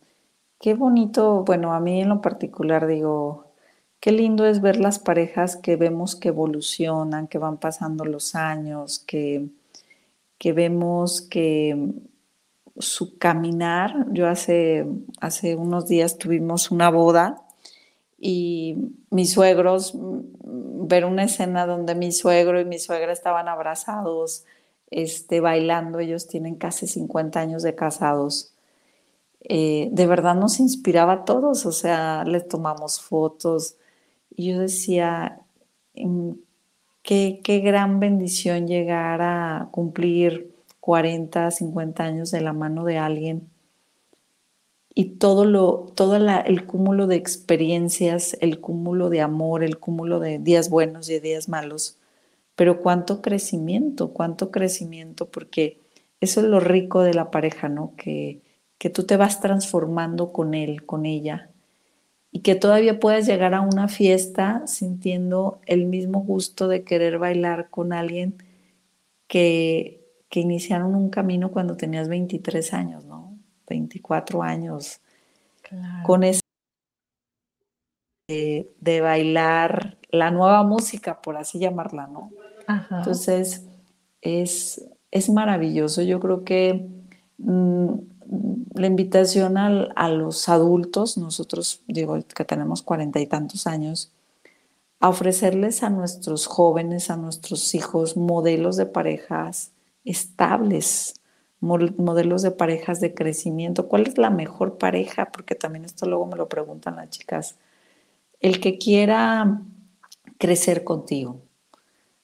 qué 0.60 0.74
bonito, 0.74 1.44
bueno, 1.44 1.72
a 1.72 1.80
mí 1.80 2.02
en 2.02 2.10
lo 2.10 2.20
particular 2.20 2.86
digo, 2.86 3.52
qué 4.00 4.12
lindo 4.12 4.44
es 4.44 4.60
ver 4.60 4.78
las 4.80 4.98
parejas 4.98 5.56
que 5.56 5.76
vemos 5.76 6.14
que 6.14 6.28
evolucionan, 6.28 7.28
que 7.28 7.38
van 7.38 7.58
pasando 7.58 8.04
los 8.04 8.34
años, 8.34 8.98
que, 8.98 9.48
que 10.36 10.52
vemos 10.52 11.22
que 11.22 11.94
su 12.78 13.18
caminar, 13.18 14.06
yo 14.12 14.28
hace, 14.28 14.86
hace 15.20 15.56
unos 15.56 15.86
días 15.86 16.18
tuvimos 16.18 16.70
una 16.70 16.90
boda 16.90 17.42
y 18.18 18.76
mis 19.10 19.32
suegros, 19.32 19.92
ver 19.94 21.04
una 21.04 21.24
escena 21.24 21.66
donde 21.66 21.94
mi 21.94 22.12
suegro 22.12 22.60
y 22.60 22.64
mi 22.64 22.78
suegra 22.78 23.12
estaban 23.12 23.48
abrazados, 23.48 24.44
este, 24.90 25.40
bailando, 25.40 25.98
ellos 25.98 26.26
tienen 26.26 26.56
casi 26.56 26.86
50 26.86 27.40
años 27.40 27.62
de 27.62 27.74
casados. 27.74 28.54
Eh, 29.40 29.88
de 29.92 30.06
verdad 30.06 30.34
nos 30.34 30.58
inspiraba 30.60 31.12
a 31.12 31.24
todos, 31.24 31.64
o 31.66 31.72
sea, 31.72 32.24
les 32.24 32.48
tomamos 32.48 33.00
fotos 33.00 33.76
y 34.34 34.52
yo 34.52 34.60
decía, 34.60 35.40
mm, 35.94 36.32
qué, 37.02 37.40
qué 37.44 37.60
gran 37.60 38.00
bendición 38.00 38.66
llegar 38.66 39.22
a 39.22 39.68
cumplir 39.70 40.57
40, 40.88 41.50
50 41.50 42.02
años 42.02 42.30
de 42.30 42.40
la 42.40 42.54
mano 42.54 42.82
de 42.86 42.96
alguien 42.96 43.50
y 44.94 45.16
todo 45.18 45.44
lo 45.44 45.92
todo 45.94 46.16
el 46.16 46.64
cúmulo 46.64 47.06
de 47.06 47.16
experiencias, 47.16 48.38
el 48.40 48.58
cúmulo 48.58 49.10
de 49.10 49.20
amor, 49.20 49.64
el 49.64 49.78
cúmulo 49.78 50.18
de 50.18 50.38
días 50.38 50.70
buenos 50.70 51.10
y 51.10 51.20
días 51.20 51.46
malos 51.50 51.98
pero 52.56 52.80
cuánto 52.80 53.20
crecimiento, 53.20 54.14
cuánto 54.14 54.50
crecimiento, 54.50 55.30
porque 55.30 55.78
eso 56.22 56.40
es 56.40 56.46
lo 56.46 56.58
rico 56.58 57.02
de 57.02 57.12
la 57.12 57.30
pareja, 57.30 57.68
¿no? 57.68 57.92
Que, 57.98 58.40
que 58.78 58.88
tú 58.88 59.04
te 59.04 59.18
vas 59.18 59.42
transformando 59.42 60.32
con 60.32 60.54
él, 60.54 60.86
con 60.86 61.04
ella, 61.04 61.50
y 62.32 62.40
que 62.40 62.54
todavía 62.54 62.98
puedas 62.98 63.26
llegar 63.26 63.52
a 63.52 63.60
una 63.60 63.88
fiesta 63.88 64.66
sintiendo 64.66 65.60
el 65.66 65.84
mismo 65.84 66.22
gusto 66.22 66.66
de 66.66 66.82
querer 66.82 67.18
bailar 67.18 67.68
con 67.68 67.92
alguien 67.92 68.42
que, 69.28 69.97
que 70.28 70.40
iniciaron 70.40 70.94
un 70.94 71.10
camino 71.10 71.50
cuando 71.50 71.76
tenías 71.76 72.08
23 72.08 72.74
años, 72.74 73.04
¿no? 73.04 73.36
24 73.68 74.42
años. 74.42 75.00
Con 76.04 76.24
ese 76.24 76.40
de, 78.28 79.00
bailar 79.00 79.98
la 80.10 80.30
nueva 80.30 80.62
música, 80.62 81.20
por 81.20 81.36
así 81.36 81.58
llamarla, 81.58 82.06
¿no? 82.06 82.30
Entonces, 82.90 83.66
es, 84.20 84.86
es 85.10 85.30
maravilloso. 85.30 86.02
Yo 86.02 86.20
creo 86.20 86.44
que 86.44 86.88
mm, 87.38 87.92
la 88.74 88.86
invitación 88.86 89.56
a 89.56 90.08
los 90.10 90.48
adultos, 90.48 91.16
nosotros 91.16 91.82
digo 91.86 92.18
que 92.34 92.44
tenemos 92.44 92.82
cuarenta 92.82 93.20
y 93.20 93.26
tantos 93.26 93.66
años, 93.66 94.12
a 95.00 95.08
ofrecerles 95.08 95.82
a 95.82 95.90
nuestros 95.90 96.46
jóvenes, 96.46 97.10
a 97.10 97.16
nuestros 97.16 97.74
hijos, 97.74 98.16
modelos 98.16 98.76
de 98.76 98.86
parejas 98.86 99.72
estables, 100.10 101.20
modelos 101.60 102.42
de 102.42 102.50
parejas 102.50 103.00
de 103.00 103.14
crecimiento. 103.14 103.88
¿Cuál 103.88 104.06
es 104.06 104.18
la 104.18 104.30
mejor 104.30 104.78
pareja? 104.78 105.30
Porque 105.32 105.54
también 105.54 105.84
esto 105.84 106.06
luego 106.06 106.26
me 106.26 106.36
lo 106.36 106.48
preguntan 106.48 106.96
las 106.96 107.10
chicas. 107.10 107.58
El 108.40 108.60
que 108.60 108.78
quiera 108.78 109.60
crecer 110.38 110.84
contigo, 110.84 111.42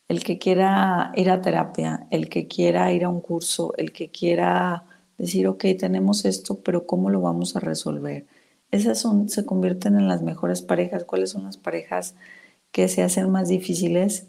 el 0.09 0.23
que 0.23 0.39
quiera 0.39 1.13
ir 1.17 1.31
a 1.31 1.41
terapia, 1.41 2.07
el 2.11 2.29
que 2.29 2.47
quiera 2.47 2.93
ir 2.93 3.05
a 3.05 3.09
un 3.09 3.21
curso, 3.21 3.75
el 3.77 3.93
que 3.93 4.11
quiera 4.11 4.85
decir, 5.19 5.47
ok, 5.49 5.65
tenemos 5.79 6.25
esto, 6.25 6.61
pero 6.61 6.87
¿cómo 6.87 7.11
lo 7.11 7.21
vamos 7.21 7.57
a 7.57 7.61
resolver? 7.61 8.27
Esas 8.71 8.99
son, 8.99 9.29
se 9.29 9.45
convierten 9.45 9.97
en 9.97 10.09
las 10.09 10.23
mejores 10.23 10.63
parejas. 10.63 11.05
¿Cuáles 11.05 11.31
son 11.31 11.45
las 11.45 11.57
parejas 11.57 12.15
que 12.73 12.89
se 12.89 13.03
hacen 13.03 13.31
más 13.31 13.49
difíciles? 13.49 14.29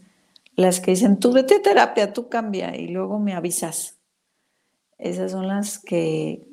Las 0.56 0.80
que 0.80 0.92
dicen, 0.92 1.20
tú 1.20 1.34
vete 1.34 1.56
a 1.56 1.62
terapia, 1.62 2.14
tú 2.14 2.30
cambia 2.30 2.76
y 2.76 2.88
luego 2.88 3.20
me 3.20 3.34
avisas. 3.34 4.00
Esas 4.98 5.32
son 5.32 5.48
las 5.48 5.80
que, 5.80 6.48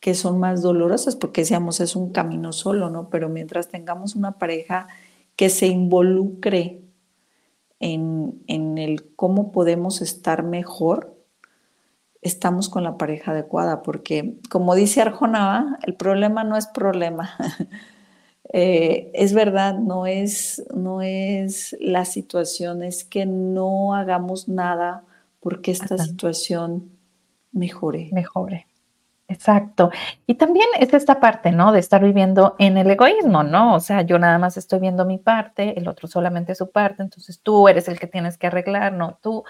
que 0.00 0.14
son 0.14 0.38
más 0.38 0.62
dolorosas 0.62 1.16
porque 1.16 1.42
decíamos, 1.42 1.80
es 1.80 1.96
un 1.96 2.12
camino 2.12 2.52
solo, 2.52 2.90
¿no? 2.90 3.08
Pero 3.08 3.28
mientras 3.28 3.68
tengamos 3.68 4.14
una 4.14 4.38
pareja 4.38 4.88
que 5.36 5.48
se 5.48 5.66
involucre 5.66 6.82
en, 7.80 8.42
en 8.46 8.78
el 8.78 9.14
cómo 9.16 9.50
podemos 9.50 10.02
estar 10.02 10.42
mejor, 10.42 11.16
estamos 12.20 12.68
con 12.68 12.84
la 12.84 12.96
pareja 12.96 13.32
adecuada, 13.32 13.82
porque 13.82 14.38
como 14.50 14.74
dice 14.74 15.00
Arjona, 15.00 15.78
el 15.82 15.94
problema 15.94 16.44
no 16.44 16.56
es 16.56 16.66
problema. 16.66 17.36
Eh, 18.52 19.10
es 19.14 19.32
verdad, 19.32 19.78
no 19.78 20.06
es, 20.06 20.62
no 20.74 21.00
es 21.00 21.74
la 21.80 22.04
situación, 22.04 22.82
es 22.82 23.02
que 23.02 23.24
no 23.24 23.94
hagamos 23.94 24.46
nada 24.46 25.04
porque 25.40 25.70
esta 25.70 25.96
situación 25.96 26.90
mejore. 27.50 28.10
Mejore. 28.12 28.66
Exacto. 29.26 29.90
Y 30.26 30.34
también 30.34 30.66
es 30.78 30.92
esta 30.92 31.18
parte, 31.18 31.52
¿no? 31.52 31.72
De 31.72 31.78
estar 31.78 32.04
viviendo 32.04 32.54
en 32.58 32.76
el 32.76 32.90
egoísmo, 32.90 33.42
¿no? 33.42 33.74
O 33.74 33.80
sea, 33.80 34.02
yo 34.02 34.18
nada 34.18 34.38
más 34.38 34.58
estoy 34.58 34.80
viendo 34.80 35.06
mi 35.06 35.16
parte, 35.16 35.78
el 35.78 35.88
otro 35.88 36.06
solamente 36.06 36.54
su 36.54 36.70
parte, 36.70 37.02
entonces 37.02 37.40
tú 37.40 37.66
eres 37.68 37.88
el 37.88 37.98
que 37.98 38.06
tienes 38.06 38.36
que 38.36 38.48
arreglar, 38.48 38.92
no 38.92 39.18
tú 39.22 39.44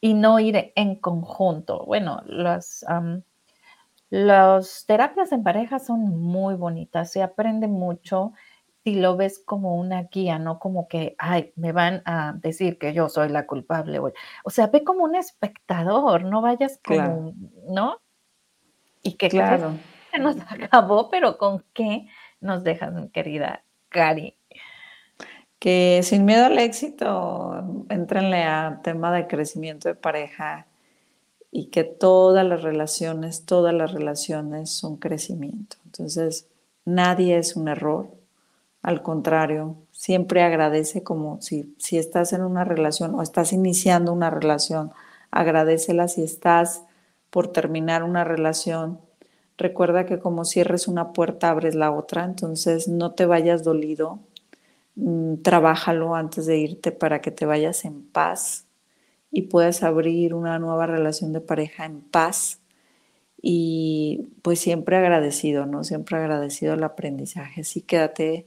y 0.00 0.14
no 0.14 0.38
ir 0.38 0.72
en 0.76 0.94
conjunto. 0.94 1.84
Bueno, 1.84 2.22
las, 2.26 2.84
terapias 4.86 5.32
en 5.32 5.42
pareja 5.42 5.78
son 5.78 6.00
muy 6.00 6.54
bonitas, 6.54 7.10
se 7.12 7.22
aprende 7.22 7.68
mucho 7.68 8.32
si 8.82 8.94
lo 8.94 9.16
ves 9.16 9.42
como 9.44 9.76
una 9.76 10.04
guía, 10.04 10.38
no 10.38 10.58
como 10.58 10.88
que, 10.88 11.14
ay, 11.18 11.52
me 11.56 11.72
van 11.72 12.02
a 12.06 12.32
decir 12.32 12.78
que 12.78 12.94
yo 12.94 13.08
soy 13.08 13.28
la 13.28 13.46
culpable. 13.46 14.00
O 14.42 14.50
sea, 14.50 14.68
ve 14.68 14.84
como 14.84 15.04
un 15.04 15.14
espectador, 15.14 16.24
no 16.24 16.40
vayas 16.40 16.80
como, 16.82 17.34
¿no? 17.68 18.00
Y 19.02 19.14
que 19.14 19.28
claro. 19.28 19.74
se 20.10 20.18
nos 20.18 20.36
acabó, 20.48 21.10
pero 21.10 21.36
¿con 21.36 21.64
qué 21.74 22.06
nos 22.40 22.64
dejan, 22.64 23.10
querida 23.10 23.64
Cari? 23.90 24.36
que 25.60 26.00
sin 26.02 26.24
miedo 26.24 26.46
al 26.46 26.58
éxito, 26.58 27.84
entrenle 27.90 28.44
a 28.44 28.80
tema 28.82 29.12
de 29.12 29.26
crecimiento 29.26 29.88
de 29.88 29.94
pareja 29.94 30.66
y 31.50 31.66
que 31.66 31.84
todas 31.84 32.46
las 32.46 32.62
relaciones, 32.62 33.44
todas 33.44 33.74
las 33.74 33.92
relaciones 33.92 34.70
son 34.70 34.96
crecimiento. 34.96 35.76
Entonces, 35.84 36.46
nadie 36.84 37.38
es 37.38 37.56
un 37.56 37.68
error, 37.68 38.10
al 38.82 39.02
contrario, 39.02 39.76
siempre 39.92 40.42
agradece 40.42 41.02
como 41.02 41.40
si, 41.42 41.74
si 41.78 41.98
estás 41.98 42.32
en 42.32 42.42
una 42.42 42.64
relación 42.64 43.14
o 43.14 43.22
estás 43.22 43.52
iniciando 43.52 44.12
una 44.12 44.30
relación, 44.30 44.92
agradecela 45.30 46.08
si 46.08 46.22
estás 46.22 46.82
por 47.30 47.48
terminar 47.48 48.02
una 48.02 48.24
relación. 48.24 49.00
Recuerda 49.58 50.06
que 50.06 50.18
como 50.18 50.44
cierres 50.44 50.88
una 50.88 51.12
puerta, 51.12 51.50
abres 51.50 51.74
la 51.74 51.90
otra, 51.92 52.24
entonces 52.24 52.88
no 52.88 53.12
te 53.12 53.26
vayas 53.26 53.62
dolido, 53.62 54.20
Mm, 54.96 55.36
trabájalo 55.42 56.14
antes 56.14 56.46
de 56.46 56.58
irte 56.58 56.92
para 56.92 57.20
que 57.20 57.30
te 57.30 57.46
vayas 57.46 57.84
en 57.84 58.02
paz 58.02 58.66
y 59.30 59.42
puedas 59.42 59.82
abrir 59.82 60.34
una 60.34 60.58
nueva 60.58 60.86
relación 60.86 61.32
de 61.32 61.40
pareja 61.40 61.84
en 61.84 62.00
paz 62.00 62.60
y 63.40 64.28
pues 64.42 64.60
siempre 64.60 64.96
agradecido, 64.96 65.66
¿no? 65.66 65.84
Siempre 65.84 66.18
agradecido 66.18 66.74
el 66.74 66.82
aprendizaje. 66.82 67.62
Así 67.62 67.82
quédate 67.82 68.46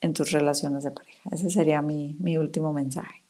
en 0.00 0.12
tus 0.12 0.30
relaciones 0.30 0.84
de 0.84 0.90
pareja. 0.90 1.28
Ese 1.32 1.50
sería 1.50 1.82
mi, 1.82 2.16
mi 2.20 2.36
último 2.38 2.72
mensaje. 2.72 3.24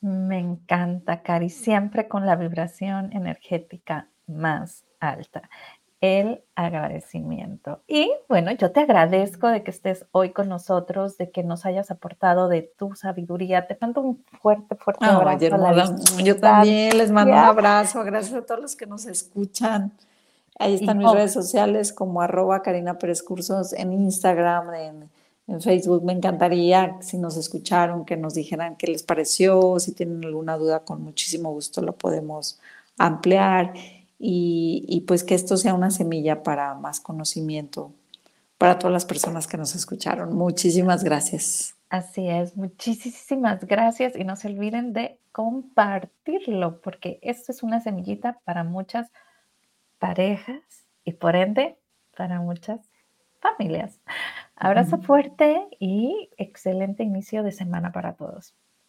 Me 0.00 0.38
encanta, 0.38 1.22
Cari, 1.22 1.50
siempre 1.50 2.08
con 2.08 2.24
la 2.24 2.36
vibración 2.36 3.12
energética 3.12 4.08
más 4.26 4.84
alta 5.00 5.48
el 6.00 6.42
agradecimiento. 6.54 7.80
Y 7.88 8.12
bueno, 8.28 8.52
yo 8.52 8.70
te 8.70 8.80
agradezco 8.80 9.48
de 9.48 9.64
que 9.64 9.70
estés 9.70 10.06
hoy 10.12 10.30
con 10.30 10.48
nosotros, 10.48 11.18
de 11.18 11.30
que 11.30 11.42
nos 11.42 11.66
hayas 11.66 11.90
aportado 11.90 12.48
de 12.48 12.62
tu 12.62 12.94
sabiduría. 12.94 13.66
Te 13.66 13.76
mando 13.80 14.02
un 14.02 14.24
fuerte, 14.40 14.76
fuerte 14.76 15.06
abrazo. 15.06 16.20
yo 16.24 16.36
también 16.36 16.96
les 16.96 17.10
mando 17.10 17.32
un 17.32 17.38
abrazo. 17.38 18.04
Gracias 18.04 18.34
a 18.34 18.46
todos 18.46 18.60
los 18.60 18.76
que 18.76 18.86
nos 18.86 19.06
escuchan. 19.06 19.92
Ahí 20.60 20.74
están 20.74 20.98
mis 20.98 21.10
redes 21.12 21.32
sociales 21.32 21.92
como 21.92 22.20
arroba 22.20 22.62
Karina 22.62 22.98
Pérez 22.98 23.22
Cursos 23.22 23.72
en 23.72 23.92
Instagram, 23.92 24.74
en, 24.74 25.10
en 25.48 25.60
Facebook. 25.60 26.04
Me 26.04 26.12
encantaría 26.12 26.96
si 27.00 27.18
nos 27.18 27.36
escucharon, 27.36 28.04
que 28.04 28.16
nos 28.16 28.34
dijeran 28.34 28.76
qué 28.76 28.86
les 28.86 29.02
pareció. 29.02 29.78
Si 29.80 29.92
tienen 29.92 30.24
alguna 30.24 30.56
duda, 30.56 30.80
con 30.80 31.02
muchísimo 31.02 31.50
gusto 31.50 31.80
lo 31.80 31.92
podemos 31.92 32.60
ampliar 32.98 33.72
y, 34.18 35.04
pues 35.06 35.22
que 35.22 35.34
esto 35.34 35.56
sea 35.56 35.74
una 35.74 35.90
semilla 35.90 36.42
para 36.42 36.74
más 36.74 37.00
conocimiento 37.00 37.92
para 38.58 38.78
todas 38.78 38.92
las 38.92 39.04
personas 39.04 39.46
que 39.46 39.56
nos 39.56 39.76
escucharon. 39.76 40.34
Muchísimas 40.34 41.04
gracias. 41.04 41.76
Así 41.90 42.28
es, 42.28 42.56
muchísimas 42.56 43.64
gracias 43.64 44.16
y 44.16 44.24
no 44.24 44.36
se 44.36 44.48
olviden 44.48 44.92
de 44.92 45.18
compartirlo 45.32 46.80
porque 46.80 47.18
esto 47.22 47.52
es 47.52 47.62
una 47.62 47.80
semillita 47.80 48.40
para 48.44 48.64
muchas 48.64 49.10
parejas 49.98 50.60
y 51.04 51.12
por 51.12 51.36
ende 51.36 51.78
para 52.16 52.40
muchas 52.40 52.80
familias. 53.40 54.00
Abrazo 54.56 54.98
fuerte 54.98 55.68
y 55.78 56.28
excelente 56.36 57.04
inicio 57.04 57.44
de 57.44 57.52
semana 57.52 57.92
para 57.92 58.14
todos. 58.14 58.54